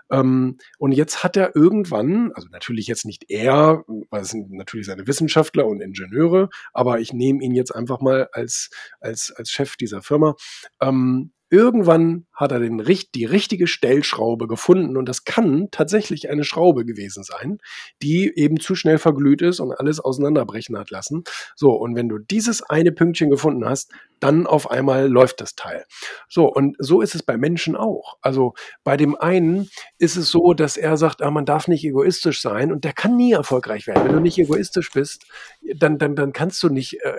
Ähm, 0.10 0.58
und 0.78 0.92
jetzt 0.92 1.24
hat 1.24 1.38
er 1.38 1.56
irgendwann, 1.56 2.32
also 2.34 2.48
natürlich 2.50 2.88
jetzt 2.88 3.06
nicht 3.06 3.30
er, 3.30 3.84
weil 4.10 4.22
es 4.22 4.30
sind 4.30 4.52
natürlich 4.52 4.88
seine 4.88 5.08
Wissenschaftler 5.08 5.68
und 5.68 5.82
Ingenieure, 5.82 6.50
aber 6.74 7.00
ich 7.00 7.14
nehme 7.14 7.44
ihn 7.44 7.54
jetzt 7.54 7.72
einfach 7.72 8.02
mal 8.02 8.30
als, 8.32 8.70
als, 9.00 9.32
als 9.32 9.50
Chef 9.52 9.76
dieser 9.76 10.02
Firma, 10.02 10.36
ähm, 10.82 11.32
Irgendwann 11.56 12.26
hat 12.34 12.52
er 12.52 12.60
den, 12.60 12.84
die 13.16 13.24
richtige 13.24 13.66
Stellschraube 13.66 14.46
gefunden 14.46 14.98
und 14.98 15.08
das 15.08 15.24
kann 15.24 15.70
tatsächlich 15.72 16.30
eine 16.30 16.44
Schraube 16.44 16.84
gewesen 16.84 17.24
sein, 17.24 17.60
die 18.02 18.30
eben 18.36 18.60
zu 18.60 18.76
schnell 18.76 18.98
verglüht 18.98 19.42
ist 19.42 19.62
und 19.62 19.72
alles 19.72 20.02
auseinanderbrechen 20.02 20.78
hat 20.78 20.90
lassen. 20.92 21.24
So, 21.56 21.72
und 21.72 21.96
wenn 21.96 22.10
du 22.10 22.18
dieses 22.18 22.62
eine 22.62 22.92
Pünktchen 22.92 23.30
gefunden 23.30 23.64
hast, 23.64 23.90
dann 24.26 24.48
auf 24.48 24.72
einmal 24.72 25.08
läuft 25.08 25.40
das 25.40 25.56
Teil. 25.56 25.86
So, 26.28 26.48
und 26.52 26.76
so 26.80 27.02
ist 27.02 27.14
es 27.14 27.22
bei 27.22 27.38
Menschen 27.38 27.76
auch. 27.76 28.18
Also 28.22 28.56
bei 28.84 28.98
dem 28.98 29.16
einen 29.16 29.70
ist 30.00 30.16
es 30.16 30.32
so, 30.32 30.56
dass 30.56 30.78
er 30.78 30.98
sagt, 30.98 31.22
ah, 31.22 31.30
man 31.30 31.46
darf 31.46 31.68
nicht 31.68 31.84
egoistisch 31.86 32.42
sein 32.42 32.72
und 32.72 32.84
der 32.84 32.94
kann 32.94 33.16
nie 33.16 33.34
erfolgreich 33.34 33.86
werden. 33.86 34.04
Wenn 34.04 34.14
du 34.14 34.20
nicht 34.20 34.40
egoistisch 34.40 34.92
bist, 34.92 35.28
dann, 35.76 36.00
dann, 36.00 36.16
dann 36.16 36.34
kannst 36.34 36.64
du 36.64 36.70
nicht 36.70 37.04
äh, 37.04 37.14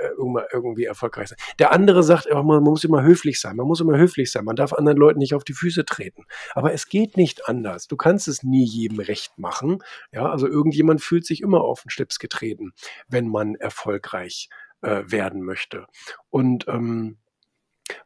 irgendwie 0.52 0.84
erfolgreich 0.84 1.28
sein. 1.28 1.38
Der 1.60 1.72
andere 1.72 2.02
sagt, 2.02 2.28
man, 2.28 2.44
man 2.44 2.62
muss 2.64 2.82
immer 2.82 3.02
höflich 3.02 3.40
sein, 3.40 3.54
man 3.54 3.68
muss 3.68 3.80
immer 3.80 3.96
höflich 3.96 4.32
sein, 4.32 4.44
man 4.44 4.56
darf 4.56 4.72
anderen 4.72 4.98
Leuten 4.98 5.20
nicht 5.20 5.34
auf 5.34 5.44
die 5.44 5.54
Füße 5.54 5.84
treten. 5.84 6.24
Aber 6.54 6.72
es 6.72 6.88
geht 6.88 7.16
nicht 7.16 7.48
anders. 7.48 7.86
Du 7.86 7.96
kannst 7.96 8.26
es 8.26 8.42
nie 8.42 8.64
jedem 8.64 8.98
recht 8.98 9.38
machen. 9.38 9.78
Ja, 10.10 10.28
also 10.28 10.48
irgendjemand 10.48 11.00
fühlt 11.00 11.24
sich 11.24 11.40
immer 11.40 11.60
auf 11.60 11.82
den 11.82 11.90
Schlips 11.90 12.18
getreten, 12.18 12.72
wenn 13.08 13.28
man 13.28 13.54
erfolgreich 13.54 14.48
ist 14.50 14.65
äh, 14.82 15.02
werden 15.06 15.42
möchte. 15.42 15.86
Und 16.30 16.66
ähm, 16.68 17.18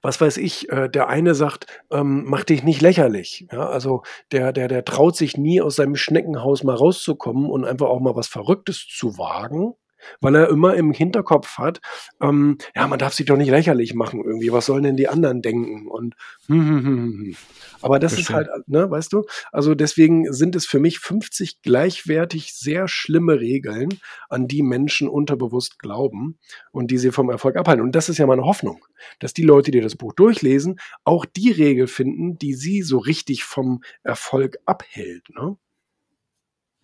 was 0.02 0.20
weiß 0.20 0.36
ich, 0.36 0.68
äh, 0.70 0.88
der 0.88 1.08
eine 1.08 1.34
sagt, 1.34 1.66
ähm, 1.90 2.24
mach 2.26 2.44
dich 2.44 2.62
nicht 2.62 2.80
lächerlich. 2.80 3.46
Ja, 3.50 3.68
also 3.68 4.02
der, 4.32 4.52
der, 4.52 4.68
der 4.68 4.84
traut 4.84 5.16
sich 5.16 5.36
nie 5.36 5.60
aus 5.60 5.76
seinem 5.76 5.96
Schneckenhaus 5.96 6.62
mal 6.64 6.76
rauszukommen 6.76 7.50
und 7.50 7.64
einfach 7.64 7.88
auch 7.88 8.00
mal 8.00 8.16
was 8.16 8.28
Verrücktes 8.28 8.86
zu 8.86 9.16
wagen 9.18 9.74
weil 10.20 10.34
er 10.34 10.48
immer 10.48 10.74
im 10.74 10.92
Hinterkopf 10.92 11.58
hat, 11.58 11.80
ähm, 12.20 12.58
ja, 12.74 12.86
man 12.86 12.98
darf 12.98 13.14
sich 13.14 13.26
doch 13.26 13.36
nicht 13.36 13.50
lächerlich 13.50 13.94
machen 13.94 14.22
irgendwie, 14.24 14.52
was 14.52 14.66
sollen 14.66 14.82
denn 14.82 14.96
die 14.96 15.08
anderen 15.08 15.42
denken? 15.42 15.88
Und 15.88 16.14
hm, 16.46 16.60
hm, 16.60 16.68
hm, 16.68 16.84
hm. 16.84 17.24
hm. 17.24 17.36
aber 17.82 17.98
das 17.98 18.16
Bestimmt. 18.16 18.40
ist 18.40 18.48
halt, 18.48 18.68
ne, 18.68 18.90
weißt 18.90 19.12
du, 19.12 19.24
also 19.52 19.74
deswegen 19.74 20.32
sind 20.32 20.56
es 20.56 20.66
für 20.66 20.78
mich 20.78 20.98
50 20.98 21.62
gleichwertig 21.62 22.54
sehr 22.54 22.88
schlimme 22.88 23.40
Regeln, 23.40 23.88
an 24.28 24.48
die 24.48 24.62
Menschen 24.62 25.08
unterbewusst 25.08 25.78
glauben 25.78 26.38
und 26.72 26.90
die 26.90 26.98
sie 26.98 27.12
vom 27.12 27.30
Erfolg 27.30 27.56
abhalten. 27.56 27.84
Und 27.84 27.94
das 27.94 28.08
ist 28.08 28.18
ja 28.18 28.26
meine 28.26 28.44
Hoffnung, 28.44 28.84
dass 29.18 29.34
die 29.34 29.42
Leute, 29.42 29.70
die 29.70 29.80
das 29.80 29.96
Buch 29.96 30.12
durchlesen, 30.12 30.78
auch 31.04 31.24
die 31.24 31.50
Regel 31.50 31.86
finden, 31.86 32.38
die 32.38 32.54
sie 32.54 32.82
so 32.82 32.98
richtig 32.98 33.44
vom 33.44 33.82
Erfolg 34.02 34.58
abhält. 34.66 35.28
Ne? 35.30 35.56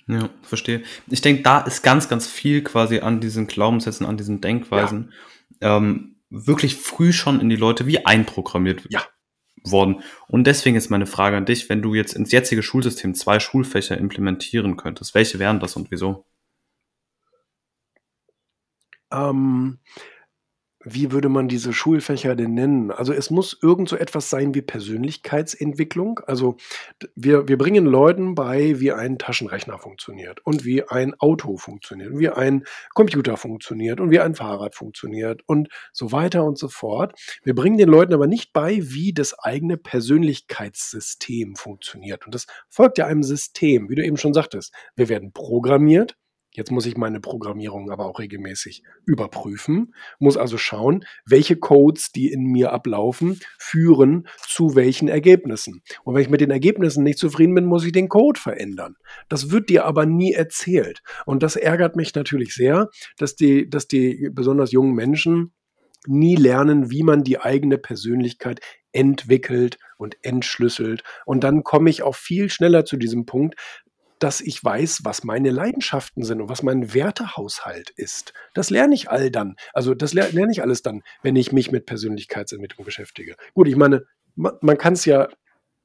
Ja, 0.09 0.31
verstehe. 0.43 0.83
Ich 1.09 1.21
denke, 1.21 1.43
da 1.43 1.61
ist 1.61 1.83
ganz, 1.83 2.09
ganz 2.09 2.29
viel 2.29 2.63
quasi 2.63 3.01
an 3.01 3.21
diesen 3.21 3.47
Glaubenssätzen, 3.47 4.07
an 4.07 4.17
diesen 4.17 4.41
Denkweisen 4.41 5.13
ja. 5.61 5.77
ähm, 5.77 6.17
wirklich 6.31 6.77
früh 6.77 7.13
schon 7.13 7.41
in 7.41 7.49
die 7.49 7.57
Leute 7.57 7.87
wie 7.87 8.07
einprogrammiert 8.07 8.87
ja. 8.89 9.03
worden. 9.65 10.03
Und 10.29 10.47
deswegen 10.47 10.77
ist 10.77 10.91
meine 10.91 11.07
Frage 11.07 11.37
an 11.37 11.45
dich, 11.45 11.69
wenn 11.69 11.83
du 11.83 11.95
jetzt 11.95 12.15
ins 12.15 12.31
jetzige 12.31 12.63
Schulsystem 12.63 13.15
zwei 13.15 13.41
Schulfächer 13.41 13.99
implementieren 13.99 14.77
könntest, 14.77 15.15
welche 15.15 15.41
wären 15.41 15.59
das 15.59 15.75
und 15.75 15.91
wieso? 15.91 16.25
Ähm, 19.11 19.79
wie 20.89 21.11
würde 21.11 21.29
man 21.29 21.49
diese 21.49 21.73
Schulfächer 21.73 22.37
denn 22.37 22.55
nennen? 22.55 22.93
Also 22.93 23.13
es 23.13 23.29
muss 23.29 23.59
irgend 23.61 23.89
so 23.89 23.97
etwas 23.97 24.31
sein 24.31 24.55
wie 24.55 24.63
Persönlichkeitsentwicklung. 24.63 26.21
Also 26.27 26.57
wir, 27.17 27.49
wir 27.49 27.59
bringen 27.59 27.87
Leuten 27.87 28.37
bei, 28.37 28.79
wie 28.79 28.93
ein 28.93 29.19
Taschenrechner 29.19 29.81
funktioniert 29.81 30.47
und 30.47 30.65
wie 30.65 30.85
ein 30.85 31.15
Auto 31.19 31.57
funktioniert 31.57 32.13
und 32.13 32.21
wie 32.21 32.29
ein 32.29 32.65
Computer 32.95 33.37
funktioniert 33.37 34.01
und 34.01 34.11
wie 34.13 34.21
ein 34.21 34.37
Fahrrad 34.37 34.77
funktioniert 34.77 35.43
und 35.47 35.69
so 35.93 36.13
weiter 36.13 36.45
und 36.45 36.57
so 36.57 36.69
fort. 36.69 37.19
Wir 37.43 37.57
bringen 37.57 37.79
den 37.79 37.89
Leuten 37.89 38.15
aber 38.15 38.29
nicht 38.29 38.53
bei, 38.53 38.79
wie 38.81 39.13
das 39.13 39.37
eigene 39.41 39.77
Persönlichkeitssystem 39.77 41.57
funktioniert. 41.57 42.27
Und 42.27 42.35
das 42.35 42.47
folgt 42.69 42.99
ja 42.99 43.07
einem 43.07 43.25
System, 43.25 43.89
wie 43.89 43.97
du 43.97 44.05
eben 44.05 44.17
schon 44.17 44.35
sagtest. 44.35 44.73
Wir 44.95 45.09
werden 45.09 45.33
programmiert 45.33 46.17
Jetzt 46.57 46.71
muss 46.73 46.87
ich 46.87 46.97
meine 46.97 47.21
Programmierung 47.21 47.91
aber 47.91 48.07
auch 48.07 48.19
regelmäßig 48.19 48.83
überprüfen, 49.05 49.95
muss 50.19 50.39
also 50.39 50.57
schauen, 50.57 51.05
welche 51.27 51.57
Codes, 51.57 52.13
die 52.13 52.33
in 52.33 52.45
mir 52.45 52.73
ablaufen, 52.73 53.39
führen 53.59 54.27
zu 54.49 54.75
welchen 54.75 55.09
Ergebnissen. 55.09 55.83
Und 56.03 56.15
wenn 56.15 56.23
ich 56.23 56.31
mit 56.31 56.41
den 56.41 56.51
Ergebnissen 56.51 57.05
nicht 57.05 57.19
zufrieden 57.19 57.55
bin, 57.55 57.67
muss 57.67 57.85
ich 57.85 57.93
den 57.93 58.09
Code 58.09 58.41
verändern. 58.41 58.97
Das 59.29 59.51
wird 59.51 59.69
dir 59.69 59.85
aber 59.85 60.07
nie 60.07 60.33
erzählt. 60.33 61.03
Und 61.27 61.43
das 61.43 61.57
ärgert 61.57 61.95
mich 61.95 62.15
natürlich 62.15 62.55
sehr, 62.55 62.89
dass 63.19 63.37
die, 63.37 63.69
dass 63.69 63.87
die 63.87 64.31
besonders 64.33 64.73
jungen 64.73 64.95
Menschen 64.95 65.53
nie 66.07 66.37
lernen, 66.37 66.91
wie 66.91 67.03
man 67.03 67.23
die 67.23 67.39
eigene 67.39 67.77
Persönlichkeit 67.77 68.61
entwickelt 68.93 69.77
und 69.99 70.17
entschlüsselt. 70.23 71.03
Und 71.27 71.45
dann 71.45 71.65
komme 71.65 71.91
ich 71.91 72.03
auch 72.03 72.15
viel 72.15 72.49
schneller 72.49 72.87
zu 72.87 72.97
diesem 72.97 73.27
Punkt, 73.27 73.57
dass 74.19 74.41
ich 74.41 74.63
weiß, 74.63 75.01
was 75.05 75.25
meine 75.25 75.51
Leidenschaften 75.51 76.23
sind 76.23 76.41
und 76.41 76.49
was 76.49 76.63
mein 76.63 76.95
Wertehaushalt 76.95 77.91
ist. 77.91 78.33
Das 78.55 78.71
lerne 78.71 78.95
ich 78.95 79.11
all 79.11 79.31
dann. 79.31 79.57
Also 79.73 79.95
das 79.95 80.15
lerne 80.15 80.51
ich 80.51 80.63
alles 80.63 80.83
dann, 80.83 81.03
wenn 81.23 81.37
ich 81.37 81.53
mich 81.53 81.71
mit 81.71 81.87
Persönlichkeitsentwicklung 81.87 82.85
beschäftige. 82.85 83.37
Gut, 83.55 83.69
ich 83.69 83.77
meine, 83.77 84.07
man, 84.35 84.79
kann 84.79 84.95
es 84.95 85.05
ja 85.05 85.29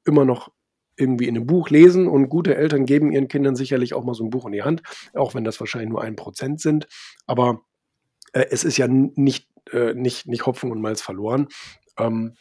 immer 0.06 0.26
noch 0.26 0.52
irgendwie 0.96 1.28
in 1.28 1.36
einem 1.36 1.48
Buch 1.48 1.70
lesen 1.70 2.08
und 2.08 2.30
gute 2.30 2.56
Eltern 2.56 2.86
geben 2.86 3.12
ihren 3.12 3.28
Kindern 3.28 3.56
sicherlich 3.56 3.94
auch 3.94 4.04
mal 4.04 4.14
so 4.14 4.24
ein 4.24 4.30
Buch 4.30 4.46
in 4.46 4.52
die 4.52 4.64
Hand, 4.64 4.84
auch 5.14 5.36
wenn 5.36 5.44
das 5.44 5.60
wahrscheinlich 5.60 5.90
nur 5.90 6.02
ein 6.02 6.16
Prozent 6.16 6.62
sind. 6.62 6.88
Aber 7.26 7.62
äh, 8.34 8.46
es 8.50 8.64
ist 8.64 8.78
ja 8.78 8.88
nicht, 8.88 9.50
äh, 9.72 9.94
nicht, 9.94 10.28
nicht 10.28 10.46
Hopfen 10.46 10.72
und 10.72 10.82
Malz 10.82 11.02
verloren. 11.02 11.48
Ähm, 11.98 12.36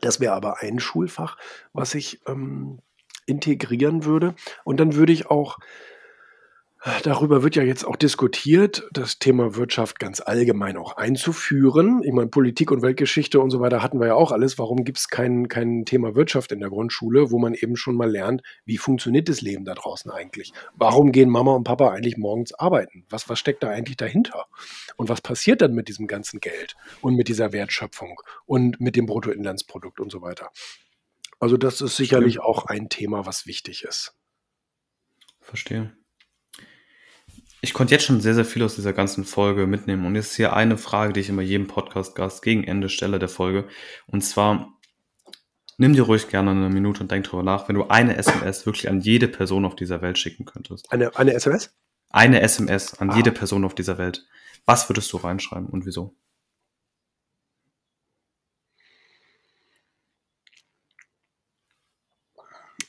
das 0.00 0.20
wäre 0.20 0.34
aber 0.34 0.60
ein 0.60 0.80
Schulfach, 0.80 1.38
was 1.72 1.94
ich 1.94 2.20
ähm, 2.26 2.80
integrieren 3.26 4.04
würde. 4.04 4.34
Und 4.64 4.80
dann 4.80 4.94
würde 4.94 5.12
ich 5.12 5.26
auch 5.30 5.58
Darüber 7.02 7.42
wird 7.42 7.56
ja 7.56 7.62
jetzt 7.62 7.86
auch 7.86 7.96
diskutiert, 7.96 8.86
das 8.92 9.18
Thema 9.18 9.56
Wirtschaft 9.56 9.98
ganz 9.98 10.20
allgemein 10.20 10.76
auch 10.76 10.98
einzuführen. 10.98 12.02
Ich 12.04 12.12
meine, 12.12 12.28
Politik 12.28 12.70
und 12.70 12.82
Weltgeschichte 12.82 13.40
und 13.40 13.48
so 13.48 13.60
weiter 13.60 13.82
hatten 13.82 14.00
wir 14.00 14.08
ja 14.08 14.14
auch 14.14 14.32
alles. 14.32 14.58
Warum 14.58 14.84
gibt 14.84 14.98
es 14.98 15.08
kein, 15.08 15.48
kein 15.48 15.86
Thema 15.86 16.14
Wirtschaft 16.14 16.52
in 16.52 16.60
der 16.60 16.68
Grundschule, 16.68 17.30
wo 17.30 17.38
man 17.38 17.54
eben 17.54 17.76
schon 17.76 17.96
mal 17.96 18.10
lernt, 18.10 18.42
wie 18.66 18.76
funktioniert 18.76 19.30
das 19.30 19.40
Leben 19.40 19.64
da 19.64 19.72
draußen 19.72 20.10
eigentlich? 20.10 20.52
Warum 20.74 21.10
gehen 21.10 21.30
Mama 21.30 21.54
und 21.54 21.64
Papa 21.64 21.88
eigentlich 21.90 22.18
morgens 22.18 22.52
arbeiten? 22.52 23.06
Was, 23.08 23.30
was 23.30 23.38
steckt 23.38 23.62
da 23.62 23.70
eigentlich 23.70 23.96
dahinter? 23.96 24.44
Und 24.96 25.08
was 25.08 25.22
passiert 25.22 25.62
dann 25.62 25.72
mit 25.72 25.88
diesem 25.88 26.06
ganzen 26.06 26.38
Geld 26.38 26.76
und 27.00 27.16
mit 27.16 27.28
dieser 27.28 27.54
Wertschöpfung 27.54 28.20
und 28.44 28.78
mit 28.78 28.94
dem 28.94 29.06
Bruttoinlandsprodukt 29.06 30.00
und 30.00 30.12
so 30.12 30.20
weiter? 30.20 30.50
Also 31.44 31.58
das 31.58 31.82
ist 31.82 31.98
sicherlich 31.98 32.36
Stimmt. 32.36 32.46
auch 32.46 32.64
ein 32.68 32.88
Thema, 32.88 33.26
was 33.26 33.44
wichtig 33.44 33.84
ist. 33.84 34.16
Verstehe. 35.42 35.92
Ich 37.60 37.74
konnte 37.74 37.92
jetzt 37.92 38.06
schon 38.06 38.22
sehr, 38.22 38.34
sehr 38.34 38.46
viel 38.46 38.62
aus 38.62 38.76
dieser 38.76 38.94
ganzen 38.94 39.26
Folge 39.26 39.66
mitnehmen. 39.66 40.06
Und 40.06 40.14
jetzt 40.14 40.30
ist 40.30 40.36
hier 40.36 40.54
eine 40.54 40.78
Frage, 40.78 41.12
die 41.12 41.20
ich 41.20 41.28
immer 41.28 41.42
jedem 41.42 41.66
Podcast-Gast 41.66 42.40
gegen 42.40 42.64
Ende 42.64 42.88
stelle 42.88 43.18
der 43.18 43.28
Folge. 43.28 43.68
Und 44.06 44.22
zwar, 44.22 44.72
nimm 45.76 45.92
dir 45.92 46.04
ruhig 46.04 46.28
gerne 46.28 46.52
eine 46.52 46.70
Minute 46.70 47.02
und 47.02 47.10
denk 47.10 47.26
drüber 47.26 47.42
nach, 47.42 47.68
wenn 47.68 47.76
du 47.76 47.88
eine 47.88 48.16
SMS 48.16 48.64
wirklich 48.64 48.88
an 48.88 49.00
jede 49.00 49.28
Person 49.28 49.66
auf 49.66 49.76
dieser 49.76 50.00
Welt 50.00 50.16
schicken 50.16 50.46
könntest. 50.46 50.90
Eine, 50.90 51.14
eine 51.14 51.34
SMS? 51.34 51.74
Eine 52.08 52.40
SMS 52.40 52.94
an 52.94 53.10
ah. 53.10 53.16
jede 53.16 53.32
Person 53.32 53.66
auf 53.66 53.74
dieser 53.74 53.98
Welt. 53.98 54.26
Was 54.64 54.88
würdest 54.88 55.12
du 55.12 55.18
reinschreiben 55.18 55.68
und 55.68 55.84
wieso? 55.84 56.16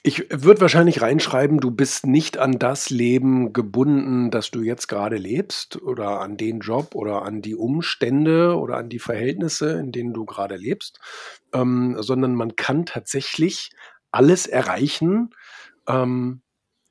Ich 0.07 0.27
würde 0.29 0.61
wahrscheinlich 0.61 1.01
reinschreiben, 1.01 1.59
du 1.59 1.71
bist 1.71 2.05
nicht 2.05 2.37
an 2.37 2.59
das 2.59 2.91
Leben 2.91 3.53
gebunden, 3.53 4.29
das 4.29 4.51
du 4.51 4.61
jetzt 4.61 4.87
gerade 4.87 5.15
lebst 5.15 5.81
oder 5.81 6.21
an 6.21 6.37
den 6.37 6.59
Job 6.59 6.93
oder 6.93 7.23
an 7.23 7.41
die 7.41 7.55
Umstände 7.55 8.55
oder 8.55 8.77
an 8.77 8.87
die 8.87 8.99
Verhältnisse, 8.99 9.71
in 9.79 9.91
denen 9.91 10.13
du 10.13 10.25
gerade 10.25 10.57
lebst, 10.57 10.99
ähm, 11.53 11.95
sondern 11.99 12.35
man 12.35 12.55
kann 12.55 12.85
tatsächlich 12.85 13.71
alles 14.11 14.45
erreichen, 14.45 15.31
ähm, 15.87 16.43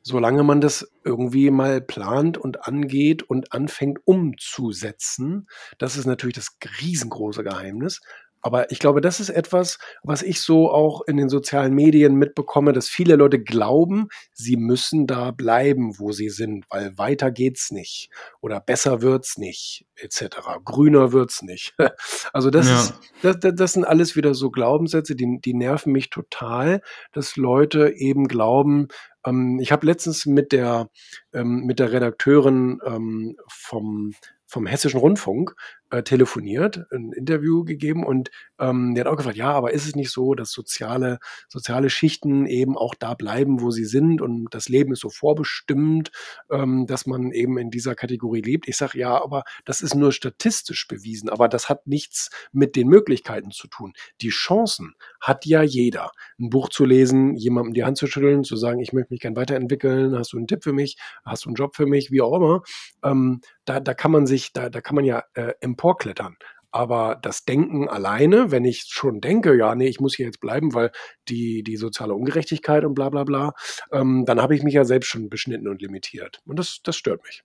solange 0.03 0.43
man 0.43 0.61
das 0.61 0.91
irgendwie 1.05 1.53
mal 1.53 1.81
plant 1.81 2.37
und 2.37 2.67
angeht 2.67 3.23
und 3.23 3.53
anfängt 3.53 4.01
umzusetzen. 4.07 5.47
Das 5.79 5.97
ist 5.97 6.07
natürlich 6.07 6.35
das 6.35 6.57
riesengroße 6.81 7.45
Geheimnis. 7.45 8.01
Aber 8.45 8.71
ich 8.71 8.79
glaube, 8.79 9.01
das 9.01 9.21
ist 9.21 9.31
etwas, 9.31 9.79
was 10.03 10.23
ich 10.23 10.43
so 10.43 10.71
auch 10.71 11.01
in 11.07 11.17
den 11.17 11.31
sozialen 11.31 11.73
Medien 11.73 12.17
mitbekomme, 12.17 12.75
dass 12.75 12.91
viele 12.91 13.17
Leute 13.17 13.43
glauben, 13.43 14.09
sie 14.35 14.59
müssen 14.59 15.07
da 15.07 15.31
bleiben, 15.31 15.99
wo 15.99 16.13
sie 16.13 16.29
sind, 16.29 16.67
weil 16.69 16.93
weiter 16.99 17.31
geht's 17.31 17.71
nicht 17.71 18.11
oder 18.43 18.61
besser 18.61 19.01
wird's 19.01 19.39
nicht, 19.39 19.87
etc. 19.97 20.37
Grüner 20.63 21.13
wird's 21.13 21.43
nicht. 21.43 21.75
Also 22.33 22.51
das 22.51 22.69
ja. 22.69 22.81
ist, 22.81 22.95
das, 23.23 23.55
das 23.55 23.73
sind 23.75 23.85
alles 23.85 24.17
wieder 24.17 24.35
so 24.35 24.51
Glaubenssätze, 24.51 25.15
die, 25.15 25.39
die 25.41 25.55
nerven 25.55 25.93
mich 25.93 26.11
total, 26.11 26.83
dass 27.13 27.37
Leute 27.37 27.95
eben 27.97 28.27
glauben, 28.27 28.89
ähm, 29.25 29.59
ich 29.61 29.73
habe 29.73 29.87
letztens 29.87 30.27
mit 30.27 30.53
der, 30.53 30.91
ähm, 31.33 31.63
mit 31.65 31.79
der 31.79 31.93
Redakteurin 31.93 32.81
ähm, 32.85 33.37
vom 33.49 34.13
vom 34.47 34.67
Hessischen 34.67 35.01
Rundfunk 35.01 35.57
äh, 35.95 36.03
telefoniert, 36.03 36.87
ein 36.91 37.13
Interview 37.13 37.65
gegeben 37.65 38.05
und 38.05 38.31
ähm, 38.59 38.95
der 38.95 39.05
hat 39.05 39.13
auch 39.13 39.17
gefragt, 39.17 39.37
ja, 39.37 39.53
aber 39.53 39.73
ist 39.73 39.87
es 39.87 39.95
nicht 39.95 40.11
so, 40.11 40.35
dass 40.35 40.51
soziale, 40.51 41.19
soziale 41.49 41.89
Schichten 41.89 42.47
eben 42.47 42.77
auch 42.77 42.95
da 42.95 43.15
bleiben, 43.15 43.61
wo 43.61 43.71
sie 43.71 43.85
sind 43.85 44.21
und 44.21 44.49
das 44.51 44.69
Leben 44.69 44.93
ist 44.93 45.01
so 45.01 45.09
vorbestimmt, 45.09 46.11
ähm, 46.51 46.87
dass 46.87 47.07
man 47.07 47.31
eben 47.31 47.59
in 47.59 47.71
dieser 47.71 47.95
Kategorie 47.95 48.41
lebt? 48.41 48.67
Ich 48.67 48.77
sage, 48.77 48.99
ja, 48.99 49.23
aber 49.23 49.45
das 49.65 49.83
ist 49.83 49.95
nur 49.95 50.11
statistisch 50.11 50.89
bewiesen, 50.89 51.29
aber 51.29 51.49
das 51.49 51.69
hat 51.69 51.87
nichts 51.87 52.31
mit 52.51 52.75
den 52.75 52.89
Möglichkeiten 52.89 53.53
zu 53.53 53.69
tun. 53.69 53.93
Die 54.21 54.31
Chancen 54.31 54.95
hat 55.21 55.47
ja 55.47 55.63
jeder. 55.63 56.11
Ein 56.41 56.51
Buch 56.51 56.71
zu 56.71 56.85
lesen, 56.85 57.37
jemandem 57.37 57.75
die 57.75 57.85
Hand 57.85 57.99
zu 57.99 58.09
schütteln, 58.09 58.43
zu 58.43 58.57
sagen, 58.57 58.81
ich 58.81 58.93
möchte 58.93 59.13
mich 59.13 59.21
gern 59.21 59.37
weiterentwickeln, 59.37 60.19
hast 60.19 60.33
du 60.33 60.39
einen 60.39 60.49
Tipp 60.49 60.65
für 60.65 60.73
mich, 60.73 60.97
hast 61.25 61.45
du 61.45 61.51
einen 61.51 61.57
Job 61.57 61.77
für 61.77 61.87
mich, 61.87 62.11
wie 62.11 62.21
auch 62.21 62.35
immer. 62.35 62.63
Ähm, 63.05 63.41
da, 63.65 63.81
da 63.81 63.95
kann 63.95 64.11
man 64.11 64.27
sich, 64.27 64.53
da, 64.53 64.69
da 64.69 64.81
kann 64.81 64.97
man 64.97 65.05
ja 65.05 65.23
äh, 65.35 65.53
emporklettern. 65.85 66.37
Aber 66.71 67.17
das 67.23 67.45
Denken 67.45 67.89
alleine, 67.89 68.51
wenn 68.51 68.65
ich 68.65 68.87
schon 68.89 69.21
denke, 69.21 69.57
ja, 69.57 69.77
nee, 69.77 69.87
ich 69.87 70.01
muss 70.01 70.17
hier 70.17 70.27
jetzt 70.27 70.41
bleiben, 70.41 70.75
weil 70.75 70.91
die, 71.29 71.63
die 71.63 71.77
soziale 71.77 72.15
Ungerechtigkeit 72.15 72.85
und 72.85 72.95
bla 72.95 73.11
bla 73.11 73.23
bla, 73.23 73.53
ähm, 73.93 74.25
dann 74.27 74.43
habe 74.43 74.57
ich 74.57 74.65
mich 74.65 74.75
ja 74.75 74.85
selbst 74.85 75.07
schon 75.07 75.29
beschnitten 75.29 75.69
und 75.69 75.83
limitiert. 75.83 76.41
Und 76.47 76.59
das, 76.59 76.81
das 76.83 76.97
stört 76.97 77.23
mich. 77.23 77.45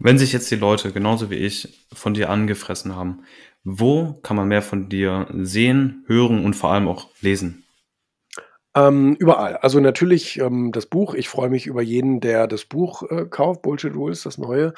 Wenn 0.00 0.18
sich 0.18 0.32
jetzt 0.32 0.50
die 0.50 0.56
Leute, 0.56 0.90
genauso 0.90 1.30
wie 1.30 1.36
ich, 1.36 1.86
von 1.92 2.14
dir 2.14 2.28
angefressen 2.30 2.96
haben, 2.96 3.22
wo 3.62 4.14
kann 4.22 4.36
man 4.36 4.48
mehr 4.48 4.62
von 4.62 4.88
dir 4.88 5.28
sehen, 5.32 6.04
hören 6.08 6.44
und 6.44 6.54
vor 6.54 6.72
allem 6.72 6.88
auch 6.88 7.08
lesen? 7.20 7.64
Ähm, 8.76 9.16
überall. 9.18 9.56
Also 9.56 9.80
natürlich 9.80 10.38
ähm, 10.38 10.70
das 10.70 10.86
Buch. 10.86 11.14
Ich 11.14 11.28
freue 11.28 11.50
mich 11.50 11.66
über 11.66 11.82
jeden, 11.82 12.20
der 12.20 12.46
das 12.46 12.64
Buch 12.64 13.02
äh, 13.10 13.26
kauft. 13.26 13.62
Bullshit 13.62 13.94
Rules, 13.94 14.22
das 14.22 14.38
neue. 14.38 14.74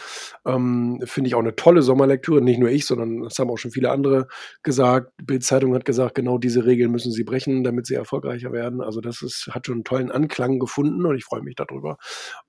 Ähm, 0.46 0.98
Finde 1.04 1.28
ich 1.28 1.34
auch 1.34 1.40
eine 1.40 1.56
tolle 1.56 1.82
Sommerlektüre. 1.82 2.40
Nicht 2.40 2.58
nur 2.58 2.70
ich, 2.70 2.86
sondern 2.86 3.22
das 3.22 3.38
haben 3.38 3.50
auch 3.50 3.58
schon 3.58 3.70
viele 3.70 3.90
andere 3.90 4.28
gesagt. 4.62 5.12
Bild-Zeitung 5.22 5.74
hat 5.74 5.84
gesagt, 5.84 6.14
genau 6.14 6.38
diese 6.38 6.64
Regeln 6.64 6.90
müssen 6.90 7.12
sie 7.12 7.24
brechen, 7.24 7.64
damit 7.64 7.86
sie 7.86 7.94
erfolgreicher 7.94 8.50
werden. 8.52 8.80
Also 8.80 9.02
das 9.02 9.20
ist, 9.20 9.50
hat 9.52 9.66
schon 9.66 9.76
einen 9.76 9.84
tollen 9.84 10.10
Anklang 10.10 10.58
gefunden 10.58 11.04
und 11.04 11.16
ich 11.16 11.24
freue 11.24 11.42
mich 11.42 11.56
darüber. 11.56 11.98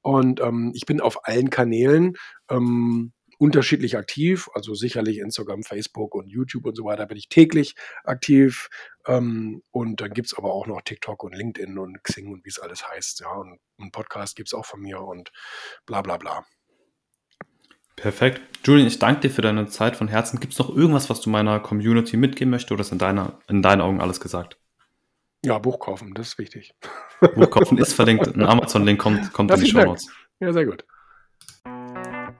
Und 0.01 0.39
ähm, 0.39 0.71
ich 0.75 0.85
bin 0.85 1.01
auf 1.01 1.27
allen 1.27 1.49
Kanälen. 1.49 2.13
Ähm, 2.49 3.11
unterschiedlich 3.37 3.97
aktiv, 3.97 4.49
also 4.53 4.73
sicherlich 4.73 5.19
Instagram, 5.19 5.63
Facebook 5.63 6.15
und 6.15 6.27
YouTube 6.27 6.65
und 6.65 6.75
so 6.75 6.85
weiter 6.85 7.05
bin 7.05 7.17
ich 7.17 7.29
täglich 7.29 7.75
aktiv. 8.03 8.69
Ähm, 9.05 9.61
und 9.71 10.01
dann 10.01 10.11
gibt 10.11 10.27
es 10.27 10.37
aber 10.37 10.53
auch 10.53 10.67
noch 10.67 10.81
TikTok 10.81 11.23
und 11.23 11.35
LinkedIn 11.35 11.77
und 11.77 12.03
Xing 12.03 12.31
und 12.31 12.45
wie 12.45 12.49
es 12.49 12.59
alles 12.59 12.87
heißt. 12.87 13.21
Ja, 13.21 13.31
und 13.31 13.59
einen 13.79 13.91
Podcast 13.91 14.35
gibt 14.35 14.49
es 14.49 14.53
auch 14.53 14.65
von 14.65 14.81
mir 14.81 15.01
und 15.01 15.31
bla 15.85 16.01
bla 16.01 16.17
bla. 16.17 16.45
Perfekt. 17.95 18.41
Julian, 18.65 18.87
ich 18.87 18.99
danke 18.99 19.21
dir 19.21 19.29
für 19.29 19.41
deine 19.41 19.67
Zeit 19.67 19.95
von 19.95 20.07
Herzen. 20.07 20.39
Gibt 20.39 20.53
es 20.53 20.59
noch 20.59 20.75
irgendwas, 20.75 21.09
was 21.09 21.21
du 21.21 21.29
meiner 21.29 21.59
Community 21.59 22.17
mitgeben 22.17 22.49
möchtest 22.49 22.71
oder 22.71 22.81
ist 22.81 22.91
in, 22.91 22.97
deiner, 22.97 23.39
in 23.47 23.61
deinen 23.61 23.81
Augen 23.81 24.01
alles 24.01 24.19
gesagt? 24.19 24.57
Ja, 25.45 25.59
Buch 25.59 25.79
kaufen, 25.79 26.13
das 26.13 26.29
ist 26.29 26.37
wichtig. 26.37 26.73
Buch 27.35 27.49
kaufen 27.49 27.77
ist 27.77 27.93
verlinkt. 27.93 28.27
Ein 28.27 28.43
Amazon-Link 28.43 28.99
kommt, 28.99 29.33
kommt 29.33 29.51
in 29.51 29.59
die 29.59 29.69
Show 29.69 29.83
Notes. 29.83 30.09
Ja, 30.39 30.53
sehr 30.53 30.65
gut. 30.65 30.85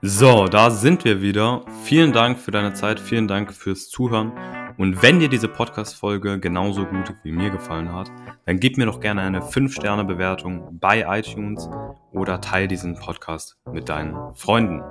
So, 0.06 0.48
da 0.48 0.68
sind 0.68 1.06
wir 1.06 1.22
wieder. 1.22 1.62
Vielen 1.84 2.12
Dank 2.12 2.38
für 2.38 2.50
deine 2.50 2.74
Zeit, 2.74 3.00
vielen 3.00 3.26
Dank 3.26 3.54
fürs 3.54 3.88
Zuhören. 3.88 4.32
Und 4.76 5.00
wenn 5.00 5.18
dir 5.18 5.30
diese 5.30 5.48
Podcast-Folge 5.48 6.38
genauso 6.38 6.84
gut 6.84 7.14
wie 7.22 7.32
mir 7.32 7.48
gefallen 7.48 7.90
hat, 7.90 8.12
dann 8.44 8.60
gib 8.60 8.76
mir 8.76 8.84
doch 8.84 9.00
gerne 9.00 9.22
eine 9.22 9.40
5-Sterne-Bewertung 9.40 10.78
bei 10.78 11.06
iTunes 11.18 11.70
oder 12.12 12.42
teile 12.42 12.68
diesen 12.68 12.96
Podcast 12.96 13.56
mit 13.72 13.88
deinen 13.88 14.34
Freunden. 14.34 14.82